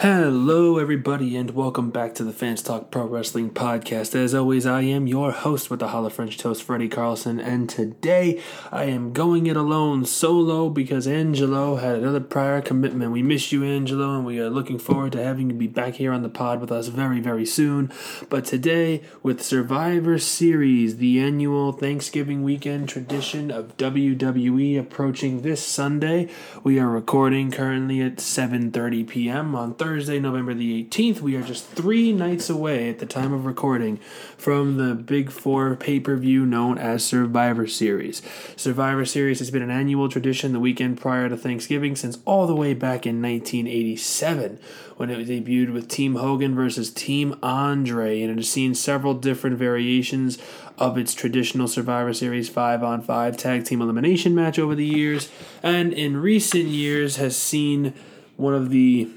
Hello, 0.00 0.78
everybody, 0.78 1.36
and 1.36 1.50
welcome 1.50 1.90
back 1.90 2.14
to 2.14 2.22
the 2.22 2.32
Fans 2.32 2.62
Talk 2.62 2.88
Pro 2.92 3.04
Wrestling 3.04 3.50
Podcast. 3.50 4.14
As 4.14 4.32
always, 4.32 4.64
I 4.64 4.82
am 4.82 5.08
your 5.08 5.32
host 5.32 5.70
with 5.70 5.80
the 5.80 5.88
Hollow 5.88 6.08
French 6.08 6.38
Toast, 6.38 6.62
Freddy 6.62 6.88
Carlson, 6.88 7.40
and 7.40 7.68
today 7.68 8.40
I 8.70 8.84
am 8.84 9.12
going 9.12 9.48
it 9.48 9.56
alone 9.56 10.04
solo 10.04 10.68
because 10.68 11.08
Angelo 11.08 11.78
had 11.78 11.96
another 11.96 12.20
prior 12.20 12.62
commitment. 12.62 13.10
We 13.10 13.24
miss 13.24 13.50
you, 13.50 13.64
Angelo, 13.64 14.14
and 14.14 14.24
we 14.24 14.38
are 14.38 14.48
looking 14.48 14.78
forward 14.78 15.10
to 15.12 15.24
having 15.24 15.50
you 15.50 15.56
be 15.56 15.66
back 15.66 15.94
here 15.94 16.12
on 16.12 16.22
the 16.22 16.28
pod 16.28 16.60
with 16.60 16.70
us 16.70 16.86
very, 16.86 17.18
very 17.18 17.44
soon. 17.44 17.90
But 18.28 18.44
today, 18.44 19.02
with 19.24 19.42
Survivor 19.42 20.16
Series, 20.18 20.98
the 20.98 21.18
annual 21.18 21.72
Thanksgiving 21.72 22.44
weekend 22.44 22.88
tradition 22.88 23.50
of 23.50 23.76
WWE 23.76 24.78
approaching 24.78 25.42
this 25.42 25.66
Sunday, 25.66 26.28
we 26.62 26.78
are 26.78 26.88
recording 26.88 27.50
currently 27.50 28.00
at 28.00 28.18
7:30 28.18 29.08
p.m. 29.08 29.56
on 29.56 29.74
Thursday. 29.74 29.87
Thursday, 29.88 30.20
November 30.20 30.52
the 30.52 30.84
18th. 30.84 31.22
We 31.22 31.34
are 31.34 31.42
just 31.42 31.64
three 31.64 32.12
nights 32.12 32.50
away 32.50 32.90
at 32.90 32.98
the 32.98 33.06
time 33.06 33.32
of 33.32 33.46
recording 33.46 33.96
from 34.36 34.76
the 34.76 34.94
Big 34.94 35.30
Four 35.30 35.76
pay 35.76 35.98
per 35.98 36.14
view 36.14 36.44
known 36.44 36.76
as 36.76 37.02
Survivor 37.02 37.66
Series. 37.66 38.20
Survivor 38.54 39.06
Series 39.06 39.38
has 39.38 39.50
been 39.50 39.62
an 39.62 39.70
annual 39.70 40.10
tradition 40.10 40.52
the 40.52 40.60
weekend 40.60 41.00
prior 41.00 41.30
to 41.30 41.38
Thanksgiving 41.38 41.96
since 41.96 42.18
all 42.26 42.46
the 42.46 42.54
way 42.54 42.74
back 42.74 43.06
in 43.06 43.22
1987 43.22 44.60
when 44.98 45.08
it 45.08 45.26
debuted 45.26 45.72
with 45.72 45.88
Team 45.88 46.16
Hogan 46.16 46.54
versus 46.54 46.90
Team 46.90 47.34
Andre, 47.42 48.20
and 48.20 48.30
it 48.30 48.36
has 48.36 48.50
seen 48.50 48.74
several 48.74 49.14
different 49.14 49.56
variations 49.56 50.36
of 50.76 50.98
its 50.98 51.14
traditional 51.14 51.66
Survivor 51.66 52.12
Series 52.12 52.50
5 52.50 52.82
on 52.84 53.00
5 53.00 53.38
tag 53.38 53.64
team 53.64 53.80
elimination 53.80 54.34
match 54.34 54.58
over 54.58 54.74
the 54.74 54.84
years, 54.84 55.30
and 55.62 55.94
in 55.94 56.18
recent 56.18 56.66
years 56.66 57.16
has 57.16 57.38
seen 57.38 57.94
one 58.36 58.54
of 58.54 58.68
the 58.68 59.08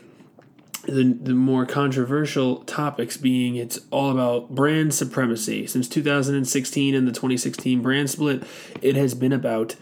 the, 0.91 1.17
the 1.21 1.33
more 1.33 1.65
controversial 1.65 2.57
topics 2.63 3.17
being 3.17 3.55
it's 3.55 3.79
all 3.91 4.11
about 4.11 4.53
brand 4.53 4.93
supremacy. 4.93 5.65
Since 5.67 5.87
2016 5.89 6.95
and 6.95 7.07
the 7.07 7.11
2016 7.11 7.81
brand 7.81 8.09
split, 8.09 8.43
it 8.81 8.95
has 8.95 9.13
been 9.13 9.33
about 9.33 9.75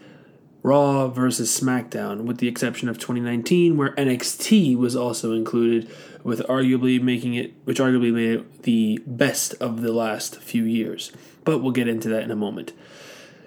Raw 0.62 1.08
versus 1.08 1.58
SmackDown, 1.58 2.24
with 2.24 2.40
the 2.40 2.48
exception 2.48 2.90
of 2.90 2.98
2019, 2.98 3.78
where 3.78 3.92
NXT 3.92 4.78
was 4.78 4.96
also 4.96 5.34
included, 5.34 5.90
with 6.24 6.42
arguably 6.48 7.02
making 7.02 7.34
it, 7.36 7.54
which 7.64 7.80
arguably 7.80 8.14
made 8.14 8.40
it 8.40 8.64
the 8.64 9.02
best 9.08 9.54
of 9.56 9.82
the 9.82 9.94
last 9.94 10.42
few 10.42 10.64
years. 10.64 11.14
But 11.46 11.60
we'll 11.60 11.72
get 11.72 11.88
into 11.88 12.10
that 12.10 12.24
in 12.24 12.32
a 12.32 12.36
moment. 12.36 12.74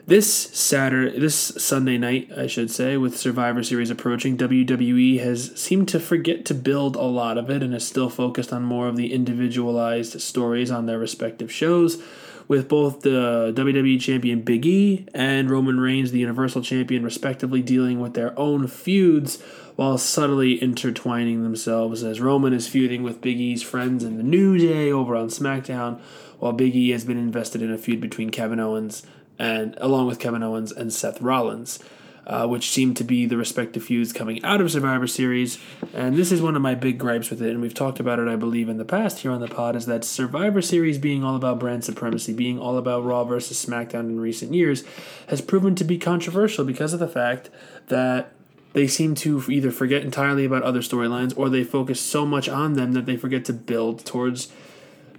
This 0.04 0.26
Saturday, 0.26 1.16
this 1.16 1.36
Sunday 1.36 1.96
night, 1.96 2.32
I 2.36 2.48
should 2.48 2.72
say, 2.72 2.96
with 2.96 3.16
Survivor 3.16 3.62
Series 3.62 3.88
approaching, 3.88 4.36
WWE 4.36 5.20
has 5.20 5.52
seemed 5.54 5.88
to 5.90 6.00
forget 6.00 6.44
to 6.46 6.54
build 6.54 6.96
a 6.96 7.02
lot 7.02 7.38
of 7.38 7.48
it 7.48 7.62
and 7.62 7.72
is 7.72 7.86
still 7.86 8.10
focused 8.10 8.52
on 8.52 8.64
more 8.64 8.88
of 8.88 8.96
the 8.96 9.12
individualized 9.14 10.20
stories 10.20 10.72
on 10.72 10.86
their 10.86 10.98
respective 10.98 11.52
shows. 11.52 12.02
With 12.48 12.68
both 12.68 13.02
the 13.02 13.54
WWE 13.56 14.00
Champion 14.00 14.42
Big 14.42 14.66
E 14.66 15.06
and 15.14 15.48
Roman 15.48 15.78
Reigns, 15.78 16.10
the 16.10 16.18
Universal 16.18 16.62
Champion, 16.62 17.04
respectively, 17.04 17.62
dealing 17.62 18.00
with 18.00 18.14
their 18.14 18.36
own 18.36 18.66
feuds 18.66 19.40
while 19.76 19.96
subtly 19.98 20.60
intertwining 20.60 21.44
themselves, 21.44 22.02
as 22.02 22.20
Roman 22.20 22.52
is 22.52 22.66
feuding 22.66 23.04
with 23.04 23.20
Big 23.20 23.38
E's 23.38 23.62
friends 23.62 24.02
in 24.02 24.16
the 24.16 24.24
New 24.24 24.58
Day 24.58 24.90
over 24.90 25.14
on 25.14 25.28
SmackDown, 25.28 26.00
while 26.40 26.52
Big 26.52 26.74
E 26.74 26.90
has 26.90 27.04
been 27.04 27.16
invested 27.16 27.62
in 27.62 27.70
a 27.70 27.78
feud 27.78 28.00
between 28.00 28.30
Kevin 28.30 28.58
Owens 28.58 29.06
and 29.42 29.76
along 29.80 30.06
with 30.06 30.20
Kevin 30.20 30.44
Owens 30.44 30.70
and 30.70 30.92
Seth 30.92 31.20
Rollins, 31.20 31.80
uh, 32.28 32.46
which 32.46 32.70
seem 32.70 32.94
to 32.94 33.02
be 33.02 33.26
the 33.26 33.36
respective 33.36 33.82
feuds 33.82 34.12
coming 34.12 34.42
out 34.44 34.60
of 34.60 34.70
Survivor 34.70 35.08
Series. 35.08 35.58
And 35.92 36.14
this 36.14 36.30
is 36.30 36.40
one 36.40 36.54
of 36.54 36.62
my 36.62 36.76
big 36.76 36.96
gripes 36.96 37.28
with 37.28 37.42
it, 37.42 37.50
and 37.50 37.60
we've 37.60 37.74
talked 37.74 37.98
about 37.98 38.20
it, 38.20 38.28
I 38.28 38.36
believe, 38.36 38.68
in 38.68 38.76
the 38.76 38.84
past 38.84 39.18
here 39.18 39.32
on 39.32 39.40
the 39.40 39.48
pod, 39.48 39.74
is 39.74 39.86
that 39.86 40.04
Survivor 40.04 40.62
Series 40.62 40.96
being 40.96 41.24
all 41.24 41.34
about 41.34 41.58
brand 41.58 41.84
supremacy, 41.84 42.32
being 42.32 42.56
all 42.56 42.78
about 42.78 43.04
Raw 43.04 43.24
versus 43.24 43.66
SmackDown 43.66 44.02
in 44.04 44.20
recent 44.20 44.54
years, 44.54 44.84
has 45.26 45.40
proven 45.40 45.74
to 45.74 45.82
be 45.82 45.98
controversial 45.98 46.64
because 46.64 46.92
of 46.92 47.00
the 47.00 47.08
fact 47.08 47.50
that 47.88 48.30
they 48.74 48.86
seem 48.86 49.16
to 49.16 49.42
either 49.50 49.72
forget 49.72 50.04
entirely 50.04 50.44
about 50.44 50.62
other 50.62 50.82
storylines 50.82 51.36
or 51.36 51.48
they 51.48 51.64
focus 51.64 52.00
so 52.00 52.24
much 52.24 52.48
on 52.48 52.74
them 52.74 52.92
that 52.92 53.06
they 53.06 53.16
forget 53.16 53.44
to 53.46 53.52
build 53.52 54.04
towards 54.04 54.52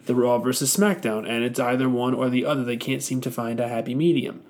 the 0.06 0.16
Raw 0.16 0.38
versus 0.40 0.76
SmackDown, 0.76 1.28
and 1.28 1.44
it's 1.44 1.60
either 1.60 1.90
one 1.90 2.14
or 2.14 2.30
the 2.30 2.46
other. 2.46 2.64
They 2.64 2.78
can't 2.78 3.04
seem 3.04 3.22
to 3.22 3.32
find 3.32 3.60
a 3.60 3.68
happy 3.68 3.96
medium. 3.96 4.42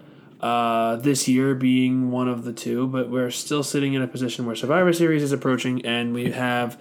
Uh, 0.42 0.98
this 0.98 1.28
year 1.28 1.56
being 1.56 2.12
one 2.12 2.28
of 2.28 2.44
the 2.44 2.52
two, 2.52 2.86
but 2.88 3.10
we're 3.10 3.32
still 3.32 3.64
sitting 3.64 3.94
in 3.94 4.02
a 4.02 4.08
position 4.08 4.46
where 4.46 4.56
Survivor 4.56 4.92
Series 4.92 5.24
is 5.24 5.32
approaching, 5.32 5.86
and 5.86 6.14
we 6.14 6.32
have 6.32 6.78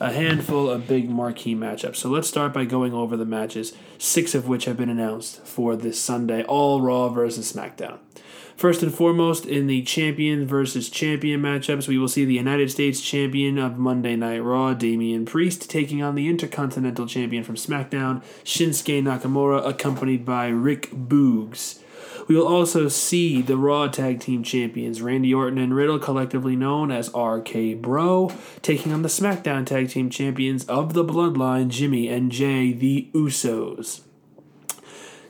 a 0.00 0.12
handful 0.12 0.68
of 0.68 0.88
big 0.88 1.08
marquee 1.08 1.54
matchups. 1.54 1.96
So 1.96 2.08
let's 2.08 2.28
start 2.28 2.52
by 2.52 2.64
going 2.64 2.92
over 2.92 3.16
the 3.16 3.24
matches, 3.24 3.72
six 3.98 4.34
of 4.34 4.48
which 4.48 4.64
have 4.64 4.76
been 4.76 4.88
announced 4.88 5.46
for 5.46 5.76
this 5.76 6.00
Sunday, 6.00 6.42
all 6.44 6.80
Raw 6.80 7.08
versus 7.08 7.52
SmackDown. 7.52 7.98
First 8.56 8.82
and 8.82 8.94
foremost, 8.94 9.46
in 9.46 9.66
the 9.66 9.82
champion 9.82 10.46
versus 10.46 10.88
champion 10.88 11.40
matchups, 11.40 11.88
we 11.88 11.98
will 11.98 12.08
see 12.08 12.24
the 12.24 12.34
United 12.34 12.70
States 12.70 13.00
champion 13.00 13.58
of 13.58 13.78
Monday 13.78 14.14
Night 14.14 14.38
Raw, 14.40 14.74
Damian 14.74 15.24
Priest, 15.24 15.68
taking 15.70 16.02
on 16.02 16.14
the 16.14 16.28
Intercontinental 16.28 17.06
champion 17.06 17.44
from 17.44 17.56
SmackDown, 17.56 18.22
Shinsuke 18.44 19.02
Nakamura, 19.02 19.66
accompanied 19.66 20.24
by 20.24 20.48
Rick 20.48 20.90
Boogs. 20.90 21.81
We 22.28 22.36
will 22.36 22.46
also 22.46 22.88
see 22.88 23.42
the 23.42 23.56
Raw 23.56 23.88
Tag 23.88 24.20
Team 24.20 24.42
Champions, 24.42 25.02
Randy 25.02 25.32
Orton 25.32 25.58
and 25.58 25.74
Riddle, 25.74 25.98
collectively 25.98 26.56
known 26.56 26.90
as 26.90 27.10
RK 27.14 27.80
Bro, 27.80 28.32
taking 28.62 28.92
on 28.92 29.02
the 29.02 29.08
SmackDown 29.08 29.66
Tag 29.66 29.88
Team 29.88 30.10
Champions 30.10 30.64
of 30.64 30.94
the 30.94 31.04
Bloodline, 31.04 31.68
Jimmy 31.68 32.08
and 32.08 32.30
Jey, 32.30 32.72
the 32.72 33.10
Usos. 33.12 34.02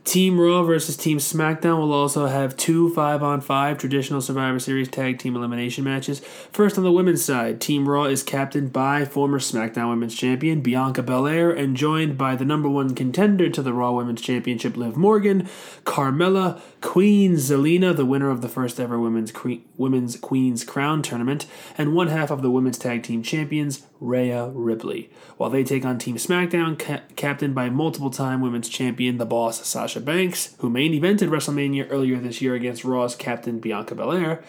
Team 0.05 0.41
Raw 0.41 0.65
versus 0.65 0.97
Team 0.97 1.19
SmackDown 1.19 1.79
will 1.79 1.93
also 1.93 2.27
have 2.27 2.57
two 2.57 2.93
5 2.93 3.23
on 3.23 3.41
5 3.41 3.79
traditional 3.79 4.21
Survivor 4.21 4.59
Series 4.59 4.89
tag 4.89 5.19
team 5.19 5.37
elimination 5.37 5.85
matches. 5.85 6.19
First, 6.51 6.77
on 6.77 6.83
the 6.83 6.91
women's 6.91 7.25
side, 7.25 7.61
Team 7.61 7.89
Raw 7.89 8.05
is 8.05 8.25
captained 8.25 8.73
by 8.73 9.05
former 9.05 9.39
SmackDown 9.39 9.91
Women's 9.91 10.17
Champion 10.17 10.61
Bianca 10.61 11.03
Belair 11.05 11.53
and 11.53 11.77
joined 11.77 12.19
by 12.19 12.35
the 12.35 12.45
number 12.45 12.69
one 12.69 12.97
contender 12.97 13.49
to 13.49 13.63
the 13.63 13.73
Raw 13.73 13.93
Women's 13.93 14.21
Championship, 14.21 14.77
Liv 14.77 14.97
Morgan, 14.97 15.49
Carmella, 15.85 16.61
Queen 16.81 17.34
Zelina, 17.34 17.95
the 17.95 18.05
winner 18.05 18.31
of 18.31 18.43
the 18.43 18.49
first 18.49 18.81
ever 18.81 18.99
Women's, 18.99 19.33
Women's 19.77 20.17
Queen's 20.17 20.65
Crown 20.65 21.03
tournament, 21.03 21.47
and 21.79 21.95
one 21.95 22.09
half 22.09 22.33
of 22.33 22.43
the 22.43 22.51
Women's 22.51 22.79
Tag 22.79 23.05
Team 23.05 23.23
Champions, 23.23 23.87
Rhea 24.03 24.49
Ripley, 24.49 25.11
while 25.37 25.49
they 25.49 25.63
take 25.63 25.85
on 25.85 25.99
Team 25.99 26.17
SmackDown, 26.17 26.79
ca- 26.79 27.03
captained 27.15 27.55
by 27.55 27.71
multiple 27.71 28.11
time 28.11 28.41
Women's 28.41 28.69
Champion, 28.69 29.19
the 29.19 29.25
boss 29.25 29.65
Sasha 29.67 30.01
Banks, 30.01 30.57
who 30.59 30.69
main 30.69 30.93
evented 30.93 31.29
WrestleMania 31.29 31.87
earlier 31.89 32.19
this 32.19 32.43
year 32.43 32.55
against 32.55 32.85
Raw's 32.85 33.15
captain 33.15 33.61
Bianca 33.61 33.95
Belair. 33.95 34.43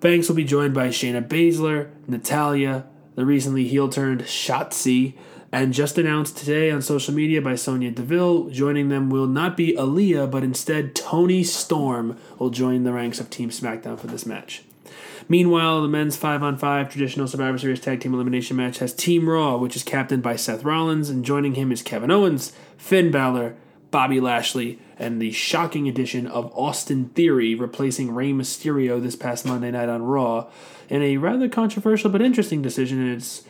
Banks 0.00 0.28
will 0.28 0.36
be 0.36 0.44
joined 0.44 0.74
by 0.74 0.88
Shayna 0.88 1.26
Baszler, 1.26 1.90
Natalya, 2.06 2.86
the 3.14 3.26
recently 3.26 3.68
heel 3.68 3.88
turned 3.88 4.22
Shotzi, 4.22 5.14
and 5.52 5.74
just 5.74 5.98
announced 5.98 6.36
today 6.36 6.70
on 6.70 6.82
social 6.82 7.14
media 7.14 7.42
by 7.42 7.56
Sonya 7.56 7.90
Deville, 7.90 8.48
joining 8.50 8.88
them 8.88 9.10
will 9.10 9.26
not 9.26 9.56
be 9.56 9.74
Aliyah, 9.74 10.30
but 10.30 10.44
instead 10.44 10.94
Toni 10.94 11.42
Storm 11.42 12.18
will 12.38 12.50
join 12.50 12.84
the 12.84 12.92
ranks 12.92 13.20
of 13.20 13.28
Team 13.28 13.50
SmackDown 13.50 13.98
for 13.98 14.06
this 14.06 14.26
match. 14.26 14.62
Meanwhile, 15.30 15.82
the 15.82 15.88
men's 15.88 16.16
5 16.16 16.42
on 16.42 16.56
5 16.56 16.88
traditional 16.88 17.28
Survivor 17.28 17.58
Series 17.58 17.80
tag 17.80 18.00
team 18.00 18.14
elimination 18.14 18.56
match 18.56 18.78
has 18.78 18.94
Team 18.94 19.28
Raw, 19.28 19.58
which 19.58 19.76
is 19.76 19.82
captained 19.82 20.22
by 20.22 20.36
Seth 20.36 20.64
Rollins, 20.64 21.10
and 21.10 21.22
joining 21.22 21.54
him 21.54 21.70
is 21.70 21.82
Kevin 21.82 22.10
Owens, 22.10 22.52
Finn 22.78 23.10
Balor, 23.10 23.54
Bobby 23.90 24.20
Lashley, 24.20 24.78
and 24.98 25.20
the 25.20 25.30
shocking 25.30 25.86
addition 25.86 26.26
of 26.26 26.50
Austin 26.56 27.10
Theory 27.10 27.54
replacing 27.54 28.14
Rey 28.14 28.32
Mysterio 28.32 29.02
this 29.02 29.16
past 29.16 29.44
Monday 29.44 29.70
night 29.70 29.90
on 29.90 30.02
Raw 30.02 30.48
in 30.88 31.02
a 31.02 31.18
rather 31.18 31.48
controversial 31.48 32.10
but 32.10 32.22
interesting 32.22 32.62
decision. 32.62 33.06
It's 33.12 33.44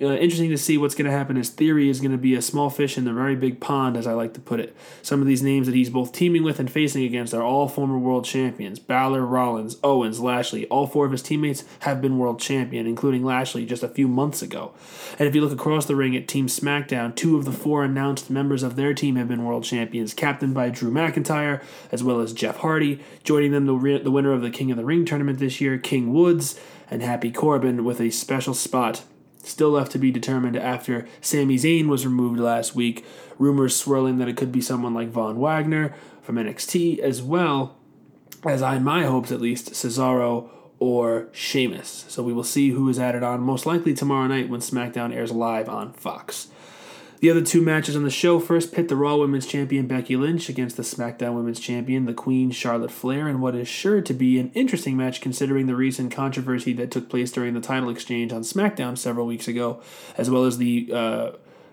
uh, 0.00 0.14
interesting 0.14 0.50
to 0.50 0.58
see 0.58 0.78
what's 0.78 0.94
going 0.94 1.10
to 1.10 1.16
happen 1.16 1.36
as 1.36 1.50
Theory 1.50 1.88
is 1.88 2.00
going 2.00 2.12
to 2.12 2.18
be 2.18 2.34
a 2.34 2.42
small 2.42 2.70
fish 2.70 2.98
in 2.98 3.04
the 3.04 3.12
very 3.12 3.36
big 3.36 3.60
pond, 3.60 3.96
as 3.96 4.06
I 4.06 4.12
like 4.12 4.34
to 4.34 4.40
put 4.40 4.60
it. 4.60 4.76
Some 5.02 5.20
of 5.20 5.26
these 5.26 5.42
names 5.42 5.66
that 5.66 5.74
he's 5.74 5.90
both 5.90 6.12
teaming 6.12 6.42
with 6.42 6.58
and 6.58 6.70
facing 6.70 7.04
against 7.04 7.34
are 7.34 7.42
all 7.42 7.68
former 7.68 7.98
world 7.98 8.24
champions. 8.24 8.78
Balor, 8.78 9.24
Rollins, 9.24 9.76
Owens, 9.82 10.20
Lashley. 10.20 10.66
All 10.66 10.86
four 10.86 11.06
of 11.06 11.12
his 11.12 11.22
teammates 11.22 11.64
have 11.80 12.00
been 12.00 12.18
world 12.18 12.40
champion, 12.40 12.86
including 12.86 13.24
Lashley 13.24 13.66
just 13.66 13.82
a 13.82 13.88
few 13.88 14.08
months 14.08 14.42
ago. 14.42 14.72
And 15.18 15.28
if 15.28 15.34
you 15.34 15.40
look 15.40 15.52
across 15.52 15.86
the 15.86 15.96
ring 15.96 16.16
at 16.16 16.28
Team 16.28 16.46
SmackDown, 16.46 17.14
two 17.14 17.36
of 17.36 17.44
the 17.44 17.52
four 17.52 17.84
announced 17.84 18.30
members 18.30 18.62
of 18.62 18.76
their 18.76 18.94
team 18.94 19.16
have 19.16 19.28
been 19.28 19.44
world 19.44 19.64
champions, 19.64 20.14
captained 20.14 20.54
by 20.54 20.70
Drew 20.70 20.90
McIntyre, 20.90 21.62
as 21.92 22.02
well 22.02 22.20
as 22.20 22.32
Jeff 22.32 22.58
Hardy. 22.58 23.00
Joining 23.22 23.52
them, 23.52 23.66
the, 23.66 23.74
re- 23.74 24.02
the 24.02 24.10
winner 24.10 24.32
of 24.32 24.42
the 24.42 24.50
King 24.50 24.70
of 24.70 24.76
the 24.76 24.84
Ring 24.84 25.04
tournament 25.04 25.38
this 25.38 25.60
year, 25.60 25.78
King 25.78 26.12
Woods, 26.12 26.58
and 26.90 27.02
Happy 27.02 27.30
Corbin 27.30 27.84
with 27.84 28.00
a 28.00 28.10
special 28.10 28.54
spot 28.54 29.04
Still 29.44 29.70
left 29.70 29.92
to 29.92 29.98
be 29.98 30.10
determined 30.10 30.56
after 30.56 31.06
Sami 31.20 31.56
Zayn 31.56 31.86
was 31.86 32.06
removed 32.06 32.40
last 32.40 32.74
week. 32.74 33.04
Rumors 33.38 33.76
swirling 33.76 34.18
that 34.18 34.28
it 34.28 34.36
could 34.36 34.50
be 34.50 34.60
someone 34.60 34.94
like 34.94 35.10
Von 35.10 35.38
Wagner 35.38 35.94
from 36.22 36.36
NXT, 36.36 36.98
as 36.98 37.22
well 37.22 37.76
as, 38.44 38.62
I 38.62 38.78
my 38.78 39.04
hopes 39.04 39.30
at 39.30 39.40
least, 39.40 39.72
Cesaro 39.72 40.48
or 40.78 41.28
Sheamus. 41.32 42.04
So 42.08 42.22
we 42.22 42.32
will 42.32 42.44
see 42.44 42.70
who 42.70 42.88
is 42.88 42.98
added 42.98 43.22
on 43.22 43.40
most 43.40 43.66
likely 43.66 43.94
tomorrow 43.94 44.26
night 44.26 44.48
when 44.48 44.60
SmackDown 44.60 45.14
airs 45.14 45.32
live 45.32 45.68
on 45.68 45.92
Fox. 45.92 46.48
The 47.24 47.30
other 47.30 47.40
two 47.40 47.62
matches 47.62 47.96
on 47.96 48.02
the 48.02 48.10
show 48.10 48.38
first 48.38 48.70
pit 48.70 48.88
the 48.88 48.96
Raw 48.96 49.16
Women's 49.16 49.46
Champion 49.46 49.86
Becky 49.86 50.14
Lynch 50.14 50.50
against 50.50 50.76
the 50.76 50.82
SmackDown 50.82 51.34
Women's 51.34 51.58
Champion, 51.58 52.04
the 52.04 52.12
Queen 52.12 52.50
Charlotte 52.50 52.90
Flair, 52.90 53.28
in 53.28 53.40
what 53.40 53.54
is 53.54 53.66
sure 53.66 54.02
to 54.02 54.12
be 54.12 54.38
an 54.38 54.50
interesting 54.52 54.94
match 54.94 55.22
considering 55.22 55.66
the 55.66 55.74
recent 55.74 56.12
controversy 56.12 56.74
that 56.74 56.90
took 56.90 57.08
place 57.08 57.32
during 57.32 57.54
the 57.54 57.62
title 57.62 57.88
exchange 57.88 58.30
on 58.30 58.42
SmackDown 58.42 58.98
several 58.98 59.26
weeks 59.26 59.48
ago, 59.48 59.80
as 60.18 60.28
well 60.28 60.44
as 60.44 60.58
the 60.58 60.90
uh, 60.92 61.30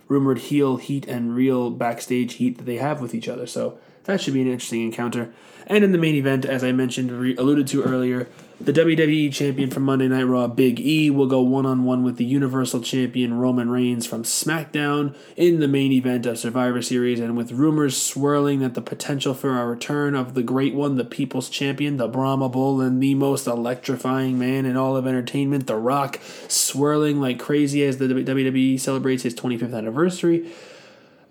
rumored 0.07 0.38
heel 0.38 0.77
heat 0.77 1.06
and 1.09 1.36
real 1.36 1.69
backstage 1.69 2.36
heat 2.36 2.57
that 2.57 2.63
they 2.63 2.77
have 2.77 3.01
with 3.01 3.13
each 3.13 3.27
other. 3.27 3.45
So 3.45 3.77
that 4.06 4.21
should 4.21 4.33
be 4.33 4.42
an 4.42 4.48
interesting 4.48 4.83
encounter. 4.83 5.33
And 5.68 5.83
in 5.83 5.92
the 5.92 5.98
main 5.98 6.15
event, 6.15 6.45
as 6.45 6.63
I 6.63 6.71
mentioned, 6.71 7.12
re- 7.12 7.36
alluded 7.36 7.68
to 7.68 7.83
earlier, 7.83 8.27
the 8.59 8.74
WWE 8.74 9.33
Champion 9.33 9.71
from 9.71 9.83
Monday 9.83 10.07
Night 10.07 10.24
Raw, 10.24 10.45
Big 10.45 10.80
E, 10.80 11.09
will 11.09 11.25
go 11.25 11.42
one 11.42 11.65
on 11.65 11.83
one 11.83 12.03
with 12.03 12.18
the 12.18 12.25
Universal 12.25 12.81
Champion 12.81 13.33
Roman 13.33 13.71
Reigns 13.71 14.06
from 14.06 14.21
SmackDown 14.21 15.15
in 15.36 15.59
the 15.59 15.68
main 15.68 15.92
event 15.92 16.27
of 16.27 16.38
Survivor 16.38 16.80
Series, 16.83 17.19
and 17.19 17.36
with 17.36 17.51
rumors 17.53 18.00
swirling 18.00 18.59
that 18.59 18.75
the 18.75 18.81
potential 18.81 19.33
for 19.33 19.59
a 19.59 19.65
return 19.65 20.13
of 20.13 20.36
the 20.36 20.44
Great 20.44 20.75
One, 20.75 20.98
the 20.98 21.03
People's 21.03 21.50
Champion, 21.50 21.98
the 21.98 22.07
Brahma 22.07 22.50
Bull, 22.50 22.81
and 22.81 23.01
the 23.01 23.15
most 23.15 23.48
electrifying 23.48 24.38
man 24.38 24.68
in 24.68 24.77
all 24.77 24.95
of 24.95 25.07
entertainment, 25.07 25.65
The 25.65 25.77
Rock, 25.77 26.19
swirling 26.48 27.19
like 27.19 27.39
crazy 27.39 27.83
as 27.83 27.98
the 27.98 28.06
WWE 28.06 28.80
celebrates 28.80 29.24
his 29.24 29.33
25th 29.33 29.75
anniversary, 29.75 30.51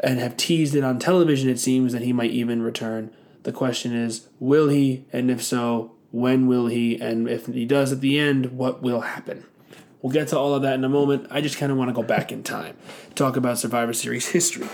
and 0.00 0.18
have 0.18 0.36
teased 0.36 0.74
it 0.74 0.84
on 0.84 0.98
television, 0.98 1.48
it 1.48 1.58
seems, 1.58 1.92
that 1.92 2.02
he 2.02 2.12
might 2.12 2.30
even 2.30 2.62
return. 2.62 3.10
The 3.42 3.52
question 3.52 3.94
is, 3.94 4.28
will 4.38 4.68
he? 4.68 5.04
And 5.12 5.30
if 5.30 5.42
so, 5.42 5.92
when 6.10 6.46
will 6.46 6.66
he? 6.66 7.00
And 7.00 7.28
if 7.28 7.46
he 7.46 7.64
does 7.64 7.92
at 7.92 8.00
the 8.00 8.18
end, 8.18 8.56
what 8.56 8.82
will 8.82 9.02
happen? 9.02 9.44
We'll 10.02 10.12
get 10.12 10.28
to 10.28 10.38
all 10.38 10.54
of 10.54 10.62
that 10.62 10.74
in 10.74 10.84
a 10.84 10.88
moment. 10.88 11.26
I 11.30 11.40
just 11.40 11.58
kind 11.58 11.70
of 11.70 11.78
want 11.78 11.90
to 11.90 11.94
go 11.94 12.02
back 12.02 12.32
in 12.32 12.42
time, 12.42 12.76
talk 13.14 13.36
about 13.36 13.58
Survivor 13.58 13.92
Series 13.92 14.28
history. 14.30 14.68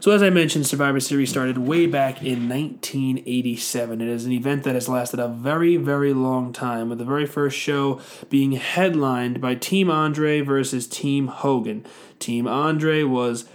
So, 0.00 0.10
as 0.10 0.22
I 0.22 0.28
mentioned, 0.28 0.66
Survivor 0.66 1.00
Series 1.00 1.30
started 1.30 1.56
way 1.56 1.86
back 1.86 2.22
in 2.22 2.46
1987. 2.48 4.02
It 4.02 4.08
is 4.08 4.26
an 4.26 4.32
event 4.32 4.64
that 4.64 4.74
has 4.74 4.86
lasted 4.86 5.18
a 5.18 5.28
very, 5.28 5.76
very 5.78 6.12
long 6.12 6.52
time, 6.52 6.90
with 6.90 6.98
the 6.98 7.06
very 7.06 7.24
first 7.24 7.56
show 7.56 8.02
being 8.28 8.52
headlined 8.52 9.40
by 9.40 9.54
Team 9.54 9.90
Andre 9.90 10.42
versus 10.42 10.86
Team 10.86 11.28
Hogan. 11.28 11.86
Team 12.18 12.46
Andre 12.46 13.02
was 13.02 13.46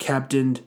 captained 0.00 0.62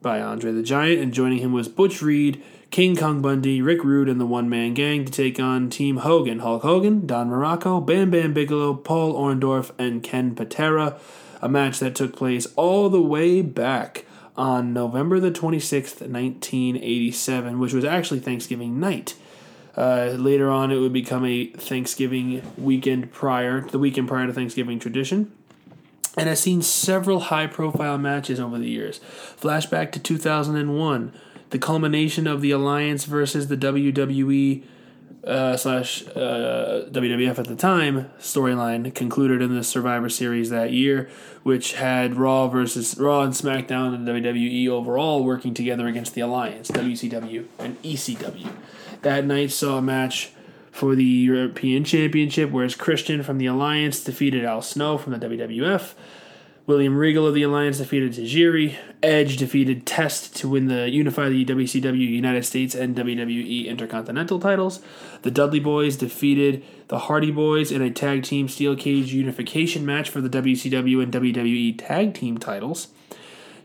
by 0.00 0.20
Andre 0.22 0.52
the 0.52 0.62
Giant, 0.62 1.02
and 1.02 1.12
joining 1.12 1.38
him 1.38 1.52
was 1.52 1.68
Butch 1.68 2.00
Reed, 2.00 2.42
King 2.70 2.96
Kong 2.96 3.20
Bundy, 3.20 3.60
Rick 3.60 3.84
Rude, 3.84 4.08
and 4.08 4.20
the 4.20 4.26
One 4.26 4.48
Man 4.48 4.74
Gang 4.74 5.04
to 5.04 5.12
take 5.12 5.40
on 5.40 5.68
Team 5.68 5.98
Hogan, 5.98 6.38
Hulk 6.38 6.62
Hogan, 6.62 7.06
Don 7.06 7.28
Muraco, 7.28 7.84
Bam 7.84 8.10
Bam 8.10 8.32
Bigelow, 8.32 8.74
Paul 8.74 9.14
Orndorff, 9.14 9.72
and 9.78 10.02
Ken 10.02 10.34
Patera. 10.34 10.98
A 11.42 11.48
match 11.48 11.78
that 11.80 11.94
took 11.94 12.16
place 12.16 12.46
all 12.56 12.88
the 12.88 13.02
way 13.02 13.42
back 13.42 14.06
on 14.36 14.72
November 14.72 15.18
the 15.20 15.30
26th, 15.30 16.00
1987, 16.00 17.58
which 17.58 17.72
was 17.72 17.84
actually 17.84 18.20
Thanksgiving 18.20 18.78
night. 18.78 19.14
Uh, 19.76 20.14
later 20.16 20.50
on, 20.50 20.72
it 20.72 20.78
would 20.78 20.92
become 20.92 21.24
a 21.24 21.46
Thanksgiving 21.46 22.42
weekend 22.56 23.12
prior, 23.12 23.60
the 23.60 23.78
weekend 23.78 24.08
prior 24.08 24.26
to 24.26 24.32
Thanksgiving 24.32 24.78
tradition 24.78 25.32
and 26.18 26.28
has 26.28 26.40
seen 26.40 26.62
several 26.62 27.20
high 27.20 27.46
profile 27.46 27.98
matches 27.98 28.40
over 28.40 28.58
the 28.58 28.68
years. 28.68 29.00
Flashback 29.40 29.92
to 29.92 29.98
2001, 29.98 31.12
the 31.50 31.58
culmination 31.58 32.26
of 32.26 32.40
the 32.40 32.50
Alliance 32.50 33.04
versus 33.04 33.48
the 33.48 33.56
WWE 33.56 34.62
uh, 35.24 35.56
slash 35.56 36.06
uh, 36.08 36.88
WWF 36.90 37.38
at 37.38 37.46
the 37.46 37.56
time 37.56 38.10
storyline 38.18 38.94
concluded 38.94 39.42
in 39.42 39.54
the 39.54 39.62
Survivor 39.64 40.08
Series 40.08 40.50
that 40.50 40.72
year, 40.72 41.08
which 41.42 41.74
had 41.74 42.16
Raw 42.16 42.48
versus 42.48 42.96
Raw 42.98 43.22
and 43.22 43.32
SmackDown 43.32 43.94
and 43.94 44.08
WWE 44.08 44.68
overall 44.68 45.24
working 45.24 45.54
together 45.54 45.86
against 45.86 46.14
the 46.14 46.20
Alliance, 46.22 46.70
WCW 46.70 47.46
and 47.58 47.80
ECW. 47.82 48.50
That 49.02 49.24
night 49.24 49.50
saw 49.50 49.78
a 49.78 49.82
match 49.82 50.32
for 50.78 50.94
the 50.94 51.04
European 51.04 51.82
Championship, 51.82 52.52
whereas 52.52 52.76
Christian 52.76 53.24
from 53.24 53.38
the 53.38 53.46
Alliance 53.46 54.04
defeated 54.04 54.44
Al 54.44 54.62
Snow 54.62 54.96
from 54.96 55.12
the 55.12 55.18
WWF. 55.18 55.94
William 56.68 56.96
Regal 56.96 57.26
of 57.26 57.34
the 57.34 57.42
Alliance 57.42 57.78
defeated 57.78 58.12
Tajiri. 58.12 58.76
Edge 59.02 59.38
defeated 59.38 59.86
Test 59.86 60.36
to 60.36 60.48
win 60.48 60.68
the 60.68 60.88
unify 60.88 61.28
the 61.28 61.44
WCW 61.44 61.98
United 61.98 62.44
States 62.44 62.76
and 62.76 62.94
WWE 62.94 63.66
Intercontinental 63.66 64.38
titles. 64.38 64.80
The 65.22 65.32
Dudley 65.32 65.60
Boyz 65.60 65.98
defeated 65.98 66.62
the 66.86 67.00
Hardy 67.00 67.32
Boyz 67.32 67.74
in 67.74 67.82
a 67.82 67.90
tag 67.90 68.22
team 68.22 68.48
steel 68.48 68.76
cage 68.76 69.12
unification 69.12 69.84
match 69.84 70.08
for 70.08 70.20
the 70.20 70.28
WCW 70.28 71.02
and 71.02 71.12
WWE 71.12 71.76
tag 71.76 72.14
team 72.14 72.38
titles. 72.38 72.88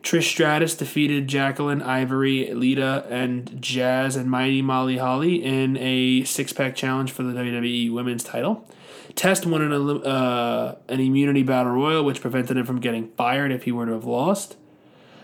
Trish 0.03 0.23
Stratus 0.23 0.75
defeated 0.75 1.29
Jacqueline, 1.29 1.81
Ivory, 1.81 2.53
Lita, 2.53 3.05
and 3.09 3.61
Jazz 3.61 4.17
and 4.17 4.29
Mighty 4.29 4.61
Molly 4.61 4.97
Holly 4.97 5.43
in 5.43 5.77
a 5.77 6.25
six 6.25 6.51
pack 6.51 6.75
challenge 6.75 7.11
for 7.11 7.23
the 7.23 7.31
WWE 7.31 7.91
Women's 7.91 8.23
title. 8.23 8.67
Test 9.15 9.45
won 9.45 9.61
an, 9.61 10.03
uh, 10.03 10.75
an 10.89 10.99
immunity 10.99 11.43
battle 11.43 11.71
royal, 11.71 12.03
which 12.03 12.19
prevented 12.19 12.57
him 12.57 12.65
from 12.65 12.81
getting 12.81 13.09
fired 13.11 13.51
if 13.51 13.63
he 13.63 13.71
were 13.71 13.85
to 13.85 13.93
have 13.93 14.05
lost. 14.05 14.57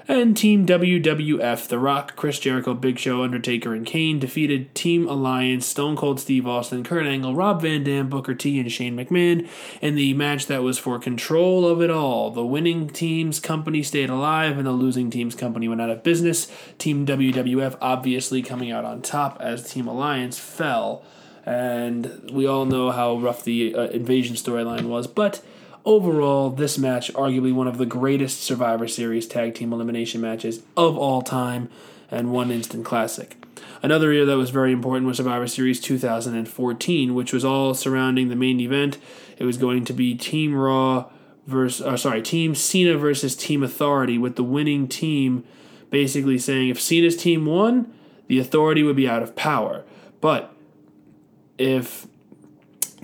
And 0.09 0.35
Team 0.35 0.65
WWF, 0.65 1.67
The 1.67 1.77
Rock, 1.77 2.15
Chris 2.15 2.39
Jericho, 2.39 2.73
Big 2.73 2.97
Show, 2.97 3.21
Undertaker, 3.21 3.75
and 3.75 3.85
Kane 3.85 4.17
defeated 4.17 4.73
Team 4.73 5.07
Alliance, 5.07 5.67
Stone 5.67 5.97
Cold 5.97 6.19
Steve 6.19 6.47
Austin, 6.47 6.83
Kurt 6.83 7.05
Angle, 7.05 7.35
Rob 7.35 7.61
Van 7.61 7.83
Dam, 7.83 8.09
Booker 8.09 8.33
T, 8.33 8.59
and 8.59 8.71
Shane 8.71 8.97
McMahon 8.97 9.47
in 9.83 9.93
the 9.93 10.15
match 10.15 10.47
that 10.47 10.63
was 10.63 10.79
for 10.79 10.97
control 10.97 11.67
of 11.67 11.79
it 11.79 11.91
all. 11.91 12.31
The 12.31 12.43
winning 12.43 12.89
team's 12.89 13.39
company 13.39 13.83
stayed 13.83 14.09
alive, 14.09 14.57
and 14.57 14.65
the 14.65 14.71
losing 14.71 15.11
team's 15.11 15.35
company 15.35 15.67
went 15.67 15.79
out 15.79 15.91
of 15.91 16.01
business. 16.01 16.51
Team 16.79 17.05
WWF 17.05 17.77
obviously 17.79 18.41
coming 18.41 18.71
out 18.71 18.85
on 18.85 19.03
top 19.03 19.37
as 19.39 19.71
Team 19.71 19.87
Alliance 19.87 20.39
fell 20.39 21.03
and 21.45 22.29
we 22.31 22.47
all 22.47 22.65
know 22.65 22.91
how 22.91 23.15
rough 23.17 23.43
the 23.43 23.75
uh, 23.75 23.83
invasion 23.89 24.35
storyline 24.35 24.85
was. 24.85 25.07
But 25.07 25.41
overall, 25.89 26.51
this 26.51 26.77
match 26.77 27.11
arguably 27.13 27.51
one 27.51 27.67
of 27.67 27.79
the 27.79 27.85
greatest 27.85 28.43
Survivor 28.43 28.87
Series 28.87 29.25
tag 29.25 29.55
team 29.55 29.73
elimination 29.73 30.21
matches 30.21 30.61
of 30.77 30.95
all 30.95 31.23
time, 31.23 31.67
and 32.11 32.31
one 32.31 32.51
instant 32.51 32.85
classic. 32.85 33.35
Another 33.81 34.13
year 34.13 34.23
that 34.25 34.37
was 34.37 34.51
very 34.51 34.71
important 34.71 35.07
was 35.07 35.17
Survivor 35.17 35.47
Series 35.47 35.79
2014, 35.79 37.15
which 37.15 37.33
was 37.33 37.43
all 37.43 37.73
surrounding 37.73 38.29
the 38.29 38.35
main 38.35 38.59
event. 38.59 38.99
It 39.39 39.45
was 39.45 39.57
going 39.57 39.83
to 39.85 39.93
be 39.93 40.13
Team 40.13 40.53
Raw 40.53 41.09
versus, 41.47 41.83
uh, 41.83 41.97
sorry, 41.97 42.21
Team 42.21 42.53
Cena 42.53 42.95
versus 42.95 43.35
Team 43.35 43.63
Authority, 43.63 44.19
with 44.19 44.35
the 44.35 44.43
winning 44.43 44.87
team 44.87 45.43
basically 45.89 46.37
saying 46.37 46.69
if 46.69 46.79
Cena's 46.79 47.17
team 47.17 47.47
won, 47.47 47.91
the 48.27 48.37
Authority 48.37 48.83
would 48.83 48.95
be 48.95 49.09
out 49.09 49.23
of 49.23 49.35
power. 49.35 49.83
But 50.21 50.53
if 51.57 52.05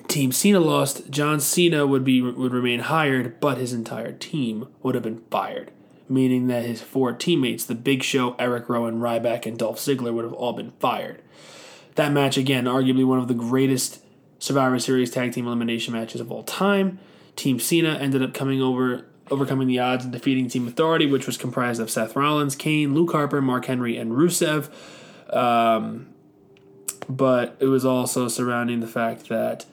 Team 0.07 0.31
Cena 0.31 0.59
lost, 0.59 1.09
John 1.09 1.39
Cena 1.39 1.85
would 1.85 2.03
be 2.03 2.21
would 2.21 2.53
remain 2.53 2.81
hired, 2.81 3.39
but 3.39 3.57
his 3.57 3.73
entire 3.73 4.11
team 4.11 4.67
would 4.81 4.95
have 4.95 5.03
been 5.03 5.23
fired, 5.31 5.71
meaning 6.07 6.47
that 6.47 6.65
his 6.65 6.81
four 6.81 7.11
teammates, 7.13 7.65
the 7.65 7.75
Big 7.75 8.03
Show, 8.03 8.35
Eric 8.39 8.69
Rowan, 8.69 8.99
Ryback, 8.99 9.45
and 9.45 9.57
Dolph 9.57 9.77
Ziggler, 9.77 10.13
would 10.13 10.23
have 10.23 10.33
all 10.33 10.53
been 10.53 10.71
fired. 10.79 11.21
That 11.95 12.11
match, 12.11 12.37
again, 12.37 12.65
arguably 12.65 13.05
one 13.05 13.19
of 13.19 13.27
the 13.27 13.33
greatest 13.33 14.01
Survivor 14.39 14.79
Series 14.79 15.11
tag 15.11 15.33
team 15.33 15.47
elimination 15.47 15.93
matches 15.93 16.21
of 16.21 16.31
all 16.31 16.43
time. 16.43 16.99
Team 17.35 17.59
Cena 17.59 17.95
ended 17.95 18.21
up 18.21 18.33
coming 18.33 18.61
over, 18.61 19.05
overcoming 19.31 19.67
the 19.67 19.79
odds 19.79 20.03
and 20.03 20.13
defeating 20.13 20.47
Team 20.47 20.67
Authority, 20.67 21.05
which 21.05 21.25
was 21.25 21.37
comprised 21.37 21.81
of 21.81 21.89
Seth 21.89 22.15
Rollins, 22.15 22.55
Kane, 22.55 22.93
Luke 22.93 23.11
Harper, 23.11 23.41
Mark 23.41 23.65
Henry, 23.65 23.97
and 23.97 24.11
Rusev. 24.11 24.69
Um, 25.35 26.07
but 27.09 27.55
it 27.59 27.65
was 27.65 27.85
also 27.85 28.27
surrounding 28.27 28.79
the 28.79 28.87
fact 28.87 29.29
that 29.29 29.65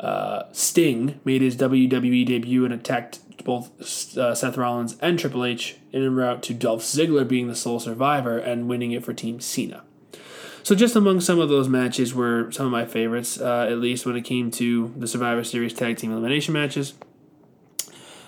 uh, 0.00 0.44
Sting 0.52 1.20
made 1.24 1.42
his 1.42 1.56
WWE 1.56 2.26
debut 2.26 2.64
and 2.64 2.72
attacked 2.72 3.20
both 3.44 4.16
uh, 4.16 4.34
Seth 4.34 4.56
Rollins 4.56 4.96
and 5.00 5.18
Triple 5.18 5.44
H 5.44 5.76
in 5.92 6.02
a 6.02 6.10
route 6.10 6.42
to 6.44 6.54
Dolph 6.54 6.82
Ziggler 6.82 7.26
being 7.26 7.48
the 7.48 7.54
sole 7.54 7.80
survivor 7.80 8.38
and 8.38 8.68
winning 8.68 8.92
it 8.92 9.04
for 9.04 9.12
Team 9.12 9.40
Cena. 9.40 9.82
So, 10.62 10.74
just 10.74 10.94
among 10.94 11.20
some 11.20 11.38
of 11.38 11.48
those 11.48 11.68
matches 11.68 12.14
were 12.14 12.50
some 12.52 12.66
of 12.66 12.72
my 12.72 12.84
favorites, 12.84 13.40
uh, 13.40 13.66
at 13.70 13.78
least 13.78 14.04
when 14.04 14.16
it 14.16 14.22
came 14.22 14.50
to 14.52 14.92
the 14.96 15.06
Survivor 15.06 15.42
Series 15.42 15.72
tag 15.72 15.96
team 15.96 16.12
elimination 16.12 16.52
matches, 16.52 16.94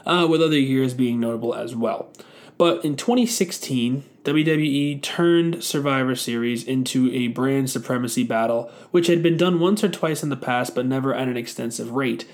uh, 0.07 0.27
with 0.29 0.43
other 0.43 0.59
years 0.59 0.95
being 0.95 1.21
notable 1.21 1.55
as 1.55 1.77
well. 1.77 2.11
But 2.57 2.85
in 2.85 2.97
2016, 2.97 4.05
WWE 4.25 5.03
turned 5.03 5.65
Survivor 5.65 6.15
Series 6.15 6.63
into 6.63 7.11
a 7.13 7.27
brand 7.29 7.71
supremacy 7.71 8.23
battle, 8.23 8.71
which 8.93 9.09
had 9.09 9.23
been 9.23 9.37
done 9.37 9.59
once 9.59 9.83
or 9.83 9.89
twice 9.89 10.23
in 10.23 10.29
the 10.29 10.37
past, 10.37 10.75
but 10.75 10.87
never 10.87 11.13
at 11.15 11.29
an 11.29 11.37
extensive 11.37 11.91
rate. 11.91 12.25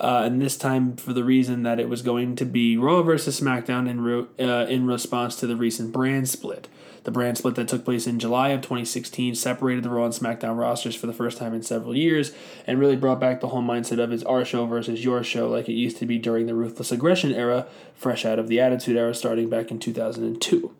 uh, 0.00 0.22
and 0.24 0.40
this 0.40 0.56
time 0.56 0.96
for 0.96 1.12
the 1.12 1.24
reason 1.24 1.64
that 1.64 1.80
it 1.80 1.88
was 1.88 2.02
going 2.02 2.36
to 2.36 2.44
be 2.44 2.76
Raw 2.76 3.02
versus 3.02 3.40
SmackDown 3.40 3.88
in 3.88 4.00
re- 4.00 4.26
uh, 4.38 4.66
in 4.66 4.86
response 4.86 5.36
to 5.36 5.46
the 5.46 5.56
recent 5.56 5.92
brand 5.92 6.28
split. 6.28 6.68
The 7.04 7.10
brand 7.10 7.38
split 7.38 7.54
that 7.56 7.68
took 7.68 7.84
place 7.84 8.06
in 8.06 8.18
July 8.18 8.50
of 8.50 8.60
2016 8.60 9.34
separated 9.34 9.82
the 9.82 9.90
Raw 9.90 10.04
and 10.04 10.14
SmackDown 10.14 10.58
rosters 10.58 10.94
for 10.94 11.06
the 11.06 11.12
first 11.12 11.38
time 11.38 11.54
in 11.54 11.62
several 11.62 11.96
years 11.96 12.32
and 12.66 12.78
really 12.78 12.96
brought 12.96 13.18
back 13.18 13.40
the 13.40 13.48
whole 13.48 13.62
mindset 13.62 13.98
of 13.98 14.12
it's 14.12 14.22
our 14.24 14.44
show 14.44 14.66
versus 14.66 15.04
your 15.04 15.24
show 15.24 15.48
like 15.48 15.68
it 15.68 15.72
used 15.72 15.96
to 15.98 16.06
be 16.06 16.18
during 16.18 16.46
the 16.46 16.54
Ruthless 16.54 16.92
Aggression 16.92 17.32
era, 17.32 17.66
fresh 17.94 18.24
out 18.24 18.38
of 18.38 18.48
the 18.48 18.60
Attitude 18.60 18.96
era 18.96 19.14
starting 19.14 19.48
back 19.48 19.70
in 19.70 19.78
2002. 19.78 20.74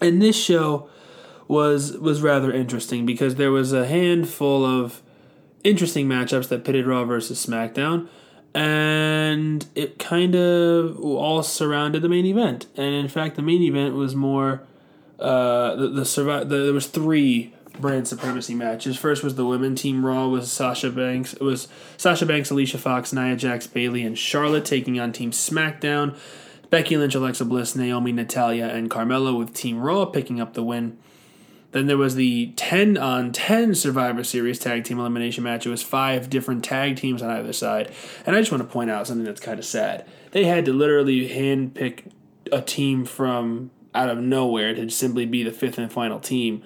And 0.00 0.22
this 0.22 0.36
show 0.36 0.88
was 1.48 1.96
was 1.96 2.22
rather 2.22 2.52
interesting 2.52 3.06
because 3.06 3.36
there 3.36 3.50
was 3.50 3.72
a 3.72 3.86
handful 3.86 4.64
of 4.64 5.02
interesting 5.64 6.06
matchups 6.06 6.48
that 6.48 6.64
pitted 6.64 6.86
Raw 6.86 7.04
versus 7.04 7.44
SmackDown, 7.44 8.08
and 8.54 9.66
it 9.74 9.98
kind 9.98 10.34
of 10.34 11.00
all 11.00 11.42
surrounded 11.42 12.02
the 12.02 12.08
main 12.08 12.26
event. 12.26 12.66
And 12.76 12.94
in 12.94 13.08
fact, 13.08 13.36
the 13.36 13.42
main 13.42 13.62
event 13.62 13.94
was 13.94 14.14
more 14.14 14.62
uh, 15.18 15.74
the 15.74 15.88
the, 15.88 16.04
survive. 16.04 16.48
The, 16.48 16.58
there 16.58 16.72
was 16.72 16.86
three 16.86 17.54
brand 17.80 18.08
supremacy 18.08 18.54
matches. 18.54 18.96
First 18.96 19.22
was 19.22 19.36
the 19.36 19.46
women 19.46 19.74
team 19.74 20.04
Raw 20.04 20.28
was 20.28 20.50
Sasha 20.50 20.90
Banks. 20.90 21.32
It 21.32 21.42
was 21.42 21.68
Sasha 21.96 22.26
Banks, 22.26 22.50
Alicia 22.50 22.78
Fox, 22.78 23.12
Nia 23.12 23.36
Jax, 23.36 23.66
Bayley, 23.66 24.02
and 24.02 24.18
Charlotte 24.18 24.64
taking 24.64 24.98
on 24.98 25.12
Team 25.12 25.30
SmackDown. 25.30 26.16
Becky 26.70 26.96
Lynch, 26.96 27.14
Alexa 27.14 27.44
Bliss, 27.44 27.74
Naomi, 27.74 28.12
Natalya, 28.12 28.68
and 28.68 28.90
Carmella 28.90 29.36
with 29.36 29.54
Team 29.54 29.80
Raw 29.80 30.04
picking 30.04 30.40
up 30.40 30.54
the 30.54 30.62
win. 30.62 30.98
Then 31.72 31.86
there 31.86 31.98
was 31.98 32.14
the 32.14 32.52
10 32.56 32.96
on 32.96 33.30
10 33.32 33.74
Survivor 33.74 34.24
Series 34.24 34.58
tag 34.58 34.84
team 34.84 34.98
elimination 34.98 35.44
match. 35.44 35.66
It 35.66 35.70
was 35.70 35.82
five 35.82 36.30
different 36.30 36.64
tag 36.64 36.96
teams 36.96 37.22
on 37.22 37.30
either 37.30 37.52
side. 37.52 37.92
And 38.24 38.34
I 38.34 38.40
just 38.40 38.50
want 38.50 38.62
to 38.62 38.68
point 38.68 38.90
out 38.90 39.06
something 39.06 39.24
that's 39.24 39.40
kind 39.40 39.58
of 39.58 39.66
sad. 39.66 40.06
They 40.30 40.44
had 40.44 40.64
to 40.64 40.72
literally 40.72 41.28
handpick 41.28 42.10
a 42.50 42.62
team 42.62 43.04
from 43.04 43.70
out 43.94 44.08
of 44.08 44.18
nowhere 44.18 44.74
to 44.74 44.88
simply 44.88 45.26
be 45.26 45.42
the 45.42 45.52
fifth 45.52 45.76
and 45.76 45.92
final 45.92 46.20
team 46.20 46.62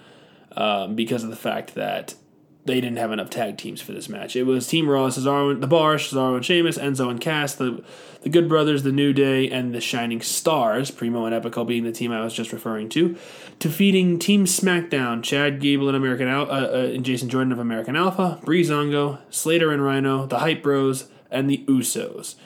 um, 0.53 0.95
because 0.95 1.25
of 1.25 1.31
the 1.31 1.37
fact 1.37 1.75
that 1.75 2.15
they 2.65 2.81
didn't 2.81 2.99
have 2.99 3.11
enough 3.11 3.29
tag 3.29 3.59
teams 3.59 3.81
for 3.81 3.93
this 3.93 4.09
match. 4.09 4.37
It 4.37 4.45
was 4.45 4.69
Team 4.69 4.89
Raw, 4.89 5.09
Cesaro, 5.09 5.61
the 5.61 5.67
Bar, 5.67 5.97
Cesaro 5.97 6.37
and 6.37 6.45
Sheamus, 6.45 6.79
Enzo 6.79 7.11
and 7.11 7.21
Cass, 7.21 7.55
the 7.55 7.83
the 8.23 8.29
Good 8.29 8.49
Brothers, 8.49 8.85
the 8.85 8.93
New 8.93 9.13
Day, 9.13 9.51
and 9.51 9.75
the 9.75 9.81
Shining 9.81 10.21
Stars, 10.21 10.93
Primo 10.93 11.25
and 11.25 11.35
Epico 11.35 11.67
being 11.67 11.83
the 11.83 11.91
team 11.91 12.13
I 12.13 12.21
was 12.21 12.33
just 12.33 12.53
referring 12.53 12.89
to, 12.91 13.17
defeating 13.59 14.21
Team 14.21 14.45
SmackDown, 14.45 15.25
Chad 15.25 15.61
Gable 15.61 15.89
and 15.89 15.97
American 15.97 16.29
Al- 16.29 16.49
uh, 16.49 16.67
uh, 16.67 16.91
and 16.95 17.05
Jason 17.05 17.29
Jordan 17.29 17.51
of 17.51 17.59
American 17.59 17.97
Alpha, 17.97 18.39
Breezango, 18.45 19.19
Slater 19.29 19.73
and 19.73 19.83
Rhyno, 19.83 20.29
the 20.29 20.39
Hype 20.39 20.63
Bros, 20.63 21.09
and 21.33 21.51
the 21.51 21.65
Usos. 21.67 22.37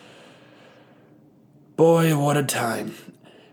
Boy, 1.76 2.16
what 2.16 2.38
a 2.38 2.42
time! 2.42 2.94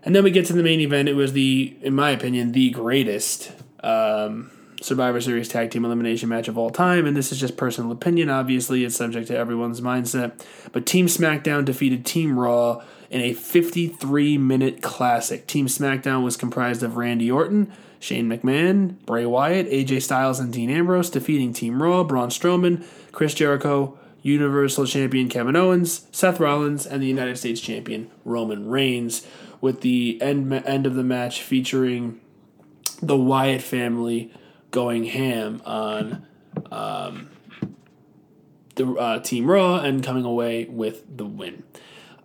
And 0.02 0.16
then 0.16 0.24
we 0.24 0.30
get 0.30 0.46
to 0.46 0.54
the 0.54 0.62
main 0.62 0.80
event. 0.80 1.10
It 1.10 1.14
was 1.14 1.34
the, 1.34 1.76
in 1.82 1.94
my 1.94 2.10
opinion, 2.10 2.52
the 2.52 2.70
greatest. 2.70 3.52
Um, 3.80 4.50
Survivor 4.84 5.18
Series 5.18 5.48
tag 5.48 5.70
team 5.70 5.86
elimination 5.86 6.28
match 6.28 6.46
of 6.46 6.58
all 6.58 6.68
time, 6.68 7.06
and 7.06 7.16
this 7.16 7.32
is 7.32 7.40
just 7.40 7.56
personal 7.56 7.90
opinion. 7.90 8.28
Obviously, 8.28 8.84
it's 8.84 8.94
subject 8.94 9.28
to 9.28 9.36
everyone's 9.36 9.80
mindset. 9.80 10.38
But 10.72 10.84
Team 10.84 11.06
SmackDown 11.06 11.64
defeated 11.64 12.04
Team 12.04 12.38
Raw 12.38 12.82
in 13.08 13.22
a 13.22 13.32
53 13.32 14.36
minute 14.36 14.82
classic. 14.82 15.46
Team 15.46 15.68
SmackDown 15.68 16.22
was 16.22 16.36
comprised 16.36 16.82
of 16.82 16.98
Randy 16.98 17.30
Orton, 17.30 17.72
Shane 17.98 18.28
McMahon, 18.28 19.02
Bray 19.06 19.24
Wyatt, 19.24 19.70
AJ 19.70 20.02
Styles, 20.02 20.38
and 20.38 20.52
Dean 20.52 20.68
Ambrose, 20.68 21.08
defeating 21.08 21.54
Team 21.54 21.82
Raw, 21.82 22.04
Braun 22.04 22.28
Strowman, 22.28 22.84
Chris 23.10 23.32
Jericho, 23.32 23.98
Universal 24.20 24.84
Champion 24.84 25.30
Kevin 25.30 25.56
Owens, 25.56 26.06
Seth 26.12 26.38
Rollins, 26.38 26.86
and 26.86 27.02
the 27.02 27.06
United 27.06 27.38
States 27.38 27.62
Champion 27.62 28.10
Roman 28.26 28.68
Reigns, 28.68 29.26
with 29.62 29.80
the 29.80 30.20
end, 30.20 30.52
end 30.52 30.86
of 30.86 30.94
the 30.94 31.02
match 31.02 31.40
featuring 31.40 32.20
the 33.00 33.16
Wyatt 33.16 33.62
family 33.62 34.30
going 34.74 35.04
ham 35.04 35.62
on 35.64 36.26
um, 36.72 37.30
the 38.74 38.92
uh, 38.94 39.20
Team 39.20 39.48
Raw 39.48 39.76
and 39.76 40.02
coming 40.02 40.24
away 40.24 40.64
with 40.64 41.16
the 41.16 41.24
win. 41.24 41.62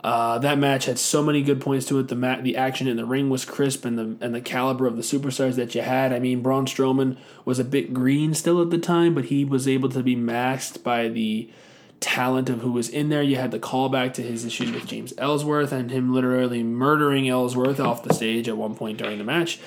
Uh, 0.03 0.39
that 0.39 0.58
match 0.58 0.86
had 0.86 0.98
so 0.98 1.22
many 1.22 1.44
good 1.44 1.62
points 1.62 1.86
to 1.86 2.00
it. 2.00 2.08
The 2.08 2.15
ma- 2.15 2.41
the 2.41 2.58
action 2.58 2.88
in 2.88 2.98
the 2.98 3.06
ring 3.06 3.29
was 3.29 3.46
crisp, 3.46 3.86
and 3.86 4.00
the 4.00 4.25
and 4.25 4.34
the 4.34 4.41
caliber 4.41 4.88
of 4.88 4.96
the 4.96 5.03
superstars 5.03 5.56
that 5.58 5.75
you 5.75 5.82
had. 5.82 6.12
I 6.12 6.20
mean, 6.20 6.41
Braun 6.41 6.65
Strowman 6.65 7.18
was 7.46 7.60
a 7.60 7.63
bit 7.63 7.94
green 7.94 8.34
still 8.34 8.62
at 8.62 8.72
the 8.72 8.77
time, 8.79 9.13
but 9.13 9.25
he 9.25 9.46
was 9.46 9.68
able 9.68 9.89
to 9.89 10.01
be 10.01 10.15
masked 10.15 10.84
by 10.84 11.08
the 11.08 11.51
talent 12.00 12.50
of 12.50 12.62
who 12.62 12.72
was 12.72 12.89
in 12.89 13.10
there. 13.10 13.22
You 13.22 13.36
had 13.36 13.51
the 13.51 13.60
callback 13.60 14.13
to 14.13 14.24
his 14.24 14.46
issues 14.46 14.72
with 14.72 14.88
James 14.88 15.13
Ellsworth 15.20 15.74
and 15.74 15.91
him 15.91 16.13
literally 16.13 16.63
murdering 16.63 17.27
Ellsworth 17.27 17.79
off 17.79 18.03
the 18.03 18.13
stage 18.13 18.48
at 18.48 18.58
one 18.58 18.74
point 18.74 18.98
during 18.98 19.18
the 19.18 19.25
match 19.25 19.60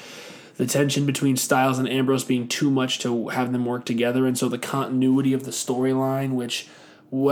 the 0.62 0.69
tension 0.69 1.04
between 1.04 1.37
Styles 1.37 1.81
and 1.81 1.88
Ambrose 1.88 2.23
being 2.23 2.47
too 2.47 2.71
much 2.71 3.00
to 3.00 3.31
have 3.31 3.50
them 3.50 3.66
work 3.66 3.85
together, 3.85 4.28
and 4.28 4.38
so 4.38 4.49
the 4.49 4.59
continuity 4.59 5.33
of 5.33 5.42
the 5.42 5.50
storyline, 5.50 6.35
which, 6.35 6.69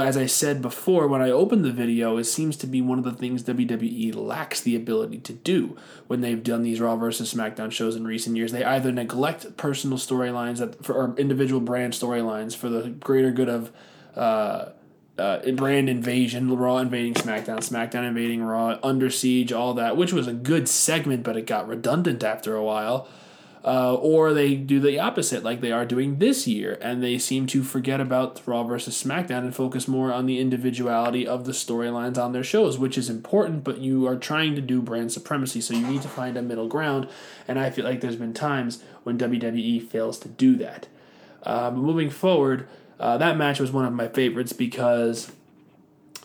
as 0.00 0.16
I 0.16 0.26
said 0.26 0.60
before 0.60 1.06
when 1.06 1.22
I 1.22 1.30
opened 1.30 1.64
the 1.64 1.70
video, 1.70 2.16
it 2.16 2.24
seems 2.24 2.56
to 2.56 2.66
be 2.66 2.80
one 2.82 2.98
of 2.98 3.04
the 3.04 3.12
things 3.12 3.44
WWE 3.44 4.16
lacks 4.16 4.60
the 4.60 4.74
ability 4.74 5.18
to 5.18 5.32
do 5.32 5.76
when 6.08 6.22
they've 6.22 6.42
done 6.42 6.62
these 6.64 6.80
Raw 6.80 6.96
versus 6.96 7.32
SmackDown 7.32 7.70
shows 7.70 7.94
in 7.94 8.04
recent 8.04 8.36
years. 8.36 8.50
They 8.50 8.64
either 8.64 8.90
neglect 8.90 9.56
personal 9.56 9.96
storylines 9.96 10.58
that 10.58 10.84
for 10.84 10.94
or 10.94 11.14
individual 11.16 11.60
brand 11.60 11.92
storylines 11.92 12.56
for 12.56 12.68
the 12.68 12.88
greater 12.88 13.30
good 13.30 13.48
of. 13.48 13.70
Uh, 14.16 14.70
uh, 15.18 15.50
brand 15.52 15.90
invasion, 15.90 16.56
Raw 16.56 16.78
invading 16.78 17.12
SmackDown, 17.12 17.58
SmackDown 17.58 18.08
invading 18.08 18.42
Raw, 18.42 18.78
Under 18.82 19.10
Siege, 19.10 19.52
all 19.52 19.74
that, 19.74 19.94
which 19.94 20.14
was 20.14 20.26
a 20.26 20.32
good 20.32 20.66
segment, 20.66 21.24
but 21.24 21.36
it 21.36 21.46
got 21.46 21.68
redundant 21.68 22.24
after 22.24 22.56
a 22.56 22.64
while. 22.64 23.06
Uh, 23.62 23.94
or 23.94 24.32
they 24.32 24.54
do 24.54 24.80
the 24.80 24.98
opposite, 24.98 25.44
like 25.44 25.60
they 25.60 25.70
are 25.70 25.84
doing 25.84 26.18
this 26.18 26.46
year, 26.46 26.78
and 26.80 27.02
they 27.02 27.18
seem 27.18 27.46
to 27.46 27.62
forget 27.62 28.00
about 28.00 28.40
Raw 28.46 28.62
versus 28.62 29.02
SmackDown 29.02 29.40
and 29.40 29.54
focus 29.54 29.86
more 29.86 30.14
on 30.14 30.24
the 30.24 30.38
individuality 30.38 31.26
of 31.26 31.44
the 31.44 31.52
storylines 31.52 32.16
on 32.16 32.32
their 32.32 32.42
shows, 32.42 32.78
which 32.78 32.96
is 32.96 33.10
important, 33.10 33.62
but 33.62 33.76
you 33.76 34.06
are 34.06 34.16
trying 34.16 34.54
to 34.54 34.62
do 34.62 34.80
brand 34.80 35.12
supremacy, 35.12 35.60
so 35.60 35.74
you 35.74 35.86
need 35.86 36.00
to 36.00 36.08
find 36.08 36.38
a 36.38 36.42
middle 36.42 36.68
ground, 36.68 37.06
and 37.46 37.58
I 37.58 37.68
feel 37.68 37.84
like 37.84 38.00
there's 38.00 38.16
been 38.16 38.32
times 38.32 38.82
when 39.02 39.18
WWE 39.18 39.86
fails 39.86 40.18
to 40.20 40.28
do 40.28 40.56
that. 40.56 40.88
Uh, 41.42 41.70
but 41.70 41.80
moving 41.80 42.08
forward, 42.08 42.66
uh, 42.98 43.18
that 43.18 43.36
match 43.36 43.60
was 43.60 43.72
one 43.72 43.84
of 43.84 43.92
my 43.92 44.08
favorites 44.08 44.54
because 44.54 45.32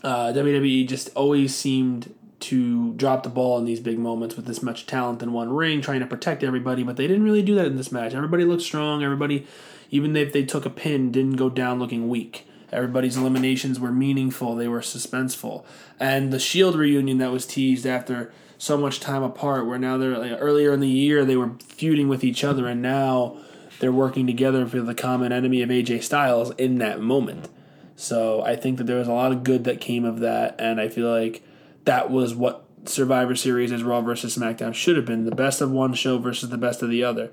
uh, 0.04 0.28
WWE 0.28 0.88
just 0.88 1.10
always 1.16 1.54
seemed 1.54 2.14
to 2.42 2.94
drop 2.94 3.24
the 3.24 3.30
ball 3.30 3.58
in 3.58 3.66
these 3.66 3.80
big 3.80 3.98
moments 3.98 4.36
with 4.36 4.46
this 4.46 4.62
much 4.62 4.86
talent 4.86 5.22
in 5.22 5.34
one 5.34 5.54
ring, 5.54 5.82
trying 5.82 6.02
to 6.02 6.06
protect 6.06 6.44
everybody, 6.44 6.84
but 6.84 6.98
they 6.98 7.08
didn't 7.08 7.24
really 7.24 7.42
do 7.42 7.56
that 7.56 7.68
in 7.68 7.78
this 7.78 7.92
match. 7.92 8.14
Everybody 8.14 8.44
looked 8.44 8.64
strong. 8.64 9.04
Everybody, 9.04 9.48
even 9.90 10.16
if 10.16 10.34
they 10.34 10.44
took 10.44 10.66
a 10.66 10.70
pin, 10.70 11.12
didn't 11.12 11.38
go 11.38 11.50
down 11.50 11.80
looking 11.80 12.10
weak. 12.10 12.46
Everybody's 12.72 13.16
eliminations 13.16 13.80
were 13.80 13.92
meaningful, 13.92 14.56
they 14.56 14.68
were 14.68 14.82
suspenseful. 14.82 15.64
And 16.00 16.34
the 16.34 16.40
Shield 16.40 16.76
reunion 16.76 17.20
that 17.20 17.32
was 17.32 17.46
teased 17.46 17.86
after 17.86 18.34
so 18.58 18.78
much 18.78 19.00
time 19.00 19.24
apart, 19.24 19.66
where 19.66 19.80
now 19.80 19.98
they're 19.98 20.18
like, 20.18 20.38
earlier 20.40 20.74
in 20.74 20.80
the 20.80 20.88
year 20.88 21.24
they 21.24 21.38
were 21.38 21.52
feuding 21.60 22.10
with 22.10 22.24
each 22.24 22.44
other, 22.44 22.68
and 22.68 22.82
now 22.82 23.38
they're 23.80 23.92
working 23.92 24.26
together 24.28 24.66
for 24.66 24.82
the 24.82 24.96
common 24.96 25.32
enemy 25.32 25.62
of 25.62 25.70
AJ 25.70 26.04
Styles 26.04 26.52
in 26.56 26.80
that 26.80 27.00
moment. 27.00 27.48
So 27.96 28.42
I 28.42 28.56
think 28.56 28.78
that 28.78 28.86
there 28.86 28.98
was 28.98 29.08
a 29.08 29.14
lot 29.14 29.32
of 29.32 29.44
good 29.44 29.64
that 29.66 29.80
came 29.80 30.04
of 30.04 30.20
that, 30.20 30.56
and 30.60 30.82
I 30.82 30.90
feel 30.90 31.10
like 31.10 31.44
that 31.86 32.12
was 32.12 32.36
what 32.36 32.66
Survivor 32.86 33.36
Series 33.36 33.72
as 33.72 33.84
Raw 33.84 34.02
versus 34.02 34.38
SmackDown 34.38 34.74
should 34.74 34.96
have 34.96 35.06
been 35.06 35.26
the 35.26 35.36
best 35.36 35.62
of 35.62 35.72
one 35.72 35.94
show 35.94 36.18
versus 36.18 36.50
the 36.50 36.58
best 36.58 36.82
of 36.82 36.90
the 36.90 37.04
other. 37.04 37.32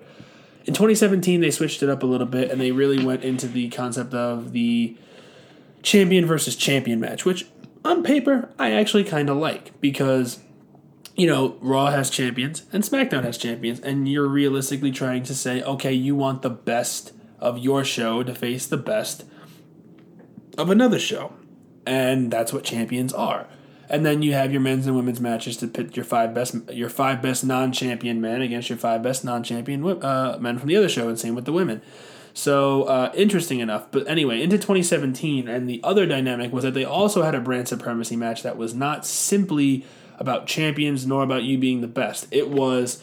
In 0.65 0.75
2017, 0.75 1.41
they 1.41 1.51
switched 1.51 1.83
it 1.83 1.89
up 1.89 2.03
a 2.03 2.07
little 2.07 2.27
bit 2.27 2.51
and 2.51 2.61
they 2.61 2.71
really 2.71 3.05
went 3.05 3.25
into 3.25 3.49
the 3.49 3.69
concept 3.71 4.15
of 4.15 4.53
the 4.53 4.97
champion 5.83 6.25
versus 6.25 6.55
champion 6.57 7.01
match, 7.01 7.25
which 7.25 7.47
on 7.85 8.03
paper 8.03 8.49
I 8.59 8.71
actually 8.71 9.05
kind 9.05 9.29
of 9.29 9.37
like 9.37 9.81
because 9.81 10.39
you 11.17 11.27
know, 11.27 11.59
Raw 11.61 11.91
has 11.91 12.11
champions 12.11 12.63
and 12.73 12.83
SmackDown 12.83 13.23
has 13.25 13.37
champions, 13.37 13.81
and 13.81 14.09
you're 14.09 14.27
realistically 14.27 14.91
trying 14.91 15.23
to 15.25 15.35
say, 15.35 15.63
okay, 15.63 15.93
you 15.93 16.15
want 16.17 16.43
the 16.43 16.51
best 16.51 17.13
of 17.39 17.59
your 17.59 17.85
show 17.85 18.23
to 18.23 18.35
face 18.35 18.67
the 18.67 18.77
best 18.77 19.25
of 20.57 20.71
another 20.71 20.99
show. 20.99 21.35
And 21.85 22.31
that's 22.31 22.53
what 22.53 22.65
champions 22.65 23.13
are. 23.13 23.47
And 23.93 24.05
then 24.07 24.23
you 24.23 24.33
have 24.33 24.51
your 24.51 24.63
men's 24.63 24.87
and 24.87 24.97
women's 24.97 25.21
matches 25.21 25.59
to 25.59 25.69
pit 25.69 25.95
your 25.95 26.05
five 26.05 26.35
best 26.35 26.57
your 26.71 26.89
five 26.89 27.21
best 27.21 27.45
non-champion 27.45 28.21
men 28.21 28.41
against 28.41 28.71
your 28.71 28.79
five 28.79 29.03
best 29.03 29.23
non-champion 29.23 29.85
uh, 30.03 30.39
men 30.41 30.59
from 30.59 30.69
the 30.69 30.77
other 30.77 30.89
show, 30.89 31.09
and 31.09 31.19
same 31.21 31.35
with 31.35 31.45
the 31.45 31.53
women. 31.53 31.83
So 32.35 32.85
uh, 32.85 33.13
interesting 33.15 33.61
enough. 33.61 33.91
But 33.91 34.09
anyway, 34.09 34.43
into 34.43 34.57
2017, 34.57 35.47
and 35.47 35.69
the 35.69 35.81
other 35.85 36.07
dynamic 36.07 36.53
was 36.53 36.65
that 36.65 36.73
they 36.73 36.87
also 36.87 37.23
had 37.23 37.35
a 37.35 37.41
brand 37.41 37.69
supremacy 37.69 38.17
match 38.17 38.43
that 38.43 38.57
was 38.57 38.75
not 38.75 39.05
simply 39.05 39.85
about 40.19 40.47
champions 40.47 41.07
nor 41.07 41.23
about 41.23 41.43
you 41.43 41.59
being 41.59 41.83
the 41.83 41.87
best. 41.87 42.27
It 42.31 42.49
was 42.49 43.03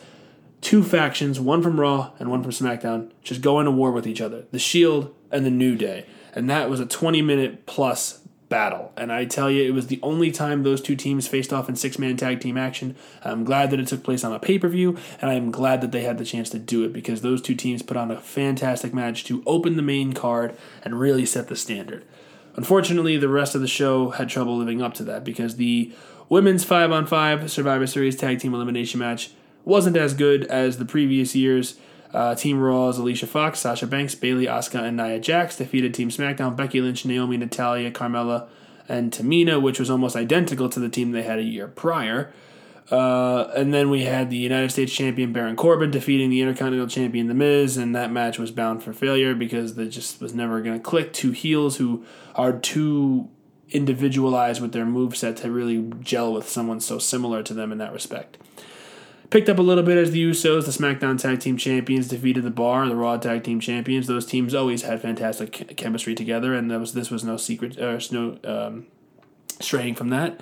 two 0.62 0.84
factions, 0.84 1.39
one 1.39 1.62
from 1.62 1.79
Raw 1.79 2.13
and 2.19 2.29
one 2.29 2.41
from 2.41 2.51
SmackDown, 2.51 3.12
just 3.24 3.41
going 3.41 3.65
to 3.65 3.72
war 3.72 3.91
with 3.91 4.08
each 4.08 4.22
other. 4.22 4.46
The 4.51 4.60
Shield 4.60 5.13
and 5.31 5.46
the 5.46 5.51
New 5.51 5.75
Day. 5.75 6.05
And 6.34 6.50
that 6.50 6.69
was 6.69 6.79
a 6.79 6.86
20 6.86 7.22
minute 7.22 7.65
plus 7.65 8.22
battle. 8.50 8.91
And 8.98 9.12
I 9.12 9.25
tell 9.25 9.50
you, 9.50 9.63
it 9.63 9.74
was 9.74 9.88
the 9.88 10.00
only 10.03 10.32
time 10.32 10.63
those 10.63 10.82
two 10.82 10.96
teams 10.96 11.27
faced 11.27 11.53
off 11.53 11.70
in 11.70 11.75
six 11.75 11.98
man 11.98 12.18
tag 12.18 12.41
team 12.41 12.58
action. 12.58 12.96
I'm 13.24 13.44
glad 13.44 13.70
that 13.72 13.79
it 13.79 13.88
took 13.88 14.03
place 14.03 14.24
on 14.24 14.34
a 14.34 14.39
pay 14.39 14.60
per 14.60 14.68
view, 14.68 14.98
and 15.22 15.29
I'm 15.32 15.51
glad 15.51 15.82
that 15.82 15.91
they 15.91 16.01
had 16.01 16.18
the 16.18 16.25
chance 16.25 16.50
to 16.50 16.60
do 16.60 16.84
it 16.84 16.91
because 16.91 17.22
those 17.22 17.41
two 17.41 17.56
teams 17.56 17.82
put 17.82 17.96
on 17.96 18.12
a 18.12 18.20
fantastic 18.20 18.94
match 18.94 19.24
to 19.25 19.44
open 19.46 19.75
the 19.75 19.82
main 19.82 20.13
card 20.13 20.56
and 20.84 21.00
really 21.00 21.25
set 21.25 21.48
the 21.48 21.56
standard. 21.56 22.03
Unfortunately, 22.56 23.15
the 23.15 23.29
rest 23.29 23.56
of 23.56 23.62
the 23.62 23.68
show 23.68 24.10
had 24.10 24.27
trouble 24.27 24.58
living 24.58 24.82
up 24.82 24.94
to 24.96 25.03
that 25.03 25.24
because 25.24 25.56
the 25.56 25.94
women's 26.27 26.63
5 26.63 26.91
on 26.91 27.06
5 27.06 27.50
Survivor 27.50 27.88
Series 27.88 28.15
tag 28.15 28.39
team 28.39 28.53
elimination 28.53 29.00
match 29.00 29.32
wasn't 29.63 29.96
as 29.96 30.13
good 30.13 30.46
as 30.46 30.77
the 30.77 30.86
previous 30.86 31.36
years. 31.36 31.77
Uh, 32.12 32.34
Team 32.34 32.60
Raw's 32.60 32.98
Alicia 32.98 33.28
Fox, 33.28 33.60
Sasha 33.60 33.86
Banks, 33.86 34.16
Bayley, 34.16 34.48
Asuka, 34.48 34.82
and 34.82 34.98
Nia 34.98 35.20
Jax 35.20 35.58
defeated 35.58 35.94
Team 35.94 36.10
SmackDown, 36.10 36.56
Becky 36.56 36.82
Lynch, 36.82 37.06
Naomi, 37.06 37.38
Natalya, 37.38 37.92
Carmella, 37.92 38.48
and 38.88 39.12
Tamina, 39.12 39.62
which 39.62 39.80
was 39.80 39.89
almost 39.89 40.16
identical 40.16 40.70
to 40.70 40.80
the 40.80 40.89
team 40.89 41.12
they 41.12 41.22
had 41.22 41.38
a 41.38 41.44
year 41.44 41.68
prior. 41.68 42.34
Uh, 42.89 43.51
and 43.56 43.72
then 43.72 43.92
we 43.92 44.06
had 44.06 44.32
the 44.32 44.38
United 44.38 44.72
States 44.72 44.92
champion 44.92 45.32
Baron 45.32 45.56
Corbin 45.56 45.92
defeating 45.92 46.32
the 46.32 46.42
Intercontinental 46.42 46.88
champion 46.88 47.28
The 47.28 47.36
Miz, 47.36 47.78
and 47.78 47.96
that 47.96 48.12
match 48.12 48.39
was 48.39 48.50
bound 48.50 48.82
for 48.82 48.94
failure 48.94 49.36
because 49.36 49.78
it 49.78 49.89
just 49.89 50.20
was 50.20 50.34
never 50.34 50.62
going 50.62 50.78
to 50.78 50.84
click. 50.84 51.13
Two 51.13 51.32
heels 51.32 51.78
who 51.78 52.04
are 52.34 52.51
too 52.51 53.30
individualized 53.70 54.60
with 54.60 54.72
their 54.72 54.86
moveset 54.86 55.36
to 55.38 55.51
really 55.51 55.92
gel 56.01 56.34
with 56.34 56.50
someone 56.50 56.80
so 56.80 56.98
similar 56.98 57.44
to 57.44 57.54
them 57.54 57.72
in 57.72 57.78
that 57.78 57.94
respect. 57.94 58.39
Picked 59.29 59.48
up 59.48 59.59
a 59.59 59.62
little 59.62 59.83
bit 59.83 59.98
as 59.98 60.09
the 60.09 60.24
Usos, 60.24 60.65
the 60.65 60.71
SmackDown 60.71 61.19
Tag 61.19 61.39
Team 61.39 61.55
Champions, 61.55 62.07
defeated 62.07 62.43
the 62.43 62.50
Bar, 62.50 62.88
the 62.88 62.95
Raw 62.95 63.15
Tag 63.17 63.43
Team 63.43 63.59
Champions. 63.59 64.07
Those 64.07 64.25
teams 64.25 64.55
always 64.55 64.81
had 64.81 65.01
fantastic 65.01 65.77
chemistry 65.77 66.15
together, 66.15 66.55
and 66.55 66.71
was, 66.71 66.93
this 66.93 67.12
was 67.12 67.24
no 67.24 67.38
secret, 67.38 67.79
uh, 67.79 68.00
no 68.12 68.39
um, 68.43 68.88
straying 69.59 69.93
from 69.93 70.09
that. 70.09 70.39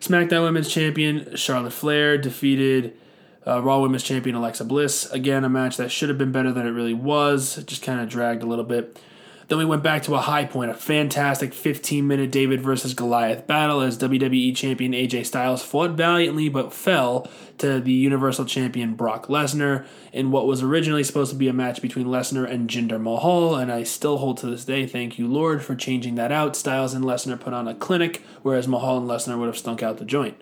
SmackDown 0.00 0.44
Women's 0.44 0.72
Champion 0.72 1.34
Charlotte 1.34 1.72
Flair 1.72 2.16
defeated 2.16 2.96
uh, 3.44 3.60
Raw 3.60 3.80
Women's 3.80 4.04
Champion 4.04 4.36
Alexa 4.36 4.64
Bliss. 4.64 5.10
Again, 5.10 5.42
a 5.42 5.48
match 5.48 5.76
that 5.76 5.90
should 5.90 6.08
have 6.08 6.18
been 6.18 6.30
better 6.30 6.52
than 6.52 6.64
it 6.64 6.70
really 6.70 6.94
was. 6.94 7.58
It 7.58 7.66
just 7.66 7.82
kind 7.82 8.00
of 8.00 8.08
dragged 8.08 8.44
a 8.44 8.46
little 8.46 8.64
bit. 8.64 9.00
Then 9.48 9.56
we 9.56 9.64
went 9.64 9.82
back 9.82 10.02
to 10.02 10.14
a 10.14 10.20
high 10.20 10.44
point, 10.44 10.70
a 10.70 10.74
fantastic 10.74 11.54
15 11.54 12.06
minute 12.06 12.30
David 12.30 12.60
versus 12.60 12.92
Goliath 12.92 13.46
battle 13.46 13.80
as 13.80 13.96
WWE 13.96 14.54
Champion 14.54 14.92
AJ 14.92 15.24
Styles 15.24 15.62
fought 15.62 15.92
valiantly 15.92 16.50
but 16.50 16.70
fell 16.70 17.26
to 17.56 17.80
the 17.80 17.92
Universal 17.92 18.44
Champion 18.44 18.94
Brock 18.94 19.28
Lesnar 19.28 19.86
in 20.12 20.30
what 20.30 20.46
was 20.46 20.62
originally 20.62 21.02
supposed 21.02 21.30
to 21.30 21.36
be 21.36 21.48
a 21.48 21.54
match 21.54 21.80
between 21.80 22.06
Lesnar 22.06 22.48
and 22.48 22.68
Jinder 22.68 23.00
Mahal. 23.00 23.56
And 23.56 23.72
I 23.72 23.84
still 23.84 24.18
hold 24.18 24.36
to 24.38 24.46
this 24.46 24.66
day, 24.66 24.86
thank 24.86 25.18
you, 25.18 25.26
Lord, 25.26 25.64
for 25.64 25.74
changing 25.74 26.16
that 26.16 26.30
out. 26.30 26.54
Styles 26.54 26.92
and 26.92 27.04
Lesnar 27.04 27.40
put 27.40 27.54
on 27.54 27.66
a 27.66 27.74
clinic, 27.74 28.22
whereas 28.42 28.68
Mahal 28.68 28.98
and 28.98 29.08
Lesnar 29.08 29.38
would 29.38 29.46
have 29.46 29.58
stunk 29.58 29.82
out 29.82 29.96
the 29.96 30.04
joint. 30.04 30.38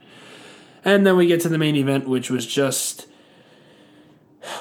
And 0.85 1.07
then 1.07 1.17
we 1.17 1.29
get 1.29 1.41
to 1.43 1.49
the 1.49 1.59
main 1.59 1.77
event, 1.77 2.09
which 2.09 2.29
was 2.29 2.45
just 2.45 3.07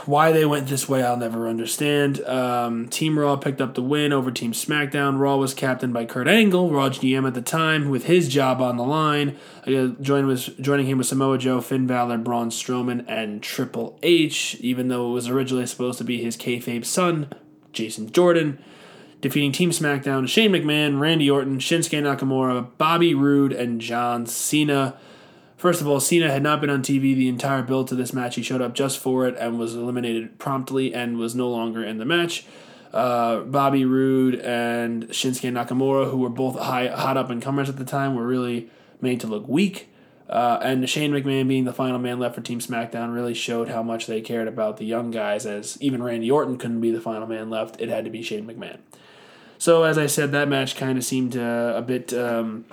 why 0.05 0.31
they 0.31 0.45
went 0.45 0.67
this 0.67 0.87
way, 0.87 1.03
I'll 1.03 1.17
never 1.17 1.47
understand. 1.47 2.23
Um, 2.25 2.87
Team 2.89 3.17
Raw 3.17 3.35
picked 3.35 3.61
up 3.61 3.75
the 3.75 3.81
win 3.81 4.13
over 4.13 4.31
Team 4.31 4.51
SmackDown. 4.51 5.19
Raw 5.19 5.37
was 5.37 5.53
captained 5.53 5.93
by 5.93 6.05
Kurt 6.05 6.27
Angle, 6.27 6.71
Raw's 6.71 6.99
GM 6.99 7.27
at 7.27 7.33
the 7.33 7.41
time, 7.41 7.89
with 7.89 8.05
his 8.05 8.27
job 8.27 8.61
on 8.61 8.77
the 8.77 8.83
line. 8.83 9.37
Uh, 9.67 9.87
join 10.01 10.25
was, 10.25 10.47
joining 10.59 10.87
him 10.87 10.97
was 10.97 11.09
Samoa 11.09 11.37
Joe, 11.37 11.61
Finn 11.61 11.87
Balor, 11.87 12.19
Braun 12.19 12.49
Strowman, 12.49 13.05
and 13.07 13.41
Triple 13.41 13.99
H, 14.03 14.55
even 14.59 14.87
though 14.87 15.09
it 15.09 15.13
was 15.13 15.27
originally 15.27 15.65
supposed 15.65 15.97
to 15.97 16.03
be 16.03 16.21
his 16.21 16.37
kayfabe 16.37 16.85
son, 16.85 17.29
Jason 17.73 18.11
Jordan. 18.11 18.59
Defeating 19.21 19.53
Team 19.53 19.71
SmackDown, 19.71 20.27
Shane 20.27 20.51
McMahon, 20.51 20.99
Randy 20.99 21.29
Orton, 21.31 21.57
Shinsuke 21.57 21.99
Nakamura, 21.99 22.67
Bobby 22.77 23.15
Roode, 23.15 23.53
and 23.53 23.81
John 23.81 24.27
Cena. 24.27 24.97
First 25.65 25.81
of 25.81 25.87
all, 25.87 25.99
Cena 25.99 26.31
had 26.31 26.43
not 26.43 26.61
been 26.61 26.69
on 26.69 26.83
TV 26.83 27.15
the 27.15 27.27
entire 27.27 27.63
build 27.63 27.87
to 27.87 27.95
this 27.95 28.13
match. 28.13 28.35
He 28.35 28.43
showed 28.43 28.61
up 28.61 28.75
just 28.75 28.99
for 28.99 29.27
it 29.27 29.35
and 29.39 29.57
was 29.57 29.73
eliminated 29.73 30.37
promptly 30.37 30.93
and 30.93 31.17
was 31.17 31.33
no 31.33 31.49
longer 31.49 31.83
in 31.83 31.97
the 31.97 32.05
match. 32.05 32.45
Uh, 32.93 33.39
Bobby 33.39 33.83
Roode 33.83 34.35
and 34.35 35.07
Shinsuke 35.07 35.51
Nakamura, 35.51 36.11
who 36.11 36.17
were 36.17 36.29
both 36.29 36.59
high, 36.59 36.85
hot 36.89 37.17
up 37.17 37.31
and 37.31 37.41
comers 37.41 37.67
at 37.67 37.77
the 37.77 37.83
time, 37.83 38.13
were 38.13 38.27
really 38.27 38.69
made 39.01 39.19
to 39.21 39.25
look 39.25 39.47
weak. 39.47 39.89
Uh, 40.29 40.59
and 40.61 40.87
Shane 40.87 41.11
McMahon 41.11 41.47
being 41.47 41.65
the 41.65 41.73
final 41.73 41.97
man 41.97 42.19
left 42.19 42.35
for 42.35 42.41
Team 42.41 42.59
SmackDown 42.59 43.11
really 43.15 43.33
showed 43.33 43.67
how 43.67 43.81
much 43.81 44.05
they 44.05 44.21
cared 44.21 44.47
about 44.47 44.77
the 44.77 44.85
young 44.85 45.09
guys, 45.09 45.47
as 45.47 45.81
even 45.81 46.03
Randy 46.03 46.29
Orton 46.29 46.59
couldn't 46.59 46.81
be 46.81 46.91
the 46.91 47.01
final 47.01 47.25
man 47.25 47.49
left. 47.49 47.81
It 47.81 47.89
had 47.89 48.05
to 48.05 48.11
be 48.11 48.21
Shane 48.21 48.45
McMahon. 48.45 48.77
So, 49.57 49.81
as 49.81 49.97
I 49.97 50.05
said, 50.05 50.31
that 50.33 50.47
match 50.47 50.75
kind 50.75 50.95
of 50.95 51.03
seemed 51.03 51.35
uh, 51.35 51.73
a 51.75 51.81
bit 51.81 52.13
um, 52.13 52.65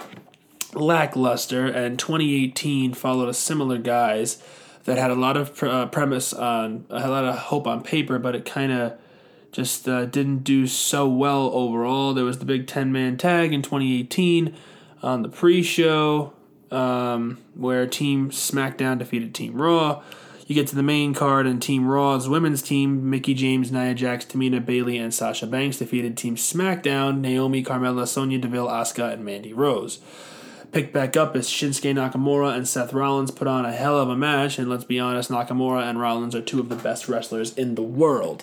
lackluster, 0.75 1.67
and 1.67 1.99
2018 1.99 2.95
followed 2.95 3.29
a 3.29 3.35
similar 3.35 3.79
guise 3.79 4.43
that 4.85 4.99
had 4.99 5.11
a 5.11 5.15
lot 5.15 5.37
of 5.37 5.55
pr- 5.55 5.67
uh, 5.67 5.87
premise 5.87 6.33
on, 6.33 6.87
a 6.91 7.09
lot 7.09 7.25
of 7.25 7.37
hope 7.39 7.67
on 7.67 7.83
paper, 7.83 8.19
but 8.19 8.35
it 8.35 8.45
kind 8.45 8.73
of 8.73 8.99
just 9.53 9.89
uh, 9.89 10.07
didn't 10.07 10.39
do 10.39 10.67
so 10.67 11.07
well 11.09 11.51
overall. 11.53 12.15
There 12.15 12.25
was 12.25 12.39
the 12.39 12.45
big 12.45 12.67
10 12.67 12.91
man 12.91 13.17
tag 13.17 13.53
in 13.53 13.63
2018 13.63 14.55
on 15.03 15.23
the 15.23 15.29
pre 15.29 15.63
show 15.63 16.33
um, 16.71 17.39
where 17.55 17.87
Team 17.87 18.31
SmackDown 18.31 18.99
defeated 18.99 19.35
Team 19.35 19.61
Raw. 19.61 20.03
You 20.47 20.57
get 20.57 20.67
to 20.69 20.75
the 20.75 20.83
main 20.83 21.15
card, 21.15 21.47
and 21.47 21.63
Team 21.63 21.87
Raw's 21.87 22.29
women's 22.29 22.63
team, 22.63 23.09
Mickie 23.09 23.33
James, 23.33 23.71
Nia 23.71 23.95
Jax, 23.95 24.27
Tamina 24.27 24.65
Bayley, 24.65 24.99
and 24.99 25.15
Sasha 25.15 25.47
Banks 25.47 25.79
defeated 25.79 26.17
Team 26.17 26.35
SmackDown, 26.35 27.21
Naomi, 27.21 27.63
Carmella, 27.63 28.07
Sonya 28.09 28.39
Deville, 28.39 28.67
Asuka, 28.67 29.13
and 29.13 29.25
Mandy 29.25 29.53
Rose 29.53 30.01
picked 30.73 30.93
back 30.95 31.17
up 31.19 31.37
as 31.37 31.49
Shinsuke 31.49 31.95
Nakamura 31.95 32.57
and 32.57 32.67
Seth 32.67 32.95
Rollins 32.95 33.31
put 33.31 33.47
on 33.47 33.67
a 33.67 33.73
hell 33.73 34.01
of 34.01 34.09
a 34.09 34.17
match. 34.17 34.59
And 34.59 34.71
let's 34.71 34.85
be 34.85 34.99
honest, 34.99 35.31
Nakamura 35.31 35.89
and 35.89 36.01
Rollins 36.01 36.35
are 36.35 36.41
two 36.41 36.61
of 36.61 36.71
the 36.71 36.77
best 36.77 37.09
wrestlers 37.09 37.57
in 37.57 37.75
the 37.75 37.83
world. 37.83 38.43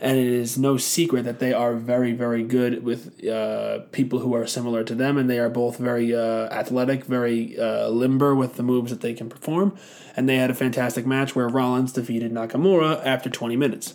And 0.00 0.18
it 0.18 0.26
is 0.26 0.58
no 0.58 0.76
secret 0.76 1.24
that 1.24 1.38
they 1.40 1.54
are 1.54 1.74
very, 1.74 2.12
very 2.12 2.42
good 2.42 2.84
with 2.84 3.24
uh, 3.26 3.80
people 3.92 4.18
who 4.18 4.34
are 4.34 4.46
similar 4.46 4.84
to 4.84 4.94
them. 4.94 5.16
And 5.16 5.28
they 5.28 5.38
are 5.38 5.48
both 5.48 5.78
very 5.78 6.14
uh, 6.14 6.48
athletic, 6.52 7.04
very 7.04 7.58
uh, 7.58 7.88
limber 7.88 8.34
with 8.34 8.56
the 8.56 8.62
moves 8.62 8.90
that 8.90 9.00
they 9.00 9.14
can 9.14 9.30
perform. 9.30 9.76
And 10.14 10.28
they 10.28 10.36
had 10.36 10.50
a 10.50 10.54
fantastic 10.54 11.06
match 11.06 11.34
where 11.34 11.48
Rollins 11.48 11.92
defeated 11.92 12.32
Nakamura 12.32 13.04
after 13.06 13.30
20 13.30 13.56
minutes. 13.56 13.94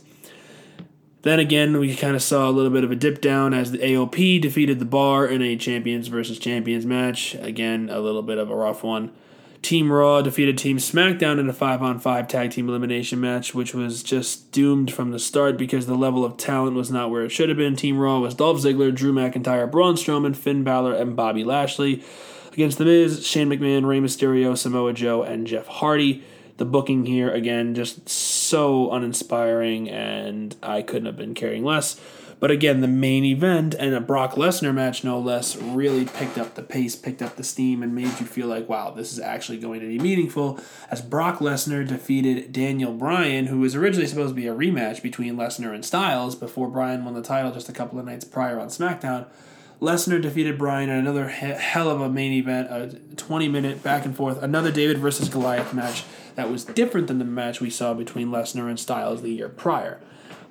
Then 1.25 1.39
again, 1.39 1.79
we 1.79 1.95
kind 1.95 2.15
of 2.15 2.21
saw 2.21 2.47
a 2.47 2.51
little 2.51 2.69
bit 2.69 2.83
of 2.83 2.91
a 2.91 2.95
dip 2.95 3.19
down 3.19 3.51
as 3.51 3.71
the 3.71 3.79
AOP 3.79 4.39
defeated 4.39 4.77
the 4.77 4.85
Bar 4.85 5.25
in 5.25 5.41
a 5.41 5.55
Champions 5.55 6.07
versus 6.07 6.37
Champions 6.37 6.85
match. 6.85 7.33
Again, 7.41 7.89
a 7.91 7.99
little 7.99 8.21
bit 8.21 8.37
of 8.37 8.51
a 8.51 8.55
rough 8.55 8.83
one. 8.83 9.11
Team 9.63 9.91
Raw 9.91 10.21
defeated 10.21 10.55
Team 10.55 10.77
SmackDown 10.77 11.39
in 11.39 11.49
a 11.49 11.53
5 11.53 11.81
on 11.81 11.99
5 11.99 12.27
tag 12.27 12.51
team 12.51 12.69
elimination 12.69 13.19
match, 13.19 13.55
which 13.55 13.73
was 13.73 14.03
just 14.03 14.51
doomed 14.51 14.93
from 14.93 15.09
the 15.09 15.17
start 15.17 15.57
because 15.57 15.87
the 15.87 15.95
level 15.95 16.23
of 16.23 16.37
talent 16.37 16.75
was 16.75 16.91
not 16.91 17.09
where 17.09 17.25
it 17.25 17.31
should 17.31 17.49
have 17.49 17.57
been. 17.57 17.75
Team 17.75 17.97
Raw 17.97 18.19
was 18.19 18.35
Dolph 18.35 18.59
Ziggler, 18.59 18.93
Drew 18.93 19.11
McIntyre, 19.11 19.71
Braun 19.71 19.95
Strowman, 19.95 20.35
Finn 20.35 20.63
Balor, 20.63 20.93
and 20.93 21.15
Bobby 21.15 21.43
Lashley. 21.43 22.03
Against 22.53 22.77
The 22.77 22.85
Miz, 22.85 23.25
Shane 23.25 23.49
McMahon, 23.49 23.87
Rey 23.87 23.99
Mysterio, 23.99 24.55
Samoa 24.55 24.93
Joe, 24.93 25.23
and 25.23 25.47
Jeff 25.47 25.65
Hardy 25.65 26.23
the 26.57 26.65
booking 26.65 27.05
here 27.05 27.31
again 27.31 27.75
just 27.75 28.07
so 28.07 28.91
uninspiring 28.91 29.89
and 29.89 30.55
I 30.63 30.81
couldn't 30.81 31.05
have 31.05 31.17
been 31.17 31.33
caring 31.33 31.63
less. 31.63 31.99
But 32.39 32.51
again, 32.51 32.81
the 32.81 32.87
main 32.87 33.23
event 33.23 33.75
and 33.75 33.95
a 33.95 34.01
Brock 34.01 34.33
Lesnar 34.33 34.73
match, 34.73 35.03
no 35.03 35.19
less, 35.19 35.55
really 35.55 36.05
picked 36.05 36.37
up 36.37 36.55
the 36.55 36.61
pace, 36.61 36.95
picked 36.95 37.21
up 37.21 37.37
the 37.37 37.43
steam, 37.43 37.81
and 37.81 37.95
made 37.95 38.19
you 38.19 38.25
feel 38.25 38.47
like, 38.47 38.67
wow, 38.67 38.91
this 38.91 39.13
is 39.13 39.19
actually 39.19 39.57
going 39.57 39.79
to 39.79 39.87
be 39.87 39.97
meaningful. 39.97 40.59
As 40.91 41.01
Brock 41.01 41.39
Lesnar 41.39 41.87
defeated 41.87 42.51
Daniel 42.51 42.93
Bryan, 42.93 43.47
who 43.47 43.59
was 43.59 43.73
originally 43.73 44.07
supposed 44.07 44.35
to 44.35 44.35
be 44.35 44.47
a 44.47 44.53
rematch 44.53 45.01
between 45.01 45.37
Lesnar 45.37 45.73
and 45.73 45.85
Styles 45.85 46.35
before 46.35 46.67
Bryan 46.67 47.05
won 47.05 47.13
the 47.13 47.21
title 47.21 47.51
just 47.51 47.69
a 47.69 47.73
couple 47.73 47.99
of 47.99 48.05
nights 48.05 48.25
prior 48.25 48.59
on 48.59 48.67
SmackDown. 48.67 49.27
Lesnar 49.81 50.21
defeated 50.21 50.57
Bryan 50.57 50.89
in 50.89 50.97
another 50.97 51.29
he- 51.29 51.47
hell 51.47 51.89
of 51.89 52.01
a 52.01 52.09
main 52.09 52.33
event, 52.33 52.67
a 52.69 52.97
20 53.15 53.47
minute 53.47 53.81
back 53.81 54.05
and 54.05 54.15
forth, 54.15 54.41
another 54.43 54.71
David 54.71 54.97
versus 54.97 55.29
Goliath 55.29 55.73
match 55.73 56.03
that 56.35 56.51
was 56.51 56.65
different 56.65 57.07
than 57.07 57.19
the 57.19 57.25
match 57.25 57.61
we 57.61 57.69
saw 57.69 57.93
between 57.93 58.29
Lesnar 58.29 58.69
and 58.69 58.79
Styles 58.79 59.21
the 59.21 59.31
year 59.31 59.49
prior. 59.49 59.99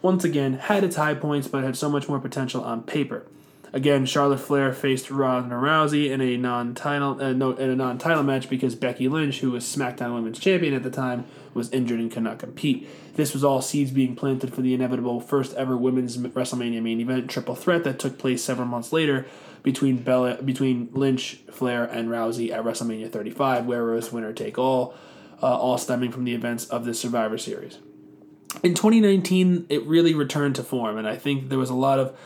Once 0.03 0.25
again, 0.25 0.55
had 0.55 0.85
its 0.85 0.97
high 0.97 1.15
points, 1.15 1.49
but 1.49 1.65
had 1.65 1.77
so 1.77 1.89
much 1.89 2.09
more 2.09 2.21
potential 2.21 2.63
on 2.63 2.83
paper. 2.83 3.25
Again, 3.73 4.07
Charlotte 4.07 4.39
Flair 4.39 4.73
faced 4.73 5.11
Ronda 5.11 5.57
Rousey 5.57 6.09
in 6.09 6.21
a 6.21 6.37
non-title 6.37 7.21
uh, 7.21 7.33
no, 7.33 7.53
in 7.53 7.71
a 7.71 7.75
non-title 7.75 8.23
match 8.23 8.49
because 8.49 8.77
Becky 8.77 9.09
Lynch, 9.09 9.41
who 9.41 9.51
was 9.51 9.65
SmackDown 9.65 10.15
Women's 10.15 10.39
Champion 10.39 10.75
at 10.75 10.85
the 10.85 10.93
time, 10.93 11.25
was 11.55 11.73
injured 11.73 11.99
and 11.99 12.09
could 12.09 12.23
not 12.23 12.39
compete. 12.39 12.89
This 13.15 13.33
was 13.33 13.43
all 13.43 13.61
seeds 13.61 13.91
being 13.91 14.15
planted 14.15 14.55
for 14.55 14.61
the 14.61 14.75
inevitable 14.75 15.21
first 15.21 15.55
ever 15.55 15.77
women's 15.77 16.17
WrestleMania 16.17 16.83
main 16.83 17.01
event 17.01 17.29
triple 17.29 17.57
threat 17.57 17.83
that 17.83 17.99
took 17.99 18.17
place 18.17 18.45
several 18.45 18.69
months 18.69 18.93
later 18.93 19.27
between 19.65 19.97
Bella, 19.97 20.41
between 20.41 20.91
Lynch, 20.93 21.41
Flair, 21.51 21.83
and 21.83 22.09
Rousey 22.11 22.53
at 22.53 22.63
WrestleMania 22.63 23.11
35, 23.11 23.67
where 23.67 23.91
it 23.91 23.97
was 23.97 24.13
winner 24.13 24.33
take 24.33 24.57
all, 24.57 24.95
uh, 25.43 25.57
all 25.57 25.79
stemming 25.79 26.13
from 26.13 26.25
the 26.25 26.35
events 26.35 26.67
of 26.67 26.85
the 26.85 26.95
Survivor 26.95 27.39
Series. 27.39 27.79
In 28.63 28.75
2019, 28.75 29.67
it 29.69 29.83
really 29.85 30.15
returned 30.15 30.55
to 30.57 30.63
form, 30.63 30.97
and 30.97 31.09
I 31.09 31.17
think 31.17 31.49
there 31.49 31.59
was 31.59 31.71
a 31.71 31.75
lot 31.75 31.99
of 31.99 32.17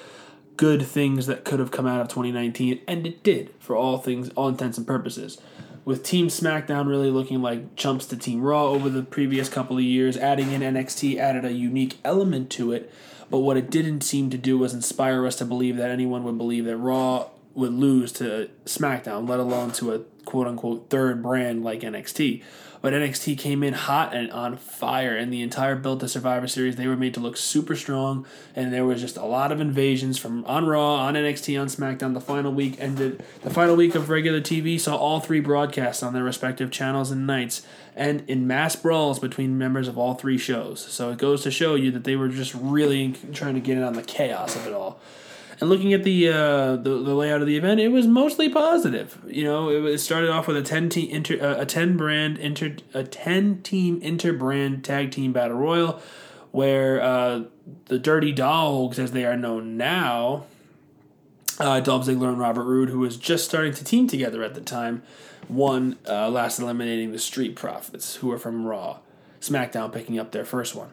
good 0.56 0.82
things 0.82 1.26
that 1.26 1.44
could 1.44 1.60
have 1.60 1.70
come 1.70 1.86
out 1.86 2.00
of 2.00 2.08
2019, 2.08 2.80
and 2.86 3.06
it 3.06 3.22
did 3.22 3.54
for 3.58 3.74
all 3.76 3.98
things, 3.98 4.28
all 4.30 4.48
intents 4.48 4.76
and 4.76 4.86
purposes. 4.86 5.40
With 5.84 6.02
Team 6.02 6.28
SmackDown 6.28 6.86
really 6.86 7.10
looking 7.10 7.40
like 7.40 7.76
chumps 7.76 8.04
to 8.06 8.16
Team 8.16 8.42
Raw 8.42 8.66
over 8.66 8.90
the 8.90 9.02
previous 9.02 9.48
couple 9.48 9.78
of 9.78 9.84
years, 9.84 10.18
adding 10.18 10.52
in 10.52 10.60
NXT 10.60 11.16
added 11.16 11.46
a 11.46 11.52
unique 11.52 11.96
element 12.04 12.50
to 12.50 12.72
it. 12.72 12.92
But 13.30 13.38
what 13.38 13.56
it 13.56 13.70
didn't 13.70 14.02
seem 14.02 14.28
to 14.30 14.36
do 14.36 14.58
was 14.58 14.74
inspire 14.74 15.26
us 15.26 15.36
to 15.36 15.46
believe 15.46 15.76
that 15.76 15.90
anyone 15.90 16.24
would 16.24 16.36
believe 16.36 16.66
that 16.66 16.76
Raw 16.76 17.28
would 17.54 17.72
lose 17.72 18.12
to 18.12 18.50
SmackDown, 18.66 19.28
let 19.28 19.40
alone 19.40 19.72
to 19.72 19.94
a 19.94 20.00
quote 20.24 20.46
unquote 20.46 20.90
third 20.90 21.22
brand 21.22 21.64
like 21.64 21.80
NXT. 21.80 22.42
But 22.80 22.92
NXT 22.92 23.38
came 23.38 23.62
in 23.62 23.74
hot 23.74 24.14
and 24.14 24.30
on 24.30 24.56
fire, 24.56 25.16
and 25.16 25.32
the 25.32 25.42
entire 25.42 25.74
build 25.74 26.00
to 26.00 26.08
Survivor 26.08 26.46
Series, 26.46 26.76
they 26.76 26.86
were 26.86 26.96
made 26.96 27.14
to 27.14 27.20
look 27.20 27.36
super 27.36 27.74
strong, 27.74 28.24
and 28.54 28.72
there 28.72 28.84
was 28.84 29.00
just 29.00 29.16
a 29.16 29.24
lot 29.24 29.50
of 29.50 29.60
invasions 29.60 30.18
from 30.18 30.44
on 30.44 30.66
Raw, 30.66 30.94
on 30.94 31.14
NXT, 31.14 31.60
on 31.60 31.66
SmackDown. 31.66 32.14
The 32.14 32.20
final 32.20 32.52
week 32.52 32.76
ended. 32.78 33.22
The 33.42 33.50
final 33.50 33.74
week 33.76 33.94
of 33.94 34.10
regular 34.10 34.40
TV 34.40 34.78
saw 34.78 34.96
all 34.96 35.20
three 35.20 35.40
broadcasts 35.40 36.02
on 36.02 36.12
their 36.12 36.24
respective 36.24 36.70
channels 36.70 37.10
and 37.10 37.26
nights, 37.26 37.62
and 37.96 38.22
in 38.28 38.46
mass 38.46 38.76
brawls 38.76 39.18
between 39.18 39.58
members 39.58 39.88
of 39.88 39.98
all 39.98 40.14
three 40.14 40.38
shows. 40.38 40.80
So 40.80 41.10
it 41.10 41.18
goes 41.18 41.42
to 41.42 41.50
show 41.50 41.74
you 41.74 41.90
that 41.90 42.04
they 42.04 42.16
were 42.16 42.28
just 42.28 42.54
really 42.54 43.14
trying 43.32 43.54
to 43.54 43.60
get 43.60 43.76
in 43.76 43.82
on 43.82 43.94
the 43.94 44.02
chaos 44.02 44.54
of 44.54 44.66
it 44.66 44.72
all. 44.72 45.00
And 45.60 45.68
looking 45.68 45.92
at 45.92 46.04
the, 46.04 46.28
uh, 46.28 46.76
the 46.76 47.02
the 47.02 47.14
layout 47.14 47.40
of 47.40 47.46
the 47.48 47.56
event, 47.56 47.80
it 47.80 47.88
was 47.88 48.06
mostly 48.06 48.48
positive. 48.48 49.18
You 49.26 49.44
know, 49.44 49.70
it, 49.70 49.98
started 49.98 50.30
off 50.30 50.46
with 50.46 50.56
a 50.56 50.62
ten 50.62 50.88
team 50.88 51.10
inter, 51.10 51.38
uh, 51.40 51.60
a 51.60 51.66
ten 51.66 51.96
brand 51.96 52.38
inter 52.38 52.76
a 52.94 53.02
ten 53.02 53.60
team 53.62 54.00
inter 54.00 54.32
brand 54.32 54.84
tag 54.84 55.10
team 55.10 55.32
battle 55.32 55.56
royal, 55.56 56.00
where 56.52 57.02
uh, 57.02 57.42
the 57.86 57.98
Dirty 57.98 58.30
Dogs, 58.30 59.00
as 59.00 59.10
they 59.10 59.24
are 59.24 59.36
known 59.36 59.76
now, 59.76 60.44
uh, 61.58 61.80
Dolph 61.80 62.06
Ziggler 62.06 62.28
and 62.28 62.38
Robert 62.38 62.64
Roode, 62.64 62.90
who 62.90 63.00
was 63.00 63.16
just 63.16 63.44
starting 63.44 63.74
to 63.74 63.84
team 63.84 64.06
together 64.06 64.44
at 64.44 64.54
the 64.54 64.60
time, 64.60 65.02
won, 65.48 65.98
uh, 66.08 66.28
last 66.28 66.60
eliminating 66.60 67.10
the 67.10 67.18
Street 67.18 67.56
Profits, 67.56 68.16
who 68.16 68.28
were 68.28 68.38
from 68.38 68.64
Raw. 68.64 68.98
SmackDown 69.40 69.92
picking 69.92 70.18
up 70.18 70.32
their 70.32 70.44
first 70.44 70.74
one. 70.74 70.92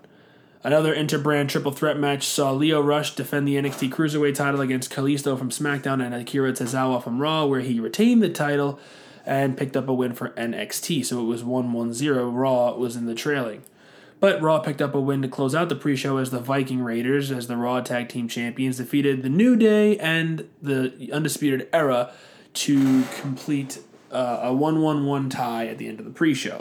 Another 0.65 0.95
interbrand 0.95 1.49
triple 1.49 1.71
threat 1.71 1.99
match 1.99 2.25
saw 2.25 2.51
Lio 2.51 2.81
Rush 2.81 3.13
defend 3.13 3.47
the 3.47 3.53
NXT 3.53 3.91
Cruiserweight 3.91 4.33
title 4.33 4.61
against 4.61 4.91
Kalisto 4.91 5.37
from 5.37 5.51
SmackDown 5.51 6.03
and 6.03 6.15
Akira 6.15 6.53
Tozawa 6.53 7.03
from 7.03 7.21
Raw, 7.21 7.45
where 7.45 7.59
he 7.59 7.79
retained 7.79 8.23
the 8.23 8.29
title 8.29 8.79
and 9.27 9.55
picked 9.55 9.77
up 9.77 9.87
a 9.87 9.93
win 9.93 10.13
for 10.13 10.29
NXT. 10.29 11.05
So 11.05 11.21
it 11.21 11.25
was 11.25 11.43
1 11.43 11.71
1 11.71 11.93
0. 11.93 12.31
Raw 12.31 12.73
was 12.73 12.95
in 12.95 13.05
the 13.05 13.13
trailing. 13.13 13.61
But 14.19 14.41
Raw 14.41 14.57
picked 14.57 14.81
up 14.81 14.95
a 14.95 14.99
win 14.99 15.21
to 15.21 15.27
close 15.27 15.53
out 15.53 15.69
the 15.69 15.75
pre 15.75 15.95
show 15.95 16.17
as 16.17 16.31
the 16.31 16.39
Viking 16.39 16.81
Raiders, 16.81 17.29
as 17.31 17.45
the 17.45 17.57
Raw 17.57 17.81
Tag 17.81 18.09
Team 18.09 18.27
Champions, 18.27 18.77
defeated 18.77 19.21
the 19.21 19.29
New 19.29 19.55
Day 19.55 19.99
and 19.99 20.49
the 20.63 21.11
Undisputed 21.13 21.69
Era 21.73 22.11
to 22.55 23.03
complete 23.21 23.81
uh, 24.11 24.39
a 24.41 24.51
1 24.51 24.81
1 24.81 25.05
1 25.05 25.29
tie 25.29 25.67
at 25.67 25.77
the 25.77 25.87
end 25.87 25.99
of 25.99 26.05
the 26.05 26.11
pre 26.11 26.33
show. 26.33 26.57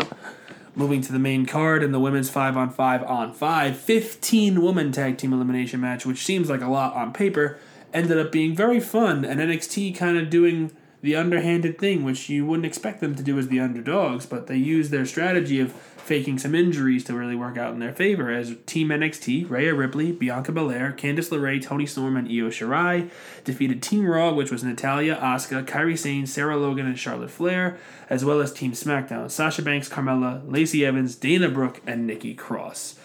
Moving 0.76 1.00
to 1.02 1.12
the 1.12 1.18
main 1.18 1.46
card 1.46 1.82
in 1.82 1.92
the 1.92 2.00
women's 2.00 2.30
5 2.30 2.56
on 2.56 2.70
5 2.70 3.04
on 3.04 3.32
5, 3.32 3.76
15 3.76 4.60
woman 4.60 4.90
tag 4.90 5.18
team 5.18 5.32
elimination 5.32 5.80
match, 5.80 6.04
which 6.04 6.24
seems 6.24 6.50
like 6.50 6.62
a 6.62 6.68
lot 6.68 6.94
on 6.94 7.12
paper, 7.12 7.58
ended 7.92 8.18
up 8.18 8.32
being 8.32 8.56
very 8.56 8.80
fun, 8.80 9.24
and 9.24 9.40
NXT 9.40 9.96
kind 9.96 10.18
of 10.18 10.30
doing 10.30 10.72
the 11.05 11.14
underhanded 11.14 11.79
thing, 11.79 12.03
which 12.03 12.31
you 12.31 12.47
wouldn't 12.47 12.64
expect 12.64 13.03
them 13.03 13.14
to 13.14 13.23
do 13.23 13.38
as 13.38 13.49
the 13.49 13.61
underdogs, 13.61 14.25
but 14.25 14.47
they 14.47 14.57
used 14.57 14.90
their 14.90 15.05
strategy 15.05 15.61
of 15.61 15.71
faking 15.71 16.38
some 16.38 16.55
injuries 16.55 17.05
to 17.05 17.12
really 17.12 17.37
work 17.37 17.59
out 17.59 17.75
in 17.75 17.79
their 17.79 17.93
favor 17.93 18.31
as 18.31 18.55
Team 18.64 18.88
NXT, 18.88 19.51
Rhea 19.51 19.75
Ripley, 19.75 20.12
Bianca 20.12 20.51
Belair, 20.51 20.95
Candice 20.97 21.29
LeRae, 21.29 21.62
Toni 21.62 21.85
Storm, 21.85 22.17
and 22.17 22.27
Io 22.27 22.49
Shirai 22.49 23.11
defeated 23.45 23.83
Team 23.83 24.07
Raw, 24.07 24.33
which 24.33 24.51
was 24.51 24.64
Natalya, 24.64 25.17
Asuka, 25.17 25.62
Kairi 25.67 25.99
Sane, 25.99 26.27
Sarah 26.27 26.57
Logan, 26.57 26.87
and 26.87 26.99
Charlotte 26.99 27.31
Flair, 27.31 27.77
as 28.09 28.25
well 28.25 28.40
as 28.40 28.51
Team 28.51 28.73
SmackDown, 28.73 29.31
Sasha 29.31 29.61
Banks, 29.61 29.90
Carmella, 29.90 30.40
Lacey 30.51 30.87
Evans, 30.87 31.17
Dana 31.17 31.51
Brooke, 31.51 31.83
and 31.87 32.07
Nikki 32.07 32.33
Cross. 32.33 32.99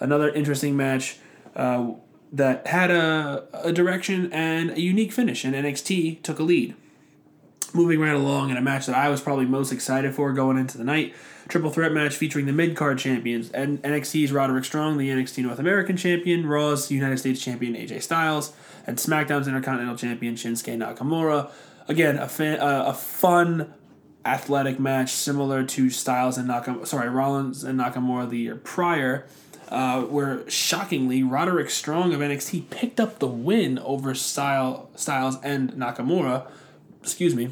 Another 0.00 0.30
interesting 0.30 0.74
match 0.74 1.18
uh, 1.54 1.90
that 2.32 2.66
had 2.66 2.90
a, 2.90 3.44
a 3.52 3.72
direction 3.72 4.32
and 4.32 4.70
a 4.70 4.80
unique 4.80 5.12
finish, 5.12 5.44
and 5.44 5.54
NXT 5.54 6.22
took 6.22 6.38
a 6.38 6.42
lead 6.42 6.76
moving 7.74 8.00
right 8.00 8.14
along 8.14 8.50
in 8.50 8.56
a 8.56 8.62
match 8.62 8.86
that 8.86 8.96
I 8.96 9.08
was 9.08 9.20
probably 9.20 9.46
most 9.46 9.72
excited 9.72 10.14
for 10.14 10.32
going 10.32 10.58
into 10.58 10.78
the 10.78 10.84
night. 10.84 11.14
Triple 11.48 11.70
threat 11.70 11.92
match 11.92 12.14
featuring 12.14 12.46
the 12.46 12.52
mid 12.52 12.76
card 12.76 12.98
champions 12.98 13.50
and 13.50 13.82
NXT's 13.82 14.32
Roderick 14.32 14.64
Strong, 14.64 14.98
the 14.98 15.10
NXT 15.10 15.42
North 15.42 15.58
American 15.58 15.96
champion, 15.96 16.46
Raw's 16.46 16.90
United 16.90 17.18
States 17.18 17.42
champion 17.42 17.74
AJ 17.74 18.02
Styles, 18.02 18.52
and 18.86 18.96
SmackDown's 18.96 19.48
Intercontinental 19.48 19.96
champion 19.96 20.34
Shinsuke 20.34 20.76
Nakamura. 20.76 21.50
Again, 21.88 22.16
a 22.16 22.22
uh, 22.22 22.84
a 22.86 22.94
fun, 22.94 23.74
athletic 24.24 24.78
match 24.78 25.12
similar 25.12 25.64
to 25.64 25.90
Styles 25.90 26.38
and 26.38 26.48
Nakamura. 26.48 26.86
Sorry, 26.86 27.08
Rollins 27.08 27.64
and 27.64 27.78
Nakamura 27.78 28.30
the 28.30 28.38
year 28.38 28.56
prior. 28.56 29.26
Uh, 29.68 30.02
where 30.02 30.48
shockingly 30.50 31.22
Roderick 31.22 31.70
Strong 31.70 32.12
of 32.12 32.20
NXT 32.20 32.68
picked 32.68 33.00
up 33.00 33.20
the 33.20 33.26
win 33.26 33.78
over 33.78 34.14
Style, 34.14 34.90
Styles 34.96 35.38
and 35.42 35.72
Nakamura. 35.72 36.46
Excuse 37.02 37.34
me 37.34 37.50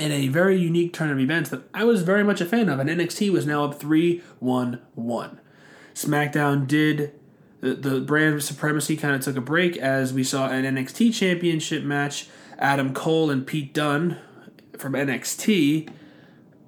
in 0.00 0.10
a 0.12 0.28
very 0.28 0.56
unique 0.56 0.92
turn 0.92 1.10
of 1.10 1.20
events 1.20 1.50
that 1.50 1.62
I 1.74 1.84
was 1.84 2.02
very 2.02 2.24
much 2.24 2.40
a 2.40 2.46
fan 2.46 2.68
of, 2.68 2.78
and 2.78 2.88
NXT 2.88 3.30
was 3.30 3.46
now 3.46 3.64
up 3.64 3.78
3 3.78 4.22
1 4.40 4.80
1. 4.94 5.40
SmackDown 5.94 6.66
did. 6.66 7.12
The, 7.60 7.74
the 7.74 8.00
brand 8.00 8.42
supremacy 8.42 8.96
kind 8.96 9.14
of 9.14 9.20
took 9.20 9.36
a 9.36 9.42
break 9.42 9.76
as 9.76 10.14
we 10.14 10.24
saw 10.24 10.48
an 10.48 10.64
NXT 10.64 11.12
championship 11.12 11.84
match. 11.84 12.28
Adam 12.58 12.94
Cole 12.94 13.30
and 13.30 13.46
Pete 13.46 13.74
Dunne 13.74 14.16
from 14.78 14.94
NXT 14.94 15.90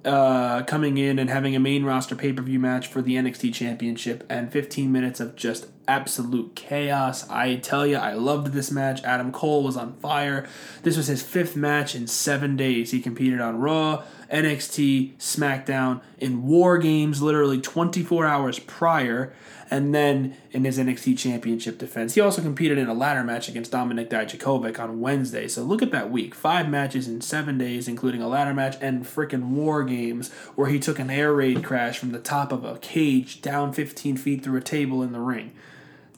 uh, 0.05 0.63
coming 0.65 0.99
in 0.99 1.19
and 1.19 1.31
having 1.31 1.57
a 1.57 1.61
main 1.61 1.85
roster 1.85 2.15
pay 2.15 2.33
per 2.33 2.43
view 2.43 2.59
match 2.59 2.89
for 2.89 3.01
the 3.01 3.15
NXT 3.15 3.55
Championship 3.55 4.27
and 4.29 4.53
15 4.53 4.93
minutes 4.93 5.19
of 5.21 5.35
just 5.35 5.67
absolute 5.93 6.55
chaos. 6.55 7.29
I 7.29 7.57
tell 7.57 7.87
you, 7.87 7.97
I 7.97 8.15
loved 8.15 8.55
this 8.55 8.71
match. 8.71 9.05
Adam 9.05 9.31
Cole 9.31 9.63
was 9.63 9.77
on 9.77 9.93
fire. 9.97 10.49
This 10.83 10.97
was 10.97 11.07
his 11.07 11.23
fifth 11.23 11.55
match 11.55 11.95
in 11.95 12.07
seven 12.07 12.57
days. 12.57 12.93
He 12.93 13.01
competed 13.01 13.43
on 13.43 13.59
Raw, 13.59 14.03
NXT, 14.33 15.17
SmackDown, 15.19 16.01
in 16.19 16.47
War 16.47 16.79
Games 16.79 17.21
literally 17.21 17.61
24 17.61 18.25
hours 18.25 18.59
prior 18.59 19.35
and 19.71 19.95
then 19.95 20.35
in 20.51 20.65
his 20.65 20.79
NXT 20.79 21.19
Championship 21.19 21.79
defense. 21.79 22.15
He 22.15 22.21
also 22.23 22.41
competed 22.41 22.79
in 22.79 22.89
a 22.89 22.95
ladder 22.95 23.23
match 23.23 23.49
against 23.49 23.73
Dominik 23.73 24.09
Dijakovic 24.09 24.79
on 24.79 25.01
Wednesday. 25.01 25.47
So 25.47 25.63
look 25.63 25.83
at 25.83 25.91
that 25.93 26.11
week. 26.11 26.35
Five 26.35 26.71
matches 26.71 27.07
in 27.07 27.21
seven 27.21 27.59
days, 27.59 27.87
including 27.87 28.23
a 28.23 28.29
ladder 28.29 28.55
match 28.55 28.77
and 28.81 29.05
freaking 29.05 29.49
War 29.49 29.85
Games, 29.85 30.33
where 30.57 30.69
he 30.69 30.79
took 30.79 30.99
an 30.99 31.11
air 31.11 31.35
raid 31.35 31.63
crash 31.63 31.99
from 31.99 32.13
the 32.13 32.19
top 32.19 32.51
of 32.51 32.65
a 32.65 32.79
cage 32.79 33.43
down 33.43 33.75
15 33.75 34.17
feet 34.17 34.43
through 34.43 34.59
a 34.59 34.63
table 34.63 35.03
in 35.03 35.13
the 35.13 35.21
ring 35.21 35.53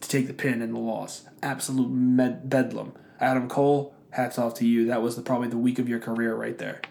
to 0.05 0.17
take 0.17 0.27
the 0.27 0.33
pin 0.33 0.61
and 0.61 0.73
the 0.73 0.79
loss. 0.79 1.23
Absolute 1.41 1.89
med- 1.89 2.49
bedlam. 2.49 2.93
Adam 3.19 3.47
Cole, 3.49 3.93
hats 4.11 4.37
off 4.37 4.53
to 4.55 4.67
you. 4.67 4.85
That 4.85 5.01
was 5.01 5.15
the, 5.15 5.21
probably 5.21 5.47
the 5.47 5.57
week 5.57 5.79
of 5.79 5.89
your 5.89 5.99
career 5.99 6.35
right 6.35 6.57
there. 6.57 6.81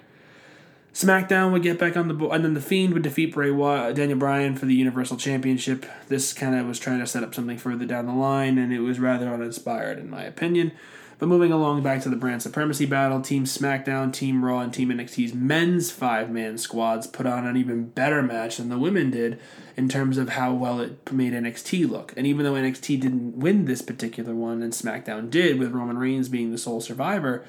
SmackDown 0.92 1.50
would 1.50 1.64
get 1.64 1.78
back 1.78 1.96
on 1.96 2.06
the 2.06 2.14
board, 2.14 2.36
and 2.36 2.44
then 2.44 2.54
the 2.54 2.60
Fiend 2.60 2.92
would 2.94 3.02
defeat 3.02 3.34
Bray 3.34 3.50
Wyatt, 3.50 3.96
Daniel 3.96 4.18
Bryan 4.18 4.54
for 4.54 4.66
the 4.66 4.74
Universal 4.74 5.16
Championship. 5.16 5.86
This 6.06 6.32
kind 6.32 6.54
of 6.54 6.66
was 6.66 6.78
trying 6.78 7.00
to 7.00 7.06
set 7.06 7.24
up 7.24 7.34
something 7.34 7.58
further 7.58 7.84
down 7.84 8.06
the 8.06 8.12
line, 8.12 8.58
and 8.58 8.72
it 8.72 8.78
was 8.78 9.00
rather 9.00 9.28
uninspired, 9.28 9.98
in 9.98 10.08
my 10.08 10.22
opinion. 10.22 10.70
But 11.18 11.28
moving 11.28 11.52
along 11.52 11.82
back 11.82 12.02
to 12.02 12.08
the 12.08 12.16
brand 12.16 12.42
supremacy 12.42 12.86
battle, 12.86 13.20
Team 13.20 13.44
SmackDown, 13.44 14.12
Team 14.12 14.44
Raw, 14.44 14.60
and 14.60 14.72
Team 14.72 14.88
NXT's 14.88 15.34
men's 15.34 15.90
five 15.90 16.30
man 16.30 16.58
squads 16.58 17.06
put 17.06 17.26
on 17.26 17.46
an 17.46 17.56
even 17.56 17.88
better 17.88 18.22
match 18.22 18.56
than 18.56 18.68
the 18.68 18.78
women 18.78 19.10
did 19.10 19.38
in 19.76 19.88
terms 19.88 20.18
of 20.18 20.30
how 20.30 20.52
well 20.52 20.80
it 20.80 21.12
made 21.12 21.32
NXT 21.32 21.88
look. 21.88 22.12
And 22.16 22.26
even 22.26 22.44
though 22.44 22.54
NXT 22.54 23.00
didn't 23.00 23.36
win 23.36 23.64
this 23.64 23.82
particular 23.82 24.34
one, 24.34 24.62
and 24.62 24.72
SmackDown 24.72 25.30
did, 25.30 25.58
with 25.58 25.72
Roman 25.72 25.98
Reigns 25.98 26.28
being 26.28 26.50
the 26.50 26.58
sole 26.58 26.80
survivor, 26.80 27.44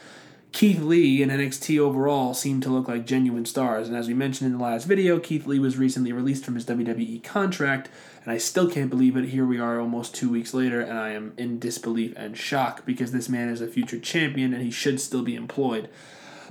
Keith 0.55 0.79
Lee 0.79 1.21
and 1.21 1.33
NXT 1.33 1.77
overall 1.79 2.33
seem 2.33 2.61
to 2.61 2.69
look 2.69 2.87
like 2.87 3.05
genuine 3.05 3.43
stars. 3.43 3.89
And 3.89 3.97
as 3.97 4.07
we 4.07 4.13
mentioned 4.13 4.49
in 4.49 4.57
the 4.57 4.63
last 4.63 4.85
video, 4.85 5.19
Keith 5.19 5.45
Lee 5.45 5.59
was 5.59 5.75
recently 5.75 6.13
released 6.13 6.45
from 6.45 6.55
his 6.55 6.65
WWE 6.65 7.21
contract, 7.25 7.89
and 8.23 8.31
I 8.31 8.37
still 8.37 8.71
can't 8.71 8.89
believe 8.89 9.17
it. 9.17 9.25
Here 9.25 9.45
we 9.45 9.59
are 9.59 9.81
almost 9.81 10.15
two 10.15 10.29
weeks 10.29 10.53
later, 10.53 10.79
and 10.79 10.97
I 10.97 11.09
am 11.09 11.33
in 11.35 11.59
disbelief 11.59 12.13
and 12.15 12.37
shock 12.37 12.85
because 12.85 13.11
this 13.11 13.27
man 13.27 13.49
is 13.49 13.59
a 13.59 13.67
future 13.67 13.99
champion 13.99 14.53
and 14.53 14.63
he 14.63 14.71
should 14.71 15.01
still 15.01 15.23
be 15.23 15.35
employed. 15.35 15.89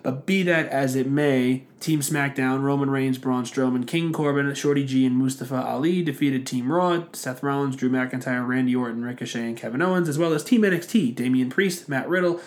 But 0.02 0.26
be 0.26 0.42
that 0.42 0.68
as 0.68 0.96
it 0.96 1.08
may, 1.08 1.64
Team 1.80 2.00
SmackDown, 2.00 2.60
Roman 2.60 2.90
Reigns, 2.90 3.16
Braun 3.16 3.44
Strowman, 3.44 3.86
King 3.88 4.12
Corbin, 4.12 4.54
Shorty 4.54 4.84
G, 4.84 5.06
and 5.06 5.16
Mustafa 5.16 5.64
Ali 5.64 6.02
defeated 6.02 6.46
Team 6.46 6.70
Raw, 6.70 7.04
Seth 7.14 7.42
Rollins, 7.42 7.74
Drew 7.74 7.88
McIntyre, 7.88 8.46
Randy 8.46 8.76
Orton, 8.76 9.02
Ricochet, 9.02 9.46
and 9.46 9.56
Kevin 9.56 9.80
Owens, 9.80 10.10
as 10.10 10.18
well 10.18 10.34
as 10.34 10.44
Team 10.44 10.60
NXT, 10.60 11.14
Damian 11.14 11.48
Priest, 11.48 11.88
Matt 11.88 12.06
Riddle, 12.06 12.38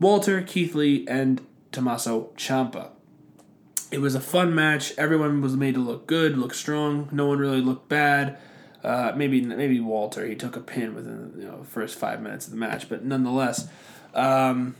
Walter, 0.00 0.42
Keith 0.42 0.74
Lee, 0.74 1.06
and 1.06 1.40
Tommaso 1.72 2.30
Ciampa. 2.36 2.90
It 3.92 4.00
was 4.00 4.14
a 4.14 4.20
fun 4.20 4.54
match. 4.54 4.92
Everyone 4.96 5.40
was 5.40 5.56
made 5.56 5.74
to 5.74 5.80
look 5.80 6.06
good, 6.06 6.38
look 6.38 6.54
strong. 6.54 7.08
No 7.12 7.26
one 7.26 7.38
really 7.38 7.60
looked 7.60 7.88
bad. 7.88 8.38
Uh, 8.82 9.12
maybe 9.14 9.42
maybe 9.42 9.78
Walter 9.78 10.26
he 10.26 10.34
took 10.34 10.56
a 10.56 10.60
pin 10.60 10.94
within 10.94 11.34
you 11.36 11.44
know 11.44 11.64
first 11.64 11.98
five 11.98 12.22
minutes 12.22 12.46
of 12.46 12.52
the 12.52 12.58
match, 12.58 12.88
but 12.88 13.04
nonetheless, 13.04 13.68
Um, 14.14 14.74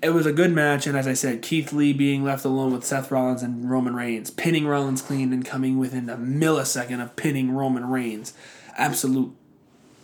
it 0.00 0.10
was 0.10 0.26
a 0.26 0.32
good 0.32 0.52
match, 0.52 0.86
and 0.86 0.96
as 0.96 1.08
I 1.08 1.14
said, 1.14 1.42
Keith 1.42 1.72
Lee 1.72 1.92
being 1.92 2.22
left 2.22 2.44
alone 2.44 2.72
with 2.72 2.84
Seth 2.84 3.10
Rollins 3.10 3.42
and 3.42 3.68
Roman 3.68 3.96
Reigns, 3.96 4.30
pinning 4.30 4.66
Rollins 4.66 5.02
clean 5.02 5.32
and 5.32 5.44
coming 5.44 5.78
within 5.78 6.08
a 6.08 6.16
millisecond 6.16 7.02
of 7.02 7.16
pinning 7.16 7.50
Roman 7.50 7.88
Reigns. 7.88 8.32
Absolute, 8.76 9.34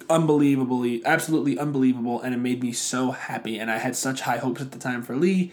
unbelievably, 0.09 1.05
absolutely 1.05 1.59
unbelievable, 1.59 2.21
and 2.21 2.35
it 2.35 2.39
made 2.39 2.63
me 2.63 2.73
so 2.73 3.11
happy. 3.11 3.59
And 3.59 3.71
I 3.71 3.79
had 3.79 3.97
such 3.97 4.23
high 4.23 4.39
hopes 4.39 4.61
at 4.61 4.73
the 4.73 4.79
time 4.79 5.03
for 5.03 5.17
Lee. 5.17 5.53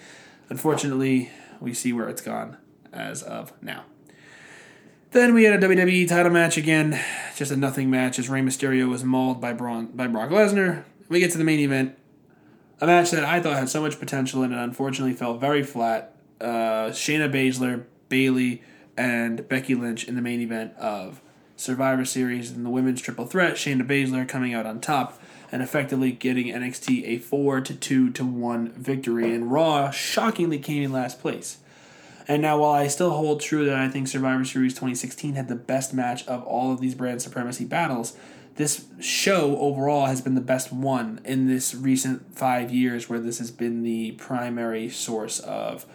Unfortunately, 0.50 1.32
we 1.60 1.74
see 1.74 1.94
where 1.94 2.10
it's 2.10 2.22
gone 2.22 2.58
as 2.92 3.24
of 3.24 3.54
now. 3.62 3.86
Then 5.12 5.34
we 5.34 5.44
had 5.44 5.62
a 5.62 5.68
WWE 5.68 6.08
title 6.08 6.32
match 6.32 6.58
again, 6.58 7.00
just 7.36 7.52
a 7.52 7.58
nothing 7.58 7.90
match 7.90 8.18
as 8.18 8.30
Rey 8.30 8.42
Mysterio 8.42 8.90
was 8.90 9.04
mauled 9.04 9.42
by 9.42 9.52
Braun, 9.52 9.88
by 9.88 10.08
Brock 10.08 10.30
Lesnar. 10.30 10.86
We 11.10 11.20
get 11.20 11.32
to 11.32 11.38
the 11.38 11.44
main 11.44 11.60
event, 11.60 11.98
a 12.80 12.88
match 12.88 13.12
that 13.12 13.26
I 13.26 13.42
thought 13.42 13.58
had 13.58 13.68
so 13.68 13.82
much 13.82 14.00
potential 14.00 14.42
and 14.42 14.54
it 14.54 14.58
unfortunately 14.58 15.14
fell 15.14 15.38
very 15.38 15.64
flat. 15.64 16.16
Uh, 16.40 16.92
Shayna 16.92 17.30
Baszler, 17.30 17.84
Bayley, 18.08 18.62
and 18.96 19.48
Becky 19.50 19.76
Lynch 19.76 20.06
in 20.06 20.16
the 20.16 20.22
main 20.22 20.40
event 20.40 20.74
of 20.78 21.22
Survivor 21.62 22.06
Series 22.06 22.50
and 22.50 22.66
the 22.66 22.70
women's 22.70 23.02
triple 23.02 23.28
threat. 23.28 23.54
Shayna 23.54 23.86
Baszler 23.86 24.28
coming 24.28 24.54
out 24.54 24.66
on 24.66 24.82
top 24.82 25.22
and 25.52 25.62
effectively 25.62 26.12
getting 26.12 26.48
NXT 26.48 27.06
a 27.06 27.20
four 27.20 27.62
to 27.62 27.76
two 27.76 28.10
to 28.12 28.26
one 28.26 28.72
victory, 28.72 29.34
and 29.34 29.52
Raw 29.52 29.92
shockingly 29.92 30.58
came 30.58 30.82
in 30.82 30.92
last 30.92 31.22
place. 31.22 31.60
And 32.28 32.42
now, 32.42 32.60
while 32.60 32.72
I 32.72 32.88
still 32.88 33.12
hold 33.12 33.42
true 33.42 33.66
that 33.66 33.78
I 33.78 33.90
think 33.90 34.08
Survivor 34.08 34.46
Series 34.46 34.74
2016 34.74 35.36
had 35.36 35.50
the 35.50 35.56
best 35.56 35.94
match 35.94 36.26
of 36.28 36.44
all 36.44 36.72
of 36.72 36.80
these 36.80 36.96
brand 36.96 37.22
supremacy 37.22 37.66
battles, 37.66 38.18
this 38.56 38.86
show 39.00 39.58
overall 39.58 40.08
has 40.08 40.22
been 40.22 40.36
the 40.36 40.42
best 40.42 40.72
one 40.72 41.20
in 41.26 41.48
this 41.48 41.76
recent 41.76 42.36
five 42.36 42.72
years 42.72 43.10
where 43.10 43.20
this 43.20 43.38
has 43.40 43.52
been 43.52 43.84
the 43.84 44.12
primary 44.14 44.90
source 44.90 45.40
of 45.40 45.86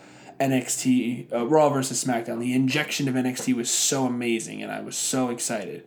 NXT, 0.41 1.33
uh, 1.33 1.47
Raw 1.47 1.69
versus 1.71 2.03
SmackDown. 2.03 2.41
The 2.41 2.55
injection 2.55 3.09
of 3.09 3.15
NXT 3.15 3.55
was 3.55 3.71
so 3.71 4.07
amazing, 4.07 4.63
and 4.63 4.71
I 4.71 4.81
was 4.81 4.97
so 4.97 5.31
excited. 5.31 5.85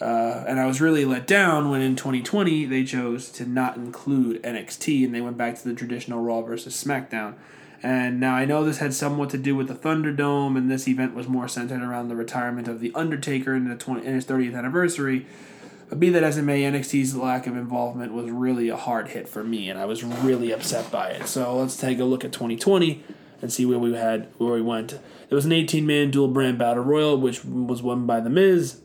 Uh, 0.00 0.44
and 0.48 0.58
I 0.58 0.66
was 0.66 0.80
really 0.80 1.04
let 1.04 1.26
down 1.26 1.70
when 1.70 1.80
in 1.80 1.94
2020 1.94 2.64
they 2.64 2.82
chose 2.82 3.30
to 3.32 3.46
not 3.46 3.76
include 3.76 4.42
NXT 4.42 5.04
and 5.04 5.14
they 5.14 5.20
went 5.20 5.36
back 5.36 5.56
to 5.60 5.68
the 5.68 5.74
traditional 5.74 6.20
Raw 6.20 6.42
versus 6.42 6.82
SmackDown. 6.82 7.34
And 7.84 8.18
now 8.18 8.34
I 8.34 8.44
know 8.44 8.64
this 8.64 8.78
had 8.78 8.94
somewhat 8.94 9.30
to 9.30 9.38
do 9.38 9.54
with 9.54 9.68
the 9.68 9.74
Thunderdome, 9.74 10.56
and 10.56 10.70
this 10.70 10.86
event 10.86 11.14
was 11.14 11.28
more 11.28 11.48
centered 11.48 11.82
around 11.82 12.08
the 12.08 12.16
retirement 12.16 12.68
of 12.68 12.80
The 12.80 12.92
Undertaker 12.94 13.54
in, 13.54 13.68
the 13.68 13.76
20, 13.76 14.06
in 14.06 14.14
his 14.14 14.24
30th 14.24 14.56
anniversary. 14.56 15.26
But 15.88 15.98
be 15.98 16.08
that 16.10 16.22
as 16.22 16.38
it 16.38 16.42
may, 16.42 16.62
NXT's 16.62 17.16
lack 17.16 17.46
of 17.46 17.56
involvement 17.56 18.12
was 18.12 18.30
really 18.30 18.68
a 18.68 18.76
hard 18.76 19.08
hit 19.08 19.28
for 19.28 19.42
me, 19.42 19.68
and 19.68 19.78
I 19.78 19.84
was 19.84 20.04
really 20.04 20.52
upset 20.52 20.90
by 20.92 21.08
it. 21.08 21.26
So 21.26 21.56
let's 21.56 21.76
take 21.76 21.98
a 21.98 22.04
look 22.04 22.24
at 22.24 22.32
2020 22.32 23.02
and 23.42 23.52
see 23.52 23.66
where 23.66 23.78
we 23.78 23.92
had 23.94 24.28
where 24.38 24.54
we 24.54 24.62
went. 24.62 24.98
It 25.28 25.34
was 25.34 25.44
an 25.44 25.50
18-man 25.50 26.10
dual 26.10 26.28
brand 26.28 26.58
battle 26.58 26.84
royal, 26.84 27.18
which 27.18 27.44
was 27.44 27.82
won 27.82 28.06
by 28.06 28.20
The 28.20 28.30
Miz. 28.30 28.80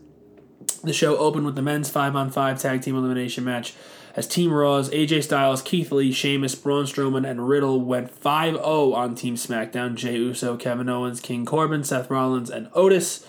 The 0.82 0.92
show 0.92 1.16
opened 1.16 1.46
with 1.46 1.54
the 1.54 1.62
men's 1.62 1.88
five-on-five 1.88 2.60
tag 2.60 2.82
team 2.82 2.96
elimination 2.96 3.44
match 3.44 3.74
as 4.18 4.26
Team 4.26 4.52
Raw's 4.52 4.90
AJ 4.90 5.22
Styles, 5.22 5.62
Keith 5.62 5.92
Lee, 5.92 6.10
Sheamus, 6.10 6.56
Braun 6.56 6.86
Strowman, 6.86 7.28
and 7.28 7.48
Riddle 7.48 7.80
went 7.80 8.10
5 8.10 8.54
0 8.54 8.92
on 8.92 9.14
Team 9.14 9.36
SmackDown. 9.36 9.94
Jey 9.94 10.16
Uso, 10.16 10.56
Kevin 10.56 10.88
Owens, 10.88 11.20
King 11.20 11.46
Corbin, 11.46 11.84
Seth 11.84 12.10
Rollins, 12.10 12.50
and 12.50 12.68
Otis. 12.74 13.24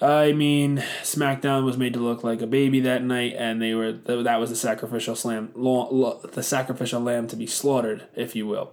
I 0.00 0.32
mean, 0.32 0.78
SmackDown 1.02 1.64
was 1.64 1.76
made 1.76 1.92
to 1.92 2.00
look 2.00 2.24
like 2.24 2.40
a 2.42 2.46
baby 2.46 2.80
that 2.80 3.04
night, 3.04 3.34
and 3.36 3.62
they 3.62 3.74
were 3.74 3.92
that 3.92 4.40
was 4.40 4.50
the 4.50 4.56
sacrificial 4.56 5.14
slam, 5.14 5.52
the 5.54 6.42
sacrificial 6.42 7.00
lamb 7.00 7.26
to 7.28 7.36
be 7.36 7.46
slaughtered, 7.46 8.04
if 8.16 8.34
you 8.34 8.46
will. 8.46 8.72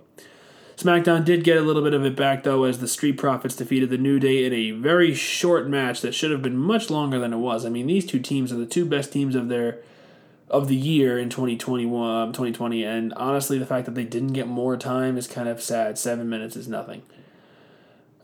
SmackDown 0.78 1.24
did 1.24 1.46
get 1.46 1.58
a 1.58 1.62
little 1.62 1.82
bit 1.82 1.94
of 1.94 2.04
it 2.04 2.16
back 2.16 2.44
though, 2.44 2.66
as 2.66 2.80
the 2.80 2.88
Street 2.88 3.18
Profits 3.18 3.56
defeated 3.56 3.90
the 3.90 3.98
New 3.98 4.20
Day 4.20 4.46
in 4.46 4.54
a 4.54 4.72
very 4.72 5.14
short 5.14 5.68
match 5.68 6.02
that 6.02 6.14
should 6.14 6.32
have 6.32 6.42
been 6.42 6.58
much 6.58 6.90
longer 6.90 7.18
than 7.18 7.34
it 7.34 7.38
was. 7.38 7.66
I 7.66 7.70
mean, 7.70 7.88
these 7.88 8.06
two 8.06 8.20
teams 8.20 8.52
are 8.52 8.58
the 8.58 8.66
two 8.66 8.86
best 8.86 9.14
teams 9.14 9.36
of 9.36 9.48
their 9.48 9.80
of 10.50 10.68
the 10.68 10.76
year 10.76 11.18
in 11.18 11.30
2021, 11.30 12.28
2020, 12.28 12.84
and 12.84 13.14
honestly, 13.14 13.58
the 13.58 13.66
fact 13.66 13.86
that 13.86 13.96
they 13.96 14.04
didn't 14.04 14.34
get 14.34 14.48
more 14.48 14.78
time 14.78 15.18
is 15.18 15.28
kind 15.28 15.50
of 15.50 15.62
sad. 15.62 15.98
Seven 15.98 16.30
minutes 16.30 16.56
is 16.56 16.68
nothing. 16.68 17.02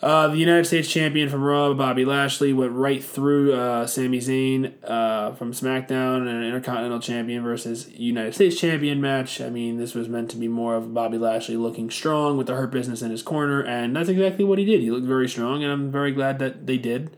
Uh, 0.01 0.27
the 0.29 0.37
United 0.37 0.65
States 0.65 0.87
champion 0.87 1.29
from 1.29 1.43
Raw, 1.43 1.73
Bobby 1.75 2.05
Lashley, 2.05 2.53
went 2.53 2.71
right 2.71 3.03
through 3.03 3.53
uh, 3.53 3.85
Sami 3.85 4.17
Zayn 4.17 4.73
uh, 4.83 5.33
from 5.33 5.51
SmackDown, 5.53 6.21
and 6.21 6.29
an 6.29 6.43
Intercontinental 6.43 6.99
champion 6.99 7.43
versus 7.43 7.87
United 7.91 8.33
States 8.33 8.59
champion 8.59 8.99
match. 8.99 9.39
I 9.39 9.51
mean, 9.51 9.77
this 9.77 9.93
was 9.93 10.09
meant 10.09 10.31
to 10.31 10.37
be 10.37 10.47
more 10.47 10.75
of 10.75 10.91
Bobby 10.91 11.19
Lashley 11.19 11.55
looking 11.55 11.91
strong 11.91 12.35
with 12.35 12.47
the 12.47 12.55
Hurt 12.55 12.71
Business 12.71 13.03
in 13.03 13.11
his 13.11 13.21
corner, 13.21 13.61
and 13.61 13.95
that's 13.95 14.09
exactly 14.09 14.43
what 14.43 14.57
he 14.57 14.65
did. 14.65 14.81
He 14.81 14.89
looked 14.89 15.05
very 15.05 15.29
strong, 15.29 15.63
and 15.63 15.71
I'm 15.71 15.91
very 15.91 16.11
glad 16.11 16.39
that 16.39 16.65
they 16.65 16.77
did. 16.77 17.15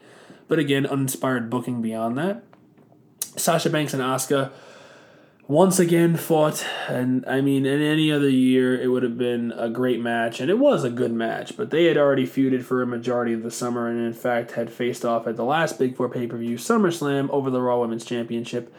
But 0.50 0.60
again, 0.60 0.86
uninspired 0.86 1.50
booking 1.50 1.82
beyond 1.82 2.18
that. 2.18 2.44
Sasha 3.38 3.70
Banks 3.70 3.94
and 3.94 4.04
Asuka 4.04 4.52
once 5.48 5.78
again 5.78 6.16
fought 6.16 6.66
and 6.88 7.26
i 7.28 7.42
mean 7.42 7.66
in 7.66 7.82
any 7.82 8.10
other 8.10 8.30
year 8.30 8.80
it 8.80 8.88
would 8.88 9.04
have 9.04 9.18
been 9.18 9.52
a 9.58 9.70
great 9.70 10.00
match 10.00 10.40
and 10.40 10.50
it 10.50 10.58
was 10.58 10.86
a 10.86 10.90
good 10.90 11.12
match 11.12 11.58
but 11.58 11.70
they 11.70 11.84
had 11.86 11.98
already 11.98 12.26
feuded 12.26 12.64
for 12.64 12.82
a 12.82 12.88
majority 12.88 13.34
of 13.34 13.44
the 13.44 13.52
summer 13.52 13.90
and 13.90 14.00
in 14.00 14.14
fact 14.14 14.52
had 14.52 14.72
faced 14.72 15.04
off 15.04 15.28
at 15.28 15.36
the 15.36 15.44
last 15.44 15.78
big 15.78 15.98
four 15.98 16.08
pay-per-view 16.08 16.56
summerslam 16.56 17.30
over 17.30 17.50
the 17.50 17.62
raw 17.62 17.78
women's 17.78 18.06
championship 18.06 18.74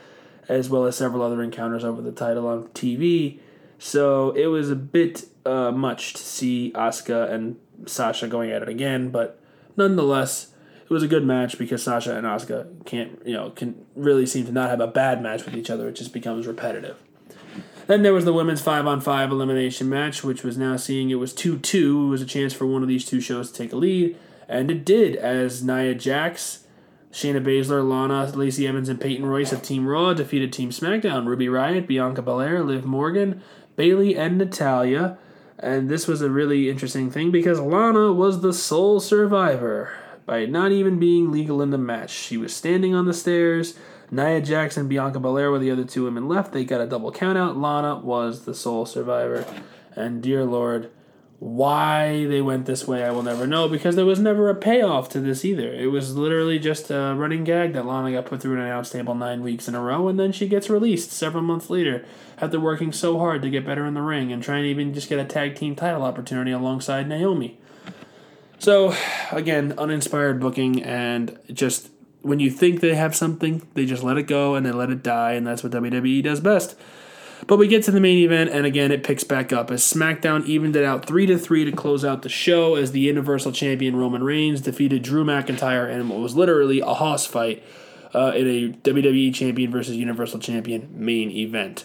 as 0.48 0.70
well 0.70 0.86
as 0.86 0.96
several 0.96 1.22
other 1.22 1.42
encounters 1.42 1.84
over 1.84 2.00
the 2.00 2.12
title 2.12 2.46
on 2.46 2.66
tv 2.68 3.38
so 3.78 4.30
it 4.30 4.46
was 4.46 4.70
a 4.70 4.76
bit 4.76 5.26
uh, 5.44 5.70
much 5.70 6.14
to 6.14 6.22
see 6.22 6.72
asuka 6.74 7.30
and 7.30 7.56
sasha 7.84 8.26
going 8.26 8.50
at 8.50 8.62
it 8.62 8.70
again 8.70 9.10
but 9.10 9.38
nonetheless 9.76 10.53
it 10.84 10.90
was 10.90 11.02
a 11.02 11.08
good 11.08 11.24
match 11.24 11.56
because 11.56 11.82
Sasha 11.82 12.14
and 12.14 12.26
Asuka 12.26 12.84
can't, 12.84 13.18
you 13.24 13.32
know, 13.32 13.50
can 13.50 13.86
really 13.96 14.26
seem 14.26 14.44
to 14.44 14.52
not 14.52 14.68
have 14.68 14.80
a 14.80 14.86
bad 14.86 15.22
match 15.22 15.46
with 15.46 15.56
each 15.56 15.70
other. 15.70 15.88
It 15.88 15.94
just 15.94 16.12
becomes 16.12 16.46
repetitive. 16.46 17.02
Then 17.86 18.02
there 18.02 18.12
was 18.12 18.26
the 18.26 18.34
women's 18.34 18.60
five 18.60 18.86
on 18.86 19.00
five 19.00 19.30
elimination 19.30 19.88
match, 19.88 20.22
which 20.22 20.42
was 20.42 20.58
now 20.58 20.76
seeing 20.76 21.08
it 21.08 21.16
was 21.16 21.32
2 21.32 21.58
2. 21.58 22.06
It 22.06 22.10
was 22.10 22.22
a 22.22 22.26
chance 22.26 22.52
for 22.52 22.66
one 22.66 22.82
of 22.82 22.88
these 22.88 23.06
two 23.06 23.20
shows 23.20 23.50
to 23.50 23.56
take 23.56 23.72
a 23.72 23.76
lead, 23.76 24.16
and 24.46 24.70
it 24.70 24.84
did 24.84 25.16
as 25.16 25.62
Nia 25.62 25.94
Jax, 25.94 26.64
Shayna 27.12 27.42
Baszler, 27.42 27.86
Lana, 27.86 28.30
Lacey 28.36 28.66
Evans, 28.66 28.88
and 28.90 29.00
Peyton 29.00 29.24
Royce 29.24 29.52
of 29.52 29.62
Team 29.62 29.86
Raw 29.86 30.12
defeated 30.12 30.52
Team 30.52 30.70
SmackDown. 30.70 31.26
Ruby 31.26 31.48
Riot, 31.48 31.86
Bianca 31.86 32.20
Belair, 32.20 32.62
Liv 32.62 32.84
Morgan, 32.84 33.42
Bayley, 33.76 34.16
and 34.16 34.36
Natalya. 34.36 35.16
And 35.58 35.88
this 35.88 36.06
was 36.06 36.20
a 36.20 36.28
really 36.28 36.68
interesting 36.68 37.10
thing 37.10 37.30
because 37.30 37.60
Lana 37.60 38.12
was 38.12 38.40
the 38.40 38.52
sole 38.52 39.00
survivor 39.00 39.92
by 40.26 40.46
not 40.46 40.72
even 40.72 40.98
being 40.98 41.30
legal 41.30 41.60
in 41.62 41.70
the 41.70 41.78
match. 41.78 42.10
She 42.10 42.36
was 42.36 42.54
standing 42.54 42.94
on 42.94 43.06
the 43.06 43.14
stairs. 43.14 43.74
Nia 44.10 44.40
Jackson, 44.40 44.88
Bianca 44.88 45.20
Belair 45.20 45.50
were 45.50 45.58
the 45.58 45.70
other 45.70 45.84
two 45.84 46.04
women 46.04 46.28
left. 46.28 46.52
They 46.52 46.64
got 46.64 46.80
a 46.80 46.86
double 46.86 47.12
countout. 47.12 47.60
Lana 47.60 47.96
was 47.96 48.44
the 48.44 48.54
sole 48.54 48.86
survivor. 48.86 49.44
And 49.96 50.22
dear 50.22 50.44
Lord, 50.44 50.90
why 51.38 52.24
they 52.26 52.40
went 52.40 52.64
this 52.64 52.86
way, 52.86 53.04
I 53.04 53.10
will 53.10 53.22
never 53.22 53.46
know 53.46 53.68
because 53.68 53.96
there 53.96 54.06
was 54.06 54.18
never 54.18 54.48
a 54.48 54.54
payoff 54.54 55.08
to 55.10 55.20
this 55.20 55.44
either. 55.44 55.72
It 55.72 55.88
was 55.88 56.16
literally 56.16 56.58
just 56.58 56.90
a 56.90 57.14
running 57.16 57.44
gag 57.44 57.72
that 57.74 57.86
Lana 57.86 58.12
got 58.12 58.26
put 58.26 58.40
through 58.40 58.54
an 58.54 58.60
announce 58.60 58.90
table 58.90 59.14
nine 59.14 59.42
weeks 59.42 59.68
in 59.68 59.74
a 59.74 59.80
row, 59.82 60.08
and 60.08 60.18
then 60.18 60.32
she 60.32 60.48
gets 60.48 60.70
released 60.70 61.10
several 61.10 61.42
months 61.42 61.68
later 61.68 62.04
after 62.38 62.58
working 62.58 62.92
so 62.92 63.18
hard 63.18 63.42
to 63.42 63.50
get 63.50 63.66
better 63.66 63.84
in 63.84 63.94
the 63.94 64.00
ring 64.00 64.32
and 64.32 64.42
trying 64.42 64.62
to 64.62 64.70
even 64.70 64.94
just 64.94 65.08
get 65.08 65.18
a 65.18 65.24
tag 65.24 65.54
team 65.54 65.76
title 65.76 66.02
opportunity 66.02 66.50
alongside 66.50 67.08
Naomi. 67.08 67.58
So, 68.64 68.96
again, 69.30 69.74
uninspired 69.76 70.40
booking, 70.40 70.82
and 70.82 71.38
just 71.52 71.90
when 72.22 72.40
you 72.40 72.50
think 72.50 72.80
they 72.80 72.94
have 72.94 73.14
something, 73.14 73.60
they 73.74 73.84
just 73.84 74.02
let 74.02 74.16
it 74.16 74.22
go 74.22 74.54
and 74.54 74.64
they 74.64 74.72
let 74.72 74.88
it 74.88 75.02
die, 75.02 75.32
and 75.32 75.46
that's 75.46 75.62
what 75.62 75.70
WWE 75.72 76.22
does 76.22 76.40
best. 76.40 76.74
But 77.46 77.58
we 77.58 77.68
get 77.68 77.84
to 77.84 77.90
the 77.90 78.00
main 78.00 78.16
event, 78.24 78.48
and 78.48 78.64
again, 78.64 78.90
it 78.90 79.04
picks 79.04 79.22
back 79.22 79.52
up 79.52 79.70
as 79.70 79.82
SmackDown 79.82 80.46
evened 80.46 80.76
it 80.76 80.84
out 80.86 81.04
three 81.04 81.26
to 81.26 81.36
three 81.36 81.66
to 81.66 81.72
close 81.72 82.06
out 82.06 82.22
the 82.22 82.30
show 82.30 82.74
as 82.74 82.92
the 82.92 83.00
Universal 83.00 83.52
Champion 83.52 83.96
Roman 83.96 84.24
Reigns 84.24 84.62
defeated 84.62 85.02
Drew 85.02 85.26
McIntyre 85.26 85.90
in 85.90 86.08
what 86.08 86.20
was 86.20 86.34
literally 86.34 86.80
a 86.80 86.94
hoss 86.94 87.26
fight 87.26 87.62
uh, 88.14 88.32
in 88.34 88.48
a 88.48 88.68
WWE 88.78 89.34
Champion 89.34 89.70
versus 89.70 89.96
Universal 89.96 90.38
Champion 90.38 90.88
main 90.90 91.30
event. 91.30 91.84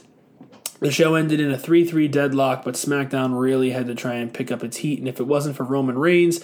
The 0.79 0.91
show 0.91 1.15
ended 1.15 1.41
in 1.41 1.51
a 1.51 1.57
3 1.57 1.83
3 1.83 2.07
deadlock, 2.07 2.63
but 2.63 2.75
SmackDown 2.75 3.37
really 3.37 3.71
had 3.71 3.87
to 3.87 3.95
try 3.95 4.13
and 4.13 4.33
pick 4.33 4.49
up 4.49 4.63
its 4.63 4.77
heat, 4.77 4.99
and 4.99 5.09
if 5.09 5.19
it 5.19 5.27
wasn't 5.27 5.57
for 5.57 5.65
Roman 5.65 5.99
Reigns, 5.99 6.39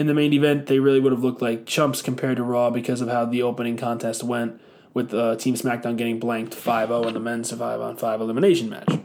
in 0.00 0.06
the 0.06 0.14
main 0.14 0.32
event, 0.32 0.64
they 0.64 0.78
really 0.78 0.98
would 0.98 1.12
have 1.12 1.22
looked 1.22 1.42
like 1.42 1.66
chumps 1.66 2.00
compared 2.00 2.38
to 2.38 2.42
Raw 2.42 2.70
because 2.70 3.02
of 3.02 3.08
how 3.08 3.26
the 3.26 3.42
opening 3.42 3.76
contest 3.76 4.22
went, 4.24 4.58
with 4.94 5.12
uh, 5.12 5.36
Team 5.36 5.54
SmackDown 5.54 5.98
getting 5.98 6.18
blanked 6.18 6.54
5 6.54 6.88
0 6.88 7.02
in 7.02 7.12
the 7.12 7.20
men's 7.20 7.52
5 7.52 7.80
on 7.82 7.96
5 7.98 8.20
elimination 8.22 8.70
match. 8.70 8.98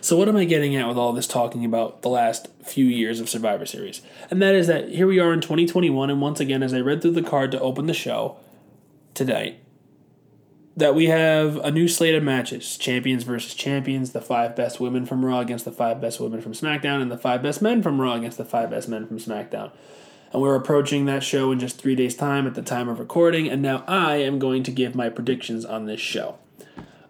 So, 0.00 0.16
what 0.16 0.28
am 0.28 0.36
I 0.36 0.44
getting 0.44 0.76
at 0.76 0.86
with 0.86 0.96
all 0.96 1.12
this 1.12 1.26
talking 1.26 1.64
about 1.64 2.02
the 2.02 2.08
last 2.08 2.46
few 2.64 2.84
years 2.84 3.18
of 3.18 3.28
Survivor 3.28 3.66
Series? 3.66 4.00
And 4.30 4.40
that 4.40 4.54
is 4.54 4.68
that 4.68 4.90
here 4.90 5.08
we 5.08 5.18
are 5.18 5.32
in 5.32 5.40
2021, 5.40 6.08
and 6.08 6.20
once 6.20 6.38
again, 6.38 6.62
as 6.62 6.72
I 6.72 6.78
read 6.78 7.02
through 7.02 7.10
the 7.10 7.22
card 7.22 7.50
to 7.50 7.60
open 7.60 7.86
the 7.86 7.92
show 7.92 8.36
tonight, 9.12 9.58
that 10.76 10.94
we 10.94 11.06
have 11.06 11.56
a 11.56 11.70
new 11.70 11.88
slate 11.88 12.14
of 12.14 12.22
matches 12.22 12.76
champions 12.76 13.24
versus 13.24 13.54
champions, 13.54 14.12
the 14.12 14.20
five 14.20 14.54
best 14.54 14.80
women 14.80 15.04
from 15.04 15.24
Raw 15.24 15.40
against 15.40 15.64
the 15.64 15.72
five 15.72 16.00
best 16.00 16.20
women 16.20 16.40
from 16.40 16.52
SmackDown, 16.52 17.02
and 17.02 17.10
the 17.10 17.18
five 17.18 17.42
best 17.42 17.60
men 17.60 17.82
from 17.82 18.00
Raw 18.00 18.14
against 18.14 18.38
the 18.38 18.44
five 18.44 18.70
best 18.70 18.88
men 18.88 19.06
from 19.06 19.18
SmackDown. 19.18 19.72
And 20.32 20.40
we're 20.40 20.54
approaching 20.54 21.06
that 21.06 21.24
show 21.24 21.50
in 21.50 21.58
just 21.58 21.80
three 21.80 21.96
days' 21.96 22.14
time 22.14 22.46
at 22.46 22.54
the 22.54 22.62
time 22.62 22.88
of 22.88 23.00
recording, 23.00 23.48
and 23.48 23.60
now 23.60 23.84
I 23.88 24.16
am 24.16 24.38
going 24.38 24.62
to 24.62 24.70
give 24.70 24.94
my 24.94 25.08
predictions 25.08 25.64
on 25.64 25.86
this 25.86 26.00
show. 26.00 26.38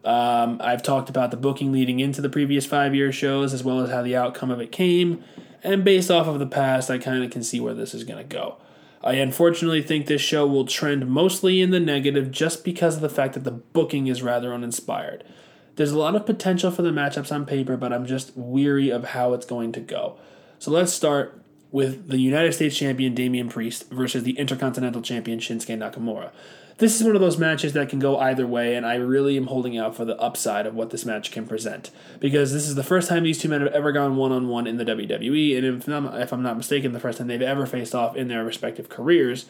Um, 0.02 0.58
I've 0.64 0.82
talked 0.82 1.10
about 1.10 1.30
the 1.30 1.36
booking 1.36 1.70
leading 1.70 2.00
into 2.00 2.22
the 2.22 2.30
previous 2.30 2.64
five 2.64 2.94
year 2.94 3.12
shows, 3.12 3.52
as 3.52 3.62
well 3.62 3.80
as 3.80 3.90
how 3.90 4.02
the 4.02 4.16
outcome 4.16 4.50
of 4.50 4.58
it 4.58 4.72
came, 4.72 5.22
and 5.62 5.84
based 5.84 6.10
off 6.10 6.26
of 6.26 6.38
the 6.38 6.46
past, 6.46 6.90
I 6.90 6.96
kind 6.96 7.22
of 7.22 7.30
can 7.30 7.42
see 7.42 7.60
where 7.60 7.74
this 7.74 7.92
is 7.92 8.04
going 8.04 8.18
to 8.18 8.24
go. 8.24 8.56
I 9.02 9.14
unfortunately 9.14 9.82
think 9.82 10.06
this 10.06 10.20
show 10.20 10.46
will 10.46 10.66
trend 10.66 11.08
mostly 11.08 11.62
in 11.62 11.70
the 11.70 11.80
negative 11.80 12.30
just 12.30 12.64
because 12.64 12.96
of 12.96 13.02
the 13.02 13.08
fact 13.08 13.34
that 13.34 13.44
the 13.44 13.50
booking 13.50 14.08
is 14.08 14.22
rather 14.22 14.52
uninspired. 14.52 15.24
There's 15.76 15.92
a 15.92 15.98
lot 15.98 16.16
of 16.16 16.26
potential 16.26 16.70
for 16.70 16.82
the 16.82 16.90
matchups 16.90 17.32
on 17.32 17.46
paper, 17.46 17.78
but 17.78 17.92
I'm 17.92 18.04
just 18.04 18.36
weary 18.36 18.90
of 18.90 19.04
how 19.04 19.32
it's 19.32 19.46
going 19.46 19.72
to 19.72 19.80
go. 19.80 20.18
So 20.58 20.70
let's 20.70 20.92
start 20.92 21.40
with 21.70 22.08
the 22.08 22.18
United 22.18 22.52
States 22.52 22.76
champion 22.76 23.14
Damian 23.14 23.48
Priest 23.48 23.88
versus 23.90 24.24
the 24.24 24.32
Intercontinental 24.32 25.00
champion 25.00 25.38
Shinsuke 25.38 25.78
Nakamura 25.78 26.30
this 26.80 26.98
is 26.98 27.06
one 27.06 27.14
of 27.14 27.20
those 27.20 27.38
matches 27.38 27.74
that 27.74 27.88
can 27.88 27.98
go 27.98 28.18
either 28.18 28.46
way, 28.46 28.74
and 28.74 28.84
I 28.84 28.96
really 28.96 29.36
am 29.36 29.46
holding 29.46 29.78
out 29.78 29.94
for 29.94 30.04
the 30.04 30.18
upside 30.18 30.66
of 30.66 30.74
what 30.74 30.90
this 30.90 31.04
match 31.04 31.30
can 31.30 31.46
present 31.46 31.90
because 32.18 32.52
this 32.52 32.68
is 32.68 32.74
the 32.74 32.82
first 32.82 33.08
time 33.08 33.22
these 33.22 33.38
two 33.38 33.48
men 33.48 33.60
have 33.60 33.72
ever 33.72 33.92
gone 33.92 34.16
one 34.16 34.32
on 34.32 34.48
one 34.48 34.66
in 34.66 34.78
the 34.78 34.84
WWE, 34.84 35.56
and 35.56 35.66
if, 35.66 35.88
if 35.88 36.32
I'm 36.32 36.42
not 36.42 36.56
mistaken, 36.56 36.92
the 36.92 37.00
first 37.00 37.18
time 37.18 37.28
they've 37.28 37.40
ever 37.40 37.66
faced 37.66 37.94
off 37.94 38.16
in 38.16 38.28
their 38.28 38.44
respective 38.44 38.88
careers. 38.88 39.46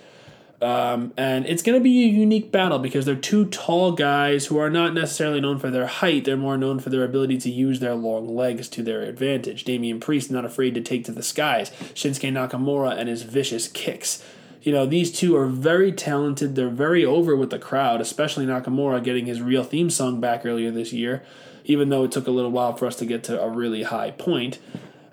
Um, 0.62 1.14
and 1.16 1.46
it's 1.46 1.62
going 1.62 1.78
to 1.78 1.82
be 1.82 2.04
a 2.04 2.08
unique 2.08 2.52
battle 2.52 2.78
because 2.78 3.06
they're 3.06 3.14
two 3.14 3.46
tall 3.46 3.92
guys 3.92 4.46
who 4.46 4.58
are 4.58 4.68
not 4.68 4.92
necessarily 4.92 5.40
known 5.40 5.58
for 5.58 5.70
their 5.70 5.86
height. 5.86 6.26
They're 6.26 6.36
more 6.36 6.58
known 6.58 6.80
for 6.80 6.90
their 6.90 7.02
ability 7.02 7.38
to 7.38 7.50
use 7.50 7.80
their 7.80 7.94
long 7.94 8.28
legs 8.36 8.68
to 8.70 8.82
their 8.82 9.00
advantage. 9.00 9.64
Damian 9.64 10.00
Priest 10.00 10.30
not 10.30 10.44
afraid 10.44 10.74
to 10.74 10.82
take 10.82 11.04
to 11.04 11.12
the 11.12 11.22
skies. 11.22 11.70
Shinsuke 11.94 12.30
Nakamura 12.30 12.98
and 12.98 13.08
his 13.08 13.22
vicious 13.22 13.68
kicks 13.68 14.22
you 14.62 14.72
know, 14.72 14.86
these 14.86 15.10
two 15.10 15.36
are 15.36 15.46
very 15.46 15.92
talented. 15.92 16.54
They're 16.54 16.68
very 16.68 17.04
over 17.04 17.34
with 17.34 17.50
the 17.50 17.58
crowd, 17.58 18.00
especially 18.00 18.46
Nakamura 18.46 19.02
getting 19.02 19.26
his 19.26 19.40
real 19.40 19.64
theme 19.64 19.90
song 19.90 20.20
back 20.20 20.44
earlier 20.44 20.70
this 20.70 20.92
year, 20.92 21.22
even 21.64 21.88
though 21.88 22.04
it 22.04 22.12
took 22.12 22.26
a 22.26 22.30
little 22.30 22.50
while 22.50 22.74
for 22.76 22.86
us 22.86 22.96
to 22.96 23.06
get 23.06 23.24
to 23.24 23.40
a 23.40 23.48
really 23.48 23.84
high 23.84 24.10
point. 24.10 24.58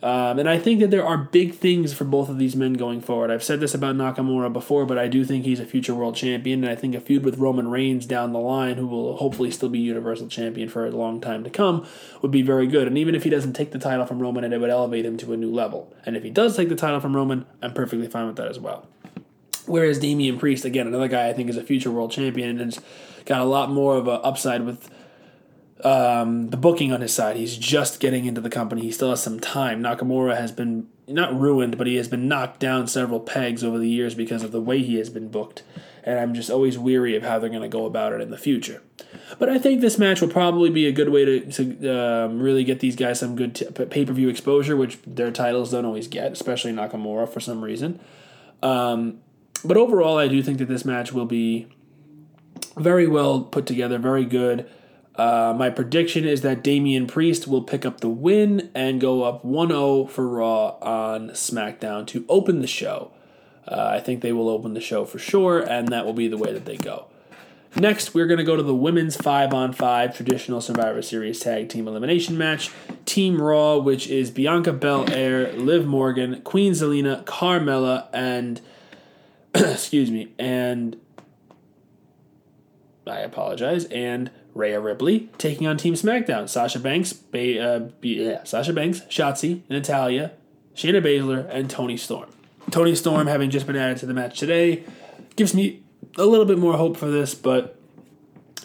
Um, 0.04 0.38
and 0.38 0.48
I 0.48 0.60
think 0.60 0.80
that 0.82 0.92
there 0.92 1.06
are 1.06 1.18
big 1.18 1.56
things 1.56 1.92
for 1.92 2.04
both 2.04 2.30
of 2.30 2.38
these 2.38 2.56
men 2.56 2.74
going 2.74 3.02
forward. 3.02 3.32
I've 3.32 3.44
said 3.44 3.60
this 3.60 3.74
about 3.74 3.96
Nakamura 3.96 4.54
before, 4.54 4.86
but 4.86 5.00
I 5.00 5.08
do 5.08 5.26
think 5.26 5.44
he's 5.44 5.60
a 5.60 5.66
future 5.66 5.96
world 5.96 6.16
champion, 6.16 6.64
and 6.64 6.72
I 6.72 6.76
think 6.76 6.94
a 6.94 7.00
feud 7.00 7.26
with 7.26 7.40
Roman 7.40 7.68
Reigns 7.68 8.06
down 8.06 8.32
the 8.32 8.40
line, 8.40 8.78
who 8.78 8.86
will 8.86 9.18
hopefully 9.18 9.50
still 9.50 9.70
be 9.70 9.80
Universal 9.80 10.28
Champion 10.28 10.70
for 10.70 10.86
a 10.86 10.92
long 10.92 11.20
time 11.20 11.44
to 11.44 11.50
come, 11.50 11.86
would 12.22 12.32
be 12.32 12.44
very 12.44 12.68
good. 12.68 12.88
And 12.88 12.98
even 12.98 13.16
if 13.16 13.24
he 13.24 13.32
doesn't 13.32 13.54
take 13.54 13.72
the 13.72 13.80
title 13.80 14.06
from 14.06 14.20
Roman, 14.20 14.44
it 14.54 14.62
would 14.62 14.70
elevate 14.70 15.06
him 15.06 15.18
to 15.18 15.34
a 15.34 15.38
new 15.38 15.52
level. 15.52 15.92
And 16.06 16.16
if 16.16 16.24
he 16.24 16.30
does 16.30 16.56
take 16.56 16.70
the 16.70 16.76
title 16.76 17.00
from 17.00 17.16
Roman, 17.16 17.48
I'm 17.64 17.74
perfectly 17.74 18.08
fine 18.08 18.28
with 18.28 18.36
that 18.36 18.50
as 18.50 18.60
well. 18.60 18.88
Whereas 19.68 20.00
Damian 20.00 20.40
Priest, 20.40 20.66
again, 20.66 20.88
another 20.88 21.08
guy 21.08 21.28
I 21.28 21.34
think 21.34 21.50
is 21.50 21.58
a 21.58 21.64
future 21.64 21.92
world 21.92 22.12
champion 22.12 22.50
and 22.50 22.74
has 22.74 22.84
got 23.26 23.42
a 23.42 23.46
lot 23.46 23.70
more 23.70 23.98
of 23.98 24.08
an 24.08 24.20
upside 24.24 24.66
with 24.66 24.90
um, 25.84 26.50
the 26.50 26.58
booking 26.58 26.92
on 26.92 27.02
his 27.02 27.14
side. 27.14 27.36
He's 27.36 27.58
just 27.58 28.00
getting 28.00 28.26
into 28.26 28.42
the 28.42 28.50
company. 28.50 28.82
He 28.82 28.92
still 28.92 29.10
has 29.10 29.22
some 29.22 29.40
time. 29.40 29.82
Nakamura 29.82 30.38
has 30.38 30.52
been 30.52 30.88
not 31.08 31.38
ruined, 31.40 31.78
but 31.78 31.88
he 31.88 31.96
has 31.96 32.08
been 32.08 32.28
knocked 32.28 32.60
down 32.60 32.88
several 32.88 33.20
pegs 33.20 33.64
over 33.64 33.78
the 33.78 33.90
years 33.90 34.16
because 34.16 34.44
of 34.44 34.52
the 34.52 34.62
way 34.62 34.80
he 34.82 34.96
has 34.96 35.10
been 35.10 35.30
booked. 35.30 35.64
And 36.04 36.20
I'm 36.20 36.34
just 36.34 36.50
always 36.50 36.78
weary 36.78 37.16
of 37.16 37.24
how 37.24 37.38
they're 37.38 37.50
going 37.50 37.62
to 37.62 37.68
go 37.68 37.86
about 37.86 38.14
it 38.14 38.22
in 38.22 38.32
the 38.32 38.38
future. 38.38 38.82
But 39.40 39.50
I 39.50 39.58
think 39.58 39.82
this 39.82 39.98
match 39.98 40.22
will 40.22 40.30
probably 40.30 40.70
be 40.70 40.88
a 40.88 40.92
good 40.92 41.10
way 41.10 41.26
to, 41.26 41.52
to 41.52 42.26
um, 42.26 42.40
really 42.42 42.64
get 42.64 42.80
these 42.80 42.96
guys 42.96 43.20
some 43.20 43.36
good 43.36 43.56
t- 43.56 43.66
pay 43.66 44.06
per 44.06 44.14
view 44.14 44.30
exposure, 44.30 44.76
which 44.76 45.00
their 45.06 45.32
titles 45.32 45.72
don't 45.72 45.86
always 45.86 46.08
get, 46.08 46.32
especially 46.32 46.72
Nakamura 46.72 47.28
for 47.28 47.42
some 47.42 47.64
reason. 47.64 48.00
Um, 48.64 49.20
but 49.64 49.78
overall, 49.78 50.18
I 50.18 50.28
do 50.28 50.42
think 50.42 50.58
that 50.60 50.68
this 50.68 50.86
match 50.86 51.12
will 51.12 51.26
be 51.26 51.68
very 52.76 53.08
well 53.08 53.42
put 53.42 53.66
together, 53.66 53.98
very 53.98 54.26
good. 54.26 54.70
Uh, 55.16 55.54
my 55.58 55.70
prediction 55.70 56.26
is 56.26 56.42
that 56.42 56.64
Damian 56.64 57.08
Priest 57.08 57.48
will 57.48 57.64
pick 57.64 57.86
up 57.86 58.02
the 58.02 58.10
win 58.10 58.70
and 58.76 59.02
go 59.02 59.24
up 59.24 59.44
1 59.44 59.70
0 59.70 60.06
for 60.06 60.28
Raw 60.28 60.78
on 60.80 61.30
SmackDown 61.30 62.06
to 62.08 62.24
open 62.30 62.62
the 62.62 62.68
show. 62.68 63.12
Uh, 63.68 63.90
I 63.94 64.00
think 64.00 64.22
they 64.22 64.32
will 64.32 64.48
open 64.48 64.74
the 64.74 64.82
show 64.82 65.06
for 65.06 65.18
sure, 65.18 65.60
and 65.60 65.88
that 65.90 66.06
will 66.06 66.14
be 66.14 66.28
the 66.28 66.38
way 66.38 66.54
that 66.54 66.66
they 66.66 66.78
go. 66.78 67.08
Next, 67.76 68.14
we're 68.14 68.28
going 68.28 68.38
to 68.38 68.44
go 68.44 68.56
to 68.56 68.64
the 68.64 68.74
women's 68.74 69.18
5 69.18 69.54
on 69.54 69.74
5 69.74 70.16
traditional 70.16 70.62
Survivor 70.62 71.02
Series 71.02 71.40
tag 71.40 71.68
team 71.70 71.88
elimination 71.88 72.38
match. 72.38 72.72
Team 73.06 73.42
Raw, 73.42 73.78
which 73.78 74.08
is 74.08 74.32
Bianca 74.32 74.72
Belair, 74.72 75.52
Liv 75.54 75.86
Morgan, 75.86 76.42
Queen 76.42 76.74
Zelina, 76.74 77.24
Carmella, 77.26 78.08
and 78.14 78.62
excuse 79.56 80.12
me, 80.12 80.34
and 80.38 80.98
I 83.06 83.20
apologize, 83.20 83.86
and 83.86 84.32
Rhea 84.54 84.80
Ripley 84.80 85.30
taking 85.38 85.68
on 85.68 85.78
Team 85.78 85.94
SmackDown. 85.94 86.50
Sasha 86.50 86.80
Banks, 86.80 87.14
ba- 87.14 87.62
uh, 87.62 87.90
yeah, 88.02 88.44
Sasha 88.44 88.74
Banks, 88.74 89.02
Shotzi, 89.02 89.62
Natalya, 89.70 90.32
Shayna 90.76 91.02
Baszler, 91.02 91.48
and 91.50 91.70
Toni 91.70 91.98
Storm. 91.98 92.30
Toni 92.72 92.96
Storm, 92.96 93.28
having 93.28 93.50
just 93.50 93.66
been 93.66 93.76
added 93.76 93.98
to 93.98 94.06
the 94.06 94.14
match 94.14 94.40
today, 94.40 94.84
gives 95.36 95.54
me 95.54 95.84
a 96.18 96.26
little 96.26 96.46
bit 96.46 96.58
more 96.58 96.74
hope 96.74 96.98
for 96.98 97.10
this, 97.10 97.34
but 97.34 97.78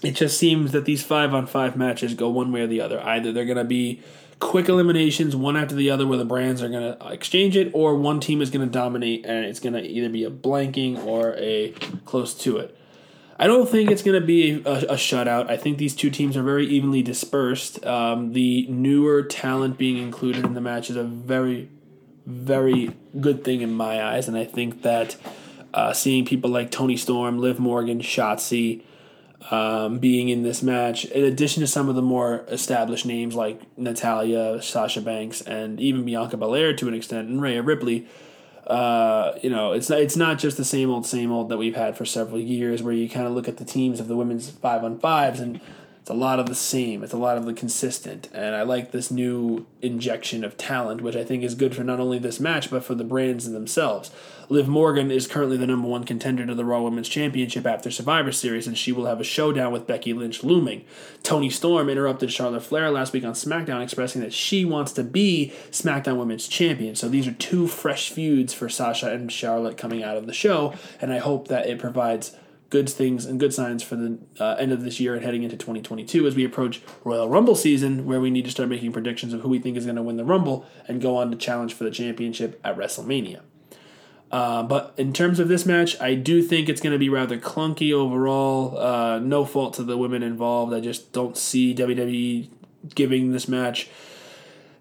it 0.02 0.12
just 0.12 0.38
seems 0.38 0.72
that 0.72 0.84
these 0.84 1.04
five 1.04 1.32
on 1.32 1.46
five 1.46 1.76
matches 1.76 2.14
go 2.14 2.28
one 2.28 2.50
way 2.50 2.62
or 2.62 2.66
the 2.66 2.80
other. 2.80 3.00
Either 3.02 3.32
they're 3.32 3.44
going 3.44 3.56
to 3.56 3.64
be 3.64 4.00
quick 4.42 4.68
eliminations, 4.68 5.36
one 5.36 5.56
after 5.56 5.74
the 5.74 5.88
other, 5.88 6.06
where 6.06 6.18
the 6.18 6.24
brands 6.24 6.62
are 6.62 6.68
going 6.68 6.96
to 6.96 7.08
exchange 7.08 7.56
it, 7.56 7.70
or 7.72 7.94
one 7.94 8.18
team 8.18 8.42
is 8.42 8.50
going 8.50 8.66
to 8.66 8.70
dominate 8.70 9.24
and 9.24 9.46
it's 9.46 9.60
going 9.60 9.72
to 9.72 9.80
either 9.80 10.08
be 10.08 10.24
a 10.24 10.30
blanking 10.30 11.02
or 11.06 11.34
a 11.38 11.70
close 12.04 12.34
to 12.34 12.58
it. 12.58 12.76
I 13.38 13.46
don't 13.46 13.68
think 13.68 13.90
it's 13.90 14.02
going 14.02 14.20
to 14.20 14.26
be 14.26 14.62
a, 14.64 14.72
a, 14.72 14.94
shutout. 14.94 15.48
I 15.48 15.56
think 15.56 15.78
these 15.78 15.94
two 15.94 16.10
teams 16.10 16.36
are 16.36 16.42
very 16.42 16.66
evenly 16.66 17.02
dispersed. 17.02 17.84
Um, 17.86 18.32
the 18.32 18.66
newer 18.68 19.22
talent 19.22 19.78
being 19.78 19.96
included 19.96 20.44
in 20.44 20.54
the 20.54 20.60
match 20.60 20.90
is 20.90 20.96
a 20.96 21.04
very, 21.04 21.70
very 22.26 22.94
good 23.20 23.44
thing 23.44 23.62
in 23.62 23.72
my 23.72 24.02
eyes, 24.02 24.28
and 24.28 24.36
I 24.36 24.44
think 24.44 24.82
that 24.82 25.16
uh, 25.72 25.92
seeing 25.92 26.24
people 26.24 26.50
like 26.50 26.70
Toni 26.70 26.96
Storm, 26.96 27.38
Liv 27.38 27.58
Morgan, 27.58 28.00
Shotzi, 28.00 28.82
um, 29.50 29.98
being 29.98 30.28
in 30.28 30.42
this 30.42 30.62
match, 30.62 31.04
in 31.06 31.24
addition 31.24 31.60
to 31.60 31.66
some 31.66 31.88
of 31.88 31.94
the 31.94 32.02
more 32.02 32.44
established 32.48 33.06
names 33.06 33.34
like 33.34 33.60
Natalya, 33.76 34.62
Sasha 34.62 35.00
Banks, 35.00 35.40
and 35.40 35.80
even 35.80 36.04
Bianca 36.04 36.36
Belair 36.36 36.74
to 36.76 36.88
an 36.88 36.94
extent, 36.94 37.28
and 37.28 37.42
Rhea 37.42 37.62
Ripley. 37.62 38.06
Uh, 38.66 39.36
you 39.42 39.50
know, 39.50 39.72
it's 39.72 39.90
it's 39.90 40.16
not 40.16 40.38
just 40.38 40.56
the 40.56 40.64
same 40.64 40.88
old 40.88 41.04
same 41.04 41.32
old 41.32 41.48
that 41.48 41.58
we've 41.58 41.74
had 41.74 41.96
for 41.96 42.04
several 42.04 42.40
years, 42.40 42.82
where 42.82 42.94
you 42.94 43.08
kind 43.08 43.26
of 43.26 43.32
look 43.32 43.48
at 43.48 43.56
the 43.56 43.64
teams 43.64 43.98
of 43.98 44.08
the 44.08 44.16
women's 44.16 44.50
five 44.50 44.84
on 44.84 44.98
fives 44.98 45.40
and 45.40 45.60
it's 46.02 46.10
a 46.10 46.14
lot 46.14 46.40
of 46.40 46.46
the 46.46 46.54
same. 46.56 47.04
It's 47.04 47.12
a 47.12 47.16
lot 47.16 47.38
of 47.38 47.44
the 47.44 47.54
consistent, 47.54 48.28
and 48.34 48.56
I 48.56 48.62
like 48.62 48.90
this 48.90 49.12
new 49.12 49.66
injection 49.80 50.42
of 50.42 50.56
talent, 50.56 51.00
which 51.00 51.14
I 51.14 51.22
think 51.22 51.44
is 51.44 51.54
good 51.54 51.76
for 51.76 51.84
not 51.84 52.00
only 52.00 52.18
this 52.18 52.40
match 52.40 52.70
but 52.70 52.82
for 52.82 52.96
the 52.96 53.04
brands 53.04 53.48
themselves. 53.48 54.10
Liv 54.48 54.68
Morgan 54.68 55.10
is 55.10 55.26
currently 55.26 55.56
the 55.56 55.66
number 55.66 55.88
one 55.88 56.04
contender 56.04 56.44
to 56.46 56.54
the 56.54 56.64
Raw 56.64 56.82
Women's 56.82 57.08
Championship 57.08 57.66
after 57.66 57.90
Survivor 57.90 58.32
Series, 58.32 58.66
and 58.66 58.76
she 58.76 58.92
will 58.92 59.06
have 59.06 59.20
a 59.20 59.24
showdown 59.24 59.72
with 59.72 59.86
Becky 59.86 60.12
Lynch 60.12 60.42
looming. 60.42 60.84
Toni 61.22 61.50
Storm 61.50 61.88
interrupted 61.88 62.32
Charlotte 62.32 62.62
Flair 62.62 62.90
last 62.90 63.12
week 63.12 63.24
on 63.24 63.34
SmackDown, 63.34 63.82
expressing 63.82 64.20
that 64.22 64.32
she 64.32 64.64
wants 64.64 64.92
to 64.92 65.04
be 65.04 65.52
SmackDown 65.70 66.18
Women's 66.18 66.48
Champion. 66.48 66.94
So 66.94 67.08
these 67.08 67.26
are 67.26 67.32
two 67.32 67.66
fresh 67.66 68.10
feuds 68.10 68.52
for 68.52 68.68
Sasha 68.68 69.12
and 69.12 69.30
Charlotte 69.30 69.76
coming 69.76 70.02
out 70.02 70.16
of 70.16 70.26
the 70.26 70.32
show, 70.32 70.74
and 71.00 71.12
I 71.12 71.18
hope 71.18 71.48
that 71.48 71.66
it 71.66 71.78
provides 71.78 72.36
good 72.72 72.88
things 72.88 73.26
and 73.26 73.38
good 73.38 73.52
signs 73.52 73.82
for 73.82 73.96
the 73.96 74.18
uh, 74.40 74.54
end 74.58 74.72
of 74.72 74.82
this 74.82 74.98
year 74.98 75.14
and 75.14 75.22
heading 75.22 75.42
into 75.42 75.58
2022 75.58 76.26
as 76.26 76.34
we 76.34 76.42
approach 76.42 76.80
Royal 77.04 77.28
Rumble 77.28 77.54
season, 77.54 78.06
where 78.06 78.18
we 78.18 78.30
need 78.30 78.46
to 78.46 78.50
start 78.50 78.70
making 78.70 78.92
predictions 78.92 79.34
of 79.34 79.42
who 79.42 79.50
we 79.50 79.58
think 79.58 79.76
is 79.76 79.84
going 79.84 79.96
to 79.96 80.02
win 80.02 80.16
the 80.16 80.24
Rumble 80.24 80.64
and 80.88 81.00
go 81.00 81.16
on 81.16 81.30
to 81.30 81.36
challenge 81.36 81.74
for 81.74 81.84
the 81.84 81.90
championship 81.90 82.58
at 82.64 82.76
WrestleMania. 82.76 83.42
Uh, 84.32 84.62
but 84.62 84.94
in 84.96 85.12
terms 85.12 85.38
of 85.38 85.48
this 85.48 85.66
match, 85.66 86.00
I 86.00 86.14
do 86.14 86.42
think 86.42 86.70
it's 86.70 86.80
going 86.80 86.94
to 86.94 86.98
be 86.98 87.10
rather 87.10 87.38
clunky 87.38 87.92
overall. 87.92 88.78
Uh, 88.78 89.18
no 89.18 89.44
fault 89.44 89.74
to 89.74 89.82
the 89.82 89.98
women 89.98 90.22
involved. 90.22 90.72
I 90.72 90.80
just 90.80 91.12
don't 91.12 91.36
see 91.36 91.74
WWE 91.74 92.48
giving 92.94 93.32
this 93.32 93.46
match 93.46 93.90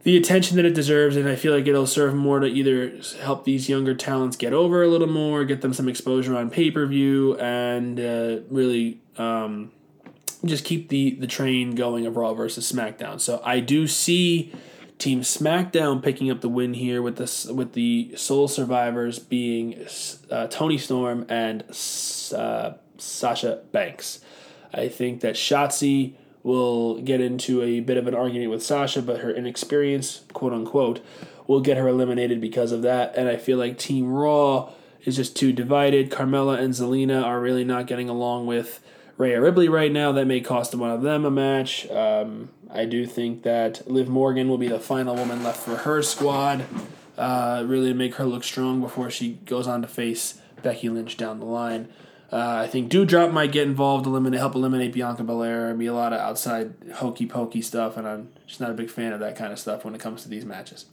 the 0.04 0.18
attention 0.18 0.58
that 0.58 0.66
it 0.66 0.74
deserves, 0.74 1.16
and 1.16 1.30
I 1.30 1.36
feel 1.36 1.54
like 1.54 1.68
it'll 1.68 1.86
serve 1.86 2.16
more 2.16 2.39
to 2.39 2.47
either 2.47 2.99
help 3.22 3.45
these 3.45 3.70
younger 3.70 3.93
talents 3.93 4.36
get 4.36 4.52
over 4.54 4.82
a 4.82 4.88
little 4.88 5.08
more, 5.08 5.45
get 5.45 5.62
them 5.62 5.74
some 5.74 5.88
exposure 5.88 6.36
on 6.36 6.49
pay 6.49 6.72
per 6.72 6.86
view, 6.88 7.38
and 7.38 7.99
uh, 7.99 8.38
really 8.49 8.99
um, 9.18 9.72
just 10.43 10.66
keep 10.66 10.89
the 10.89 11.12
the 11.12 11.28
train 11.28 11.76
going 11.76 12.08
of 12.08 12.16
Raw 12.18 12.34
versus 12.34 12.72
SmackDown. 12.72 13.20
So 13.20 13.41
I 13.45 13.60
do 13.60 13.86
see 13.86 14.52
Team 15.02 15.22
SmackDown 15.22 16.04
picking 16.04 16.30
up 16.30 16.41
the 16.41 16.47
win 16.47 16.76
here 16.76 17.02
with 17.02 17.16
the 17.16 17.52
with 17.52 17.74
the 17.74 18.14
sole 18.16 18.47
survivors 18.47 19.18
being 19.18 19.88
uh, 20.30 20.45
Toni 20.45 20.78
Storm 20.78 21.26
and 21.28 21.64
uh, 22.38 22.74
Sasha 22.99 23.64
Banks. 23.72 24.20
I 24.72 24.89
think 24.89 25.22
that 25.22 25.34
Shotzi 25.34 26.14
will 26.43 27.02
get 27.02 27.20
into 27.20 27.64
a 27.64 27.80
bit 27.80 27.97
of 27.97 28.06
an 28.06 28.14
argument 28.14 28.52
with 28.52 28.62
Sasha, 28.62 29.02
but 29.02 29.22
her 29.22 29.32
inexperience, 29.32 30.24
quote 30.34 30.54
unquote, 30.54 31.04
will 31.47 31.62
get 31.62 31.78
her 31.78 31.88
eliminated 31.88 32.39
because 32.39 32.72
of 32.72 32.84
that. 32.84 33.16
And 33.16 33.28
I 33.28 33.38
feel 33.38 33.58
like 33.58 33.80
Team 33.80 34.08
Raw 34.08 34.72
is 35.04 35.16
just 35.16 35.36
too 35.36 35.52
divided. 35.52 36.12
Carmella 36.12 36.60
and 36.60 36.76
Zelina 36.76 37.24
are 37.24 37.41
really 37.41 37.64
not 37.64 37.88
getting 37.88 38.08
along 38.08 38.45
with 38.45 38.80
Rhea 39.22 39.39
Ripley 39.39 39.69
right 39.69 39.91
now. 39.91 40.11
That 40.11 40.26
may 40.26 40.41
cost 40.41 40.74
one 40.74 40.89
of 40.89 41.03
them 41.03 41.26
a 41.26 41.32
match. 41.32 41.88
Um, 41.91 42.49
I 42.72 42.86
do 42.86 43.05
think 43.05 43.43
that 43.43 43.88
Liv 43.88 44.09
Morgan 44.09 44.49
will 44.49 44.57
be 44.57 44.67
the 44.67 44.80
final 44.80 45.15
woman 45.15 45.43
left 45.43 45.59
for 45.59 45.76
her 45.76 46.01
squad, 46.01 46.65
uh, 47.19 47.63
really 47.67 47.89
to 47.89 47.93
make 47.93 48.15
her 48.15 48.26
look 48.26 48.43
strong 48.43 48.82
before 48.82 49.11
she 49.11 49.34
goes 49.45 49.67
on 49.67 49.84
to 49.84 49.88
face 49.88 50.41
Becky 50.63 50.89
Lynch 50.89 51.17
down 51.17 51.39
the 51.39 51.45
line. 51.45 51.89
Uh, 52.32 52.63
I 52.63 52.67
think 52.67 52.91
Doudrop 52.91 53.32
might 53.32 53.51
get 53.51 53.67
involved, 53.67 54.07
eliminate, 54.07 54.39
help 54.39 54.55
eliminate 54.55 54.91
Bianca 54.91 55.24
Belair, 55.24 55.72
be 55.76 55.86
a 55.86 55.93
lot 55.93 56.13
of 56.13 56.19
outside 56.19 56.74
hokey 56.95 57.28
pokey 57.28 57.61
stuff, 57.61 57.97
and 57.97 58.07
I'm 58.07 58.30
just 58.47 58.59
not 58.59 58.72
a 58.72 58.74
big 58.74 58.89
fan 58.89 59.13
of 59.13 59.19
that 59.19 59.36
kind 59.36 59.53
of 59.53 59.59
stuff 59.59 59.86
when 59.86 59.93
it 59.93 60.01
comes 60.01 60.24
to 60.24 60.30
these 60.30 60.45
matches. 60.45 60.86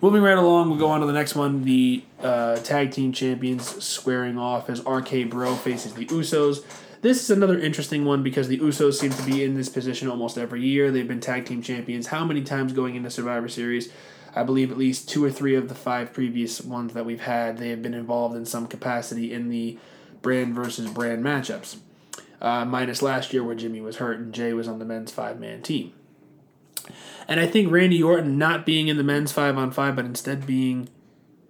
Moving 0.00 0.22
right 0.22 0.38
along, 0.38 0.70
we'll 0.70 0.78
go 0.78 0.88
on 0.88 1.00
to 1.00 1.06
the 1.06 1.12
next 1.12 1.34
one. 1.34 1.64
The 1.64 2.04
uh, 2.22 2.56
tag 2.56 2.92
team 2.92 3.12
champions 3.12 3.84
squaring 3.84 4.38
off 4.38 4.70
as 4.70 4.80
RK 4.86 5.28
Bro 5.28 5.56
faces 5.56 5.92
the 5.92 6.06
Usos. 6.06 6.64
This 7.00 7.22
is 7.22 7.30
another 7.30 7.58
interesting 7.58 8.04
one 8.04 8.22
because 8.22 8.48
the 8.48 8.58
Usos 8.58 8.94
seem 8.94 9.10
to 9.10 9.22
be 9.22 9.44
in 9.44 9.54
this 9.54 9.68
position 9.68 10.08
almost 10.08 10.36
every 10.36 10.62
year. 10.62 10.90
They've 10.90 11.06
been 11.06 11.20
tag 11.20 11.46
team 11.46 11.62
champions. 11.62 12.08
How 12.08 12.24
many 12.24 12.42
times 12.42 12.72
going 12.72 12.96
into 12.96 13.08
Survivor 13.08 13.48
Series? 13.48 13.92
I 14.34 14.42
believe 14.42 14.70
at 14.70 14.78
least 14.78 15.08
two 15.08 15.24
or 15.24 15.30
three 15.30 15.54
of 15.54 15.68
the 15.68 15.74
five 15.74 16.12
previous 16.12 16.60
ones 16.60 16.94
that 16.94 17.06
we've 17.06 17.20
had, 17.20 17.58
they 17.58 17.70
have 17.70 17.82
been 17.82 17.94
involved 17.94 18.36
in 18.36 18.44
some 18.46 18.66
capacity 18.66 19.32
in 19.32 19.48
the 19.48 19.78
brand 20.22 20.54
versus 20.54 20.90
brand 20.90 21.24
matchups. 21.24 21.76
Uh, 22.40 22.64
minus 22.64 23.02
last 23.02 23.32
year 23.32 23.42
where 23.42 23.54
Jimmy 23.54 23.80
was 23.80 23.96
hurt 23.96 24.18
and 24.18 24.32
Jey 24.32 24.52
was 24.52 24.68
on 24.68 24.78
the 24.78 24.84
men's 24.84 25.12
five 25.12 25.40
man 25.40 25.62
team. 25.62 25.92
And 27.26 27.40
I 27.40 27.46
think 27.46 27.70
Randy 27.70 28.02
Orton 28.02 28.38
not 28.38 28.64
being 28.64 28.88
in 28.88 28.96
the 28.96 29.04
men's 29.04 29.32
five 29.32 29.56
on 29.56 29.70
five, 29.70 29.96
but 29.96 30.04
instead 30.04 30.46
being 30.46 30.88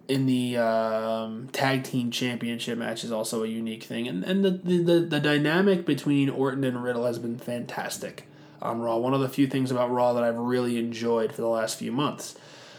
in 0.09 0.25
the 0.25 0.57
um, 0.57 1.47
tag 1.51 1.83
team 1.83 2.09
championship 2.09 2.77
match 2.77 3.03
is 3.03 3.11
also 3.11 3.43
a 3.43 3.47
unique 3.47 3.83
thing. 3.83 4.07
And 4.07 4.23
and 4.23 4.43
the, 4.43 4.51
the 4.51 4.99
the 5.01 5.19
dynamic 5.19 5.85
between 5.85 6.29
Orton 6.29 6.63
and 6.63 6.83
Riddle 6.83 7.05
has 7.05 7.19
been 7.19 7.37
fantastic 7.37 8.25
on 8.61 8.81
Raw. 8.81 8.97
One 8.97 9.13
of 9.13 9.21
the 9.21 9.29
few 9.29 9.47
things 9.47 9.71
about 9.71 9.91
Raw 9.91 10.13
that 10.13 10.23
I've 10.23 10.35
really 10.35 10.77
enjoyed 10.77 11.31
for 11.31 11.41
the 11.41 11.47
last 11.47 11.77
few 11.77 11.91
months. 11.91 12.35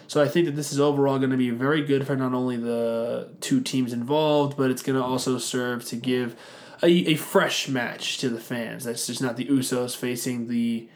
So 0.08 0.20
I 0.20 0.26
think 0.26 0.46
that 0.46 0.56
this 0.56 0.72
is 0.72 0.80
overall 0.80 1.18
going 1.18 1.30
to 1.30 1.36
be 1.36 1.50
very 1.50 1.82
good 1.82 2.04
for 2.04 2.16
not 2.16 2.34
only 2.34 2.56
the 2.56 3.28
two 3.40 3.60
teams 3.60 3.92
involved, 3.92 4.56
but 4.56 4.68
it's 4.68 4.82
going 4.82 4.98
to 4.98 5.04
also 5.04 5.38
serve 5.38 5.84
to 5.84 5.96
give 5.96 6.34
a, 6.82 6.88
a 6.88 7.14
fresh 7.14 7.68
match 7.68 8.18
to 8.18 8.28
the 8.28 8.40
fans. 8.40 8.84
That's 8.84 9.06
just 9.06 9.22
not 9.22 9.36
the 9.36 9.46
Usos 9.46 9.96
facing 9.96 10.48
the 10.48 10.88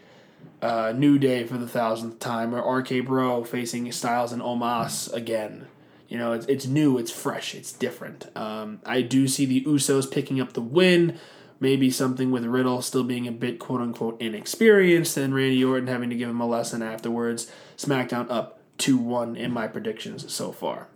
uh, 0.61 0.93
New 0.97 1.21
Day 1.21 1.45
for 1.45 1.59
the 1.59 1.69
thousandth 1.69 2.19
time, 2.19 2.53
or 2.53 2.79
RK 2.79 3.05
Bro 3.05 3.45
facing 3.45 3.93
Styles 3.93 4.33
and 4.33 4.43
Omos 4.43 5.13
again. 5.13 5.69
You 6.15 6.21
know, 6.21 6.31
it's, 6.31 6.47
it's 6.47 6.65
new, 6.65 6.97
it's 6.97 7.11
fresh, 7.11 7.57
it's 7.57 7.73
different. 7.73 8.29
Um, 8.37 8.79
I 8.87 9.03
do 9.03 9.27
see 9.27 9.47
the 9.47 9.65
Usos 9.65 10.09
picking 10.09 10.41
up 10.41 10.53
the 10.53 10.61
win. 10.61 11.19
Maybe 11.59 11.91
something 11.91 12.31
with 12.31 12.45
Riddle 12.45 12.83
still 12.83 13.03
being 13.03 13.27
a 13.27 13.33
bit 13.33 13.59
quote 13.59 13.81
unquote 13.81 14.21
inexperienced, 14.21 15.17
and 15.17 15.35
Randy 15.35 15.65
Orton 15.65 15.89
having 15.89 16.11
to 16.11 16.15
give 16.15 16.29
him 16.29 16.41
a 16.41 16.47
lesson 16.47 16.83
afterwards. 16.83 17.51
SmackDown 17.77 18.31
up 18.31 18.61
2 18.79 18.97
1 18.97 19.35
in 19.35 19.51
my 19.51 19.67
predictions 19.67 20.33
so 20.33 20.53
far. 20.53 20.87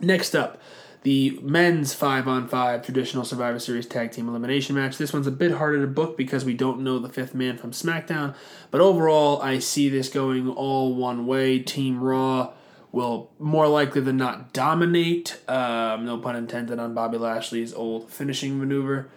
Next 0.00 0.36
up, 0.36 0.62
the 1.02 1.40
men's 1.42 1.92
5 1.92 2.28
on 2.28 2.46
5 2.46 2.84
traditional 2.84 3.24
Survivor 3.24 3.58
Series 3.58 3.86
tag 3.86 4.12
team 4.12 4.28
elimination 4.28 4.76
match. 4.76 4.98
This 4.98 5.12
one's 5.12 5.26
a 5.26 5.32
bit 5.32 5.50
harder 5.50 5.80
to 5.80 5.88
book 5.88 6.16
because 6.16 6.44
we 6.44 6.54
don't 6.54 6.84
know 6.84 7.00
the 7.00 7.08
fifth 7.08 7.34
man 7.34 7.58
from 7.58 7.72
SmackDown, 7.72 8.36
but 8.70 8.80
overall, 8.80 9.42
I 9.42 9.58
see 9.58 9.88
this 9.88 10.08
going 10.08 10.48
all 10.48 10.94
one 10.94 11.26
way. 11.26 11.58
Team 11.58 12.00
Raw 12.00 12.52
will 12.92 13.30
more 13.38 13.68
likely 13.68 14.00
than 14.00 14.16
not 14.16 14.52
dominate, 14.52 15.38
um, 15.48 16.06
no 16.06 16.18
pun 16.18 16.36
intended 16.36 16.78
on 16.78 16.94
Bobby 16.94 17.18
Lashley's 17.18 17.74
old 17.74 18.10
finishing 18.10 18.58
maneuver. 18.58 19.08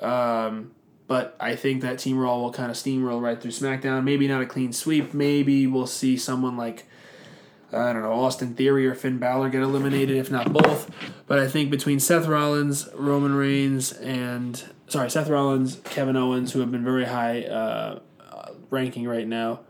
Um, 0.00 0.72
but 1.06 1.36
I 1.38 1.56
think 1.56 1.82
that 1.82 1.98
Team 1.98 2.18
Raw 2.18 2.38
will 2.38 2.52
kind 2.52 2.70
of 2.70 2.76
steamroll 2.76 3.20
right 3.20 3.40
through 3.40 3.50
SmackDown. 3.50 4.04
Maybe 4.04 4.26
not 4.26 4.42
a 4.42 4.46
clean 4.46 4.72
sweep. 4.72 5.14
Maybe 5.14 5.66
we'll 5.66 5.86
see 5.86 6.16
someone 6.16 6.56
like 6.56 6.86
I 7.74 7.92
don't 7.92 8.02
know, 8.02 8.12
Austin 8.12 8.54
Theory 8.54 8.86
or 8.86 8.94
Finn 8.94 9.18
Balor 9.18 9.50
get 9.50 9.62
eliminated, 9.62 10.16
if 10.16 10.30
not 10.30 10.52
both. 10.52 10.90
But 11.26 11.38
I 11.38 11.48
think 11.48 11.70
between 11.70 11.98
Seth 11.98 12.26
Rollins, 12.26 12.88
Roman 12.94 13.34
Reigns, 13.34 13.92
and 13.92 14.62
sorry, 14.86 15.10
Seth 15.10 15.28
Rollins, 15.28 15.80
Kevin 15.84 16.16
Owens, 16.16 16.52
who 16.52 16.60
have 16.60 16.70
been 16.70 16.84
very 16.84 17.04
high 17.04 17.42
uh, 17.42 18.00
ranking 18.70 19.08
right 19.08 19.26
now, 19.26 19.60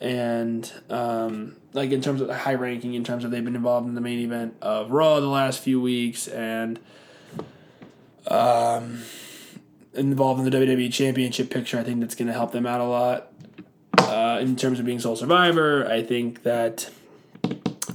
and 0.00 0.70
um, 0.88 1.56
like 1.72 1.90
in 1.90 2.00
terms 2.00 2.20
of 2.20 2.30
high 2.30 2.54
ranking, 2.54 2.94
in 2.94 3.04
terms 3.04 3.24
of 3.24 3.30
they've 3.30 3.44
been 3.44 3.56
involved 3.56 3.86
in 3.86 3.94
the 3.94 4.00
main 4.00 4.18
event 4.20 4.56
of 4.62 4.90
Raw 4.90 5.20
the 5.20 5.26
last 5.26 5.60
few 5.60 5.80
weeks, 5.80 6.26
and 6.26 6.80
um, 8.26 9.02
involved 9.94 10.40
in 10.40 10.50
the 10.50 10.56
WWE 10.56 10.92
Championship 10.92 11.50
picture. 11.50 11.78
I 11.78 11.82
think 11.82 12.00
that's 12.00 12.14
going 12.14 12.28
to 12.28 12.32
help 12.32 12.52
them 12.52 12.66
out 12.66 12.80
a 12.80 12.84
lot. 12.84 13.32
Uh, 13.98 14.38
in 14.40 14.56
terms 14.56 14.80
of 14.80 14.86
being 14.86 14.98
sole 14.98 15.16
survivor, 15.16 15.86
I 15.86 16.02
think 16.02 16.42
that 16.42 16.90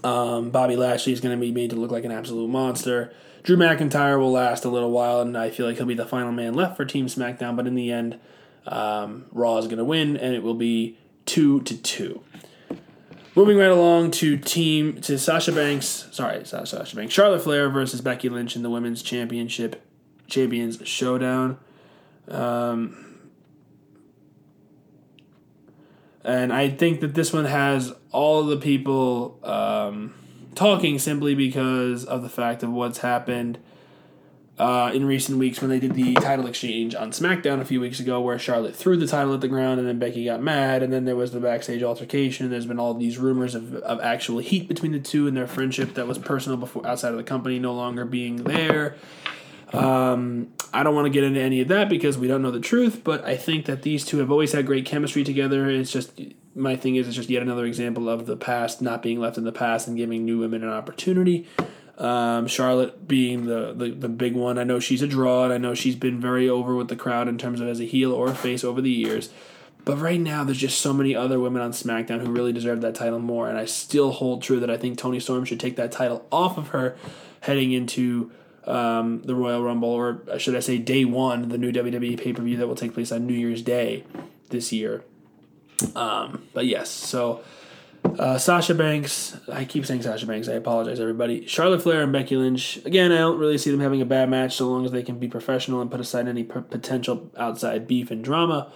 um, 0.03 0.51
Bobby 0.51 0.75
Lashley 0.75 1.11
is 1.11 1.19
going 1.19 1.37
to 1.37 1.41
be 1.41 1.51
made 1.51 1.71
to 1.71 1.75
look 1.75 1.91
like 1.91 2.05
an 2.05 2.11
absolute 2.11 2.47
monster. 2.47 3.11
Drew 3.43 3.57
McIntyre 3.57 4.19
will 4.19 4.31
last 4.31 4.65
a 4.65 4.69
little 4.69 4.91
while, 4.91 5.21
and 5.21 5.37
I 5.37 5.49
feel 5.49 5.65
like 5.65 5.77
he'll 5.77 5.85
be 5.85 5.95
the 5.95 6.05
final 6.05 6.31
man 6.31 6.53
left 6.53 6.77
for 6.77 6.85
Team 6.85 7.07
SmackDown. 7.07 7.55
But 7.55 7.67
in 7.67 7.75
the 7.75 7.91
end, 7.91 8.19
um, 8.65 9.25
Raw 9.31 9.57
is 9.57 9.65
going 9.65 9.77
to 9.77 9.83
win, 9.83 10.15
and 10.17 10.33
it 10.35 10.43
will 10.43 10.55
be 10.55 10.97
two 11.25 11.61
to 11.61 11.77
two. 11.77 12.23
Moving 13.35 13.57
right 13.57 13.71
along 13.71 14.11
to 14.11 14.37
team 14.37 15.01
to 15.01 15.19
Sasha 15.19 15.51
Banks, 15.51 16.07
sorry, 16.11 16.45
Sasha 16.45 16.95
Banks, 16.95 17.13
Charlotte 17.13 17.41
Flair 17.41 17.69
versus 17.69 17.99
Becky 17.99 18.29
Lynch 18.29 18.55
in 18.55 18.63
the 18.63 18.69
Women's 18.69 19.01
Championship 19.01 19.81
Champions 20.27 20.79
Showdown. 20.87 21.57
Um, 22.29 23.05
And 26.25 26.51
I 26.51 26.69
think 26.69 27.01
that 27.01 27.13
this 27.13 27.31
one 27.31 27.45
has 27.45 27.93
all 28.11 28.43
the 28.43 28.57
people 28.57 29.39
um, 29.43 30.15
talking 30.55 30.97
simply 30.97 31.35
because 31.35 32.03
of 32.03 32.23
the 32.23 32.29
fact 32.29 32.63
of 32.63 32.71
what's 32.71 32.97
happened 32.97 33.59
uh, 34.57 34.91
in 34.93 35.05
recent 35.05 35.37
weeks 35.37 35.59
when 35.59 35.69
they 35.69 35.79
did 35.79 35.93
the 35.95 36.13
title 36.15 36.47
exchange 36.47 36.95
on 36.95 37.11
SmackDown 37.11 37.59
a 37.59 37.65
few 37.65 37.81
weeks 37.81 37.99
ago, 37.99 38.21
where 38.21 38.39
Charlotte 38.39 38.75
threw 38.75 38.95
the 38.95 39.07
title 39.07 39.33
at 39.33 39.41
the 39.41 39.47
ground 39.47 39.79
and 39.79 39.87
then 39.87 39.99
Becky 39.99 40.25
got 40.25 40.41
mad, 40.41 40.81
and 40.81 40.93
then 40.93 41.05
there 41.05 41.15
was 41.15 41.31
the 41.31 41.39
backstage 41.39 41.83
altercation. 41.83 42.49
There's 42.49 42.65
been 42.65 42.79
all 42.79 42.93
these 42.93 43.17
rumors 43.17 43.53
of, 43.53 43.75
of 43.75 43.99
actual 43.99 44.39
heat 44.39 44.67
between 44.67 44.93
the 44.93 44.99
two 44.99 45.27
and 45.27 45.35
their 45.35 45.47
friendship 45.47 45.95
that 45.95 46.07
was 46.07 46.17
personal 46.17 46.57
before 46.57 46.87
outside 46.87 47.11
of 47.11 47.17
the 47.17 47.23
company 47.23 47.59
no 47.59 47.73
longer 47.73 48.05
being 48.05 48.37
there. 48.43 48.95
Um, 49.73 50.53
I 50.73 50.83
don't 50.83 50.95
want 50.95 51.05
to 51.05 51.09
get 51.09 51.23
into 51.23 51.41
any 51.41 51.59
of 51.59 51.67
that 51.69 51.89
because 51.89 52.17
we 52.17 52.27
don't 52.27 52.41
know 52.41 52.51
the 52.51 52.59
truth, 52.59 53.01
but 53.03 53.25
I 53.25 53.35
think 53.35 53.65
that 53.65 53.81
these 53.81 54.05
two 54.05 54.19
have 54.19 54.31
always 54.31 54.53
had 54.53 54.65
great 54.65 54.85
chemistry 54.85 55.23
together. 55.23 55.69
It's 55.69 55.91
just 55.91 56.19
my 56.55 56.77
thing 56.77 56.95
is 56.95 57.07
it's 57.07 57.15
just 57.17 57.29
yet 57.29 57.41
another 57.41 57.65
example 57.65 58.07
of 58.07 58.25
the 58.25 58.37
past 58.37 58.81
not 58.81 59.01
being 59.01 59.19
left 59.19 59.37
in 59.37 59.43
the 59.43 59.51
past 59.51 59.87
and 59.87 59.97
giving 59.97 60.23
new 60.23 60.39
women 60.39 60.63
an 60.63 60.69
opportunity. 60.69 61.47
Um, 61.97 62.47
Charlotte 62.47 63.07
being 63.07 63.45
the, 63.45 63.73
the 63.73 63.89
the 63.91 64.09
big 64.09 64.35
one. 64.35 64.57
I 64.57 64.65
know 64.65 64.79
she's 64.79 65.01
a 65.01 65.07
draw, 65.07 65.45
and 65.45 65.53
I 65.53 65.57
know 65.57 65.73
she's 65.73 65.95
been 65.95 66.19
very 66.19 66.49
over 66.49 66.75
with 66.75 66.89
the 66.89 66.95
crowd 66.95 67.29
in 67.29 67.37
terms 67.37 67.61
of 67.61 67.67
as 67.69 67.79
a 67.79 67.85
heel 67.85 68.11
or 68.11 68.27
a 68.27 68.35
face 68.35 68.63
over 68.65 68.81
the 68.81 68.91
years. 68.91 69.29
But 69.85 69.97
right 69.97 70.19
now, 70.19 70.43
there's 70.43 70.57
just 70.57 70.81
so 70.81 70.91
many 70.93 71.15
other 71.15 71.39
women 71.39 71.61
on 71.61 71.71
SmackDown 71.71 72.19
who 72.19 72.31
really 72.31 72.51
deserve 72.51 72.81
that 72.81 72.95
title 72.95 73.19
more, 73.19 73.47
and 73.47 73.57
I 73.57 73.65
still 73.65 74.11
hold 74.11 74.41
true 74.41 74.59
that 74.59 74.69
I 74.69 74.77
think 74.77 74.97
Toni 74.97 75.19
Storm 75.19 75.45
should 75.45 75.59
take 75.59 75.75
that 75.75 75.91
title 75.91 76.25
off 76.31 76.57
of 76.57 76.69
her 76.69 76.97
heading 77.41 77.71
into 77.71 78.31
um, 78.65 79.21
the 79.21 79.35
Royal 79.35 79.63
Rumble, 79.63 79.89
or 79.89 80.21
should 80.39 80.55
I 80.55 80.59
say, 80.59 80.79
day 80.79 81.05
one, 81.05 81.49
the 81.49 81.57
new 81.57 81.71
WWE 81.71 82.19
pay 82.19 82.33
per 82.33 82.41
view 82.41 82.57
that 82.57 82.67
will 82.67 82.75
take 82.75 82.93
place 82.93 83.11
on 83.11 83.27
New 83.27 83.35
Year's 83.35 83.61
Day 83.61 84.03
this 84.49 84.73
year. 84.73 85.03
Um, 85.95 86.47
but 86.53 86.65
yes, 86.65 86.89
so 86.89 87.43
uh, 88.19 88.37
Sasha 88.37 88.73
Banks, 88.73 89.37
I 89.51 89.65
keep 89.65 89.85
saying 89.85 90.01
Sasha 90.01 90.25
Banks, 90.25 90.47
I 90.47 90.53
apologize, 90.53 90.99
everybody. 90.99 91.45
Charlotte 91.45 91.81
Flair 91.81 92.03
and 92.03 92.11
Becky 92.11 92.35
Lynch, 92.35 92.77
again, 92.85 93.11
I 93.11 93.17
don't 93.17 93.39
really 93.39 93.57
see 93.57 93.71
them 93.71 93.79
having 93.79 94.01
a 94.01 94.05
bad 94.05 94.29
match 94.29 94.55
so 94.55 94.67
long 94.67 94.85
as 94.85 94.91
they 94.91 95.03
can 95.03 95.19
be 95.19 95.27
professional 95.27 95.81
and 95.81 95.91
put 95.91 95.99
aside 95.99 96.27
any 96.27 96.43
p- 96.43 96.61
potential 96.69 97.31
outside 97.37 97.87
beef 97.87 98.11
and 98.11 98.23
drama. 98.23 98.71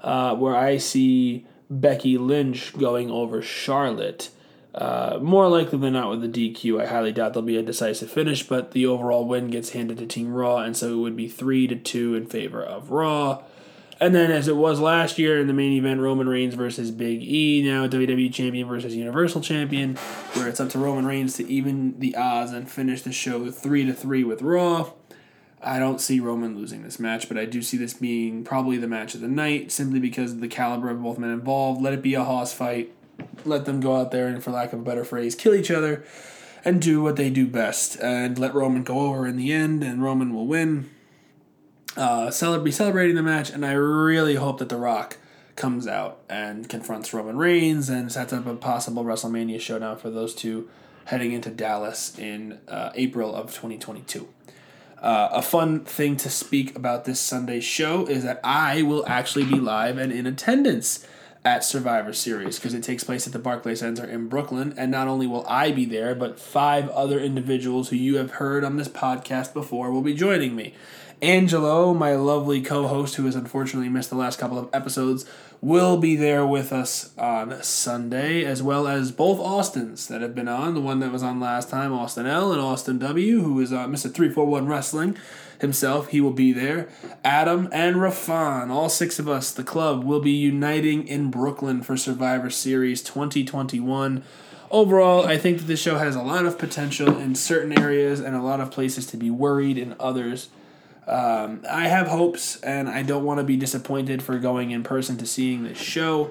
Uh, 0.00 0.34
where 0.36 0.54
I 0.54 0.76
see 0.76 1.46
Becky 1.70 2.18
Lynch 2.18 2.76
going 2.76 3.10
over 3.10 3.40
Charlotte. 3.40 4.30
Uh, 4.74 5.18
more 5.22 5.48
likely 5.48 5.78
than 5.78 5.92
not 5.92 6.10
with 6.10 6.20
the 6.20 6.52
DQ, 6.52 6.82
I 6.82 6.86
highly 6.86 7.12
doubt 7.12 7.32
there'll 7.32 7.46
be 7.46 7.56
a 7.56 7.62
decisive 7.62 8.10
finish, 8.10 8.42
but 8.42 8.72
the 8.72 8.86
overall 8.86 9.24
win 9.26 9.48
gets 9.48 9.70
handed 9.70 9.98
to 9.98 10.06
Team 10.06 10.34
Raw, 10.34 10.58
and 10.58 10.76
so 10.76 10.92
it 10.92 10.96
would 10.96 11.16
be 11.16 11.28
three 11.28 11.66
to 11.68 11.76
two 11.76 12.14
in 12.14 12.26
favor 12.26 12.62
of 12.62 12.90
Raw. 12.90 13.44
And 14.00 14.14
then, 14.14 14.30
as 14.30 14.48
it 14.48 14.56
was 14.56 14.80
last 14.80 15.18
year 15.18 15.40
in 15.40 15.46
the 15.46 15.52
main 15.52 15.72
event, 15.72 16.00
Roman 16.00 16.28
Reigns 16.28 16.54
versus 16.54 16.90
Big 16.90 17.22
E, 17.22 17.62
now 17.64 17.86
WWE 17.86 18.32
Champion 18.32 18.66
versus 18.66 18.94
Universal 18.96 19.42
Champion, 19.42 19.96
where 20.34 20.48
it's 20.48 20.58
up 20.58 20.68
to 20.70 20.78
Roman 20.78 21.06
Reigns 21.06 21.34
to 21.36 21.48
even 21.48 21.98
the 22.00 22.16
odds 22.16 22.50
and 22.50 22.68
finish 22.68 23.02
the 23.02 23.12
show 23.12 23.50
three 23.50 23.84
to 23.86 23.92
three 23.92 24.24
with 24.24 24.42
Raw. 24.42 24.90
I 25.62 25.78
don't 25.78 26.00
see 26.00 26.20
Roman 26.20 26.56
losing 26.56 26.82
this 26.82 26.98
match, 26.98 27.28
but 27.28 27.38
I 27.38 27.46
do 27.46 27.62
see 27.62 27.76
this 27.76 27.94
being 27.94 28.44
probably 28.44 28.76
the 28.76 28.88
match 28.88 29.14
of 29.14 29.20
the 29.20 29.28
night 29.28 29.72
simply 29.72 29.98
because 29.98 30.32
of 30.32 30.40
the 30.40 30.48
caliber 30.48 30.90
of 30.90 31.02
both 31.02 31.18
men 31.18 31.30
involved. 31.30 31.80
Let 31.80 31.94
it 31.94 32.02
be 32.02 32.14
a 32.14 32.24
hoss 32.24 32.52
fight. 32.52 32.92
Let 33.44 33.64
them 33.64 33.80
go 33.80 33.96
out 33.96 34.10
there 34.10 34.26
and, 34.26 34.42
for 34.42 34.50
lack 34.50 34.72
of 34.72 34.80
a 34.80 34.82
better 34.82 35.04
phrase, 35.04 35.34
kill 35.34 35.54
each 35.54 35.70
other 35.70 36.04
and 36.64 36.82
do 36.82 37.02
what 37.02 37.16
they 37.16 37.30
do 37.30 37.46
best. 37.46 37.96
And 38.00 38.38
let 38.38 38.54
Roman 38.54 38.82
go 38.82 39.00
over 39.00 39.26
in 39.26 39.36
the 39.36 39.52
end, 39.52 39.82
and 39.82 40.02
Roman 40.02 40.34
will 40.34 40.46
win. 40.46 40.90
Uh, 41.96 42.58
be 42.58 42.70
celebrating 42.70 43.14
the 43.14 43.22
match, 43.22 43.50
and 43.50 43.64
I 43.64 43.72
really 43.72 44.34
hope 44.34 44.58
that 44.58 44.68
The 44.68 44.76
Rock 44.76 45.18
comes 45.56 45.86
out 45.86 46.18
and 46.28 46.68
confronts 46.68 47.14
Roman 47.14 47.36
Reigns 47.36 47.88
and 47.88 48.10
sets 48.10 48.32
up 48.32 48.46
a 48.46 48.56
possible 48.56 49.04
WrestleMania 49.04 49.60
showdown 49.60 49.96
for 49.96 50.10
those 50.10 50.34
two 50.34 50.68
heading 51.06 51.32
into 51.32 51.50
Dallas 51.50 52.18
in 52.18 52.58
uh, 52.66 52.90
April 52.94 53.34
of 53.34 53.46
2022. 53.48 54.28
Uh, 55.00 55.28
a 55.32 55.42
fun 55.42 55.80
thing 55.80 56.16
to 56.16 56.30
speak 56.30 56.74
about 56.74 57.04
this 57.04 57.20
Sunday 57.20 57.60
show 57.60 58.06
is 58.06 58.24
that 58.24 58.40
I 58.42 58.82
will 58.82 59.06
actually 59.06 59.44
be 59.44 59.60
live 59.60 59.98
and 59.98 60.10
in 60.10 60.26
attendance 60.26 61.06
at 61.44 61.62
Survivor 61.62 62.14
Series 62.14 62.58
because 62.58 62.72
it 62.72 62.82
takes 62.82 63.04
place 63.04 63.26
at 63.26 63.34
the 63.34 63.38
Barclays 63.38 63.80
Center 63.80 64.04
in 64.04 64.28
Brooklyn. 64.28 64.72
And 64.78 64.90
not 64.90 65.06
only 65.06 65.26
will 65.26 65.46
I 65.46 65.72
be 65.72 65.84
there, 65.84 66.14
but 66.14 66.40
five 66.40 66.88
other 66.88 67.20
individuals 67.20 67.90
who 67.90 67.96
you 67.96 68.16
have 68.16 68.32
heard 68.32 68.64
on 68.64 68.78
this 68.78 68.88
podcast 68.88 69.52
before 69.52 69.90
will 69.90 70.00
be 70.00 70.14
joining 70.14 70.56
me. 70.56 70.74
Angelo, 71.24 71.94
my 71.94 72.14
lovely 72.14 72.60
co 72.60 72.86
host 72.86 73.14
who 73.14 73.24
has 73.24 73.34
unfortunately 73.34 73.88
missed 73.88 74.10
the 74.10 74.16
last 74.16 74.38
couple 74.38 74.58
of 74.58 74.68
episodes, 74.74 75.24
will 75.62 75.96
be 75.96 76.16
there 76.16 76.46
with 76.46 76.70
us 76.70 77.16
on 77.16 77.62
Sunday, 77.62 78.44
as 78.44 78.62
well 78.62 78.86
as 78.86 79.10
both 79.10 79.40
Austins 79.40 80.06
that 80.08 80.20
have 80.20 80.34
been 80.34 80.48
on. 80.48 80.74
The 80.74 80.82
one 80.82 81.00
that 81.00 81.10
was 81.10 81.22
on 81.22 81.40
last 81.40 81.70
time, 81.70 81.94
Austin 81.94 82.26
L. 82.26 82.52
and 82.52 82.60
Austin 82.60 82.98
W., 82.98 83.40
who 83.40 83.58
is 83.60 83.72
uh, 83.72 83.86
Mr. 83.86 84.12
341 84.12 84.66
Wrestling 84.66 85.16
himself. 85.62 86.08
He 86.08 86.20
will 86.20 86.30
be 86.30 86.52
there. 86.52 86.90
Adam 87.24 87.70
and 87.72 87.96
Rafan, 87.96 88.68
all 88.68 88.90
six 88.90 89.18
of 89.18 89.26
us, 89.26 89.50
the 89.50 89.64
club, 89.64 90.04
will 90.04 90.20
be 90.20 90.32
uniting 90.32 91.08
in 91.08 91.30
Brooklyn 91.30 91.82
for 91.82 91.96
Survivor 91.96 92.50
Series 92.50 93.02
2021 93.02 94.22
overall, 94.70 95.24
I 95.24 95.38
think 95.38 95.58
that 95.58 95.64
this 95.64 95.80
show 95.80 95.98
has 95.98 96.16
a 96.16 96.22
lot 96.22 96.44
of 96.46 96.58
potential 96.58 97.16
in 97.16 97.36
certain 97.36 97.78
areas 97.78 98.18
and 98.18 98.34
a 98.34 98.42
lot 98.42 98.60
of 98.60 98.72
places 98.72 99.06
to 99.06 99.16
be 99.16 99.30
worried 99.30 99.78
in 99.78 99.94
others. 100.00 100.48
Um, 101.06 101.62
I 101.70 101.88
have 101.88 102.08
hopes, 102.08 102.60
and 102.62 102.88
I 102.88 103.02
don't 103.02 103.24
want 103.24 103.38
to 103.38 103.44
be 103.44 103.56
disappointed 103.56 104.22
for 104.22 104.38
going 104.38 104.70
in 104.70 104.82
person 104.82 105.16
to 105.18 105.26
seeing 105.26 105.64
this 105.64 105.78
show. 105.78 106.30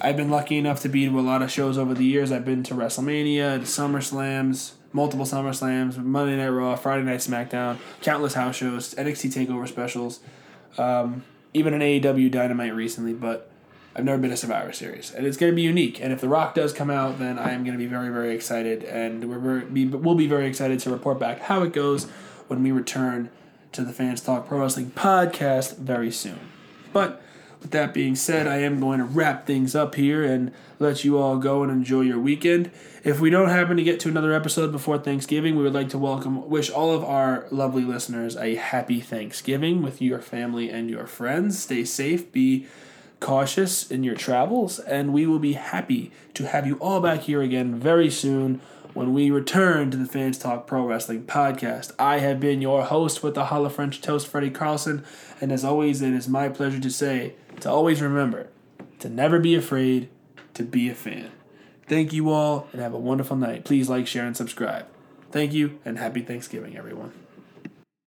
I've 0.00 0.16
been 0.16 0.30
lucky 0.30 0.58
enough 0.58 0.80
to 0.82 0.88
be 0.88 1.06
to 1.06 1.18
a 1.18 1.22
lot 1.22 1.42
of 1.42 1.50
shows 1.50 1.78
over 1.78 1.94
the 1.94 2.04
years. 2.04 2.32
I've 2.32 2.44
been 2.44 2.62
to 2.64 2.74
WrestleMania, 2.74 3.58
to 3.58 3.64
SummerSlams, 3.64 4.72
multiple 4.92 5.26
SummerSlams, 5.26 5.98
Monday 5.98 6.36
Night 6.36 6.48
Raw, 6.48 6.74
Friday 6.76 7.04
Night 7.04 7.20
SmackDown, 7.20 7.78
countless 8.00 8.34
house 8.34 8.56
shows, 8.56 8.94
NXT 8.94 9.46
Takeover 9.46 9.68
specials, 9.68 10.20
um, 10.78 11.24
even 11.52 11.74
an 11.74 11.80
AEW 11.80 12.30
Dynamite 12.30 12.74
recently. 12.74 13.12
But 13.12 13.50
I've 13.94 14.04
never 14.04 14.18
been 14.18 14.30
to 14.30 14.36
Survivor 14.36 14.72
Series, 14.72 15.12
and 15.12 15.26
it's 15.26 15.36
going 15.36 15.52
to 15.52 15.56
be 15.56 15.62
unique. 15.62 16.00
And 16.00 16.12
if 16.12 16.20
The 16.20 16.28
Rock 16.28 16.54
does 16.54 16.72
come 16.72 16.90
out, 16.90 17.18
then 17.18 17.38
I 17.38 17.52
am 17.52 17.62
going 17.62 17.74
to 17.74 17.78
be 17.78 17.86
very, 17.86 18.08
very 18.08 18.34
excited, 18.34 18.82
and 18.84 19.30
we're 19.30 19.64
we'll 19.66 20.16
be 20.16 20.26
very 20.26 20.46
excited 20.46 20.80
to 20.80 20.90
report 20.90 21.20
back 21.20 21.40
how 21.40 21.62
it 21.62 21.72
goes 21.72 22.06
when 22.48 22.62
we 22.62 22.72
return 22.72 23.30
to 23.74 23.82
the 23.82 23.92
Fans 23.92 24.20
Talk 24.20 24.46
Pro 24.46 24.60
Wrestling 24.60 24.92
podcast 24.92 25.78
very 25.78 26.12
soon. 26.12 26.38
But 26.92 27.20
with 27.60 27.72
that 27.72 27.92
being 27.92 28.14
said, 28.14 28.46
I 28.46 28.58
am 28.58 28.78
going 28.78 29.00
to 29.00 29.04
wrap 29.04 29.48
things 29.48 29.74
up 29.74 29.96
here 29.96 30.22
and 30.22 30.52
let 30.78 31.04
you 31.04 31.18
all 31.18 31.38
go 31.38 31.64
and 31.64 31.72
enjoy 31.72 32.02
your 32.02 32.20
weekend. 32.20 32.70
If 33.02 33.18
we 33.18 33.30
don't 33.30 33.48
happen 33.48 33.76
to 33.76 33.82
get 33.82 33.98
to 34.00 34.08
another 34.08 34.32
episode 34.32 34.70
before 34.70 34.98
Thanksgiving, 34.98 35.56
we 35.56 35.64
would 35.64 35.72
like 35.72 35.88
to 35.88 35.98
welcome, 35.98 36.48
wish 36.48 36.70
all 36.70 36.92
of 36.92 37.02
our 37.02 37.46
lovely 37.50 37.82
listeners 37.82 38.36
a 38.36 38.54
happy 38.54 39.00
Thanksgiving 39.00 39.82
with 39.82 40.00
your 40.00 40.20
family 40.20 40.70
and 40.70 40.88
your 40.88 41.08
friends. 41.08 41.58
Stay 41.58 41.84
safe, 41.84 42.30
be 42.30 42.68
cautious 43.18 43.90
in 43.90 44.04
your 44.04 44.14
travels, 44.14 44.78
and 44.78 45.12
we 45.12 45.26
will 45.26 45.40
be 45.40 45.54
happy 45.54 46.12
to 46.34 46.46
have 46.46 46.64
you 46.64 46.76
all 46.76 47.00
back 47.00 47.22
here 47.22 47.42
again 47.42 47.74
very 47.74 48.08
soon 48.08 48.60
when 48.94 49.12
we 49.12 49.30
return 49.30 49.90
to 49.90 49.96
the 49.96 50.06
Fans 50.06 50.38
Talk 50.38 50.66
Pro 50.66 50.86
Wrestling 50.86 51.24
podcast. 51.24 51.92
I 51.98 52.20
have 52.20 52.40
been 52.40 52.62
your 52.62 52.84
host 52.84 53.22
with 53.22 53.34
the 53.34 53.46
Hall 53.46 53.66
of 53.66 53.74
French 53.74 54.00
Toast, 54.00 54.26
Freddy 54.26 54.50
Carlson, 54.50 55.04
and 55.40 55.52
as 55.52 55.64
always, 55.64 56.00
it 56.00 56.14
is 56.14 56.28
my 56.28 56.48
pleasure 56.48 56.80
to 56.80 56.90
say 56.90 57.34
to 57.60 57.70
always 57.70 58.00
remember 58.00 58.48
to 59.00 59.08
never 59.08 59.38
be 59.38 59.54
afraid 59.54 60.08
to 60.54 60.62
be 60.62 60.88
a 60.88 60.94
fan. 60.94 61.32
Thank 61.86 62.12
you 62.12 62.30
all 62.30 62.68
and 62.72 62.80
have 62.80 62.94
a 62.94 62.98
wonderful 62.98 63.36
night. 63.36 63.64
Please 63.64 63.88
like, 63.90 64.06
share, 64.06 64.26
and 64.26 64.36
subscribe. 64.36 64.86
Thank 65.30 65.52
you 65.52 65.80
and 65.84 65.98
happy 65.98 66.22
Thanksgiving, 66.22 66.76
everyone. 66.76 67.12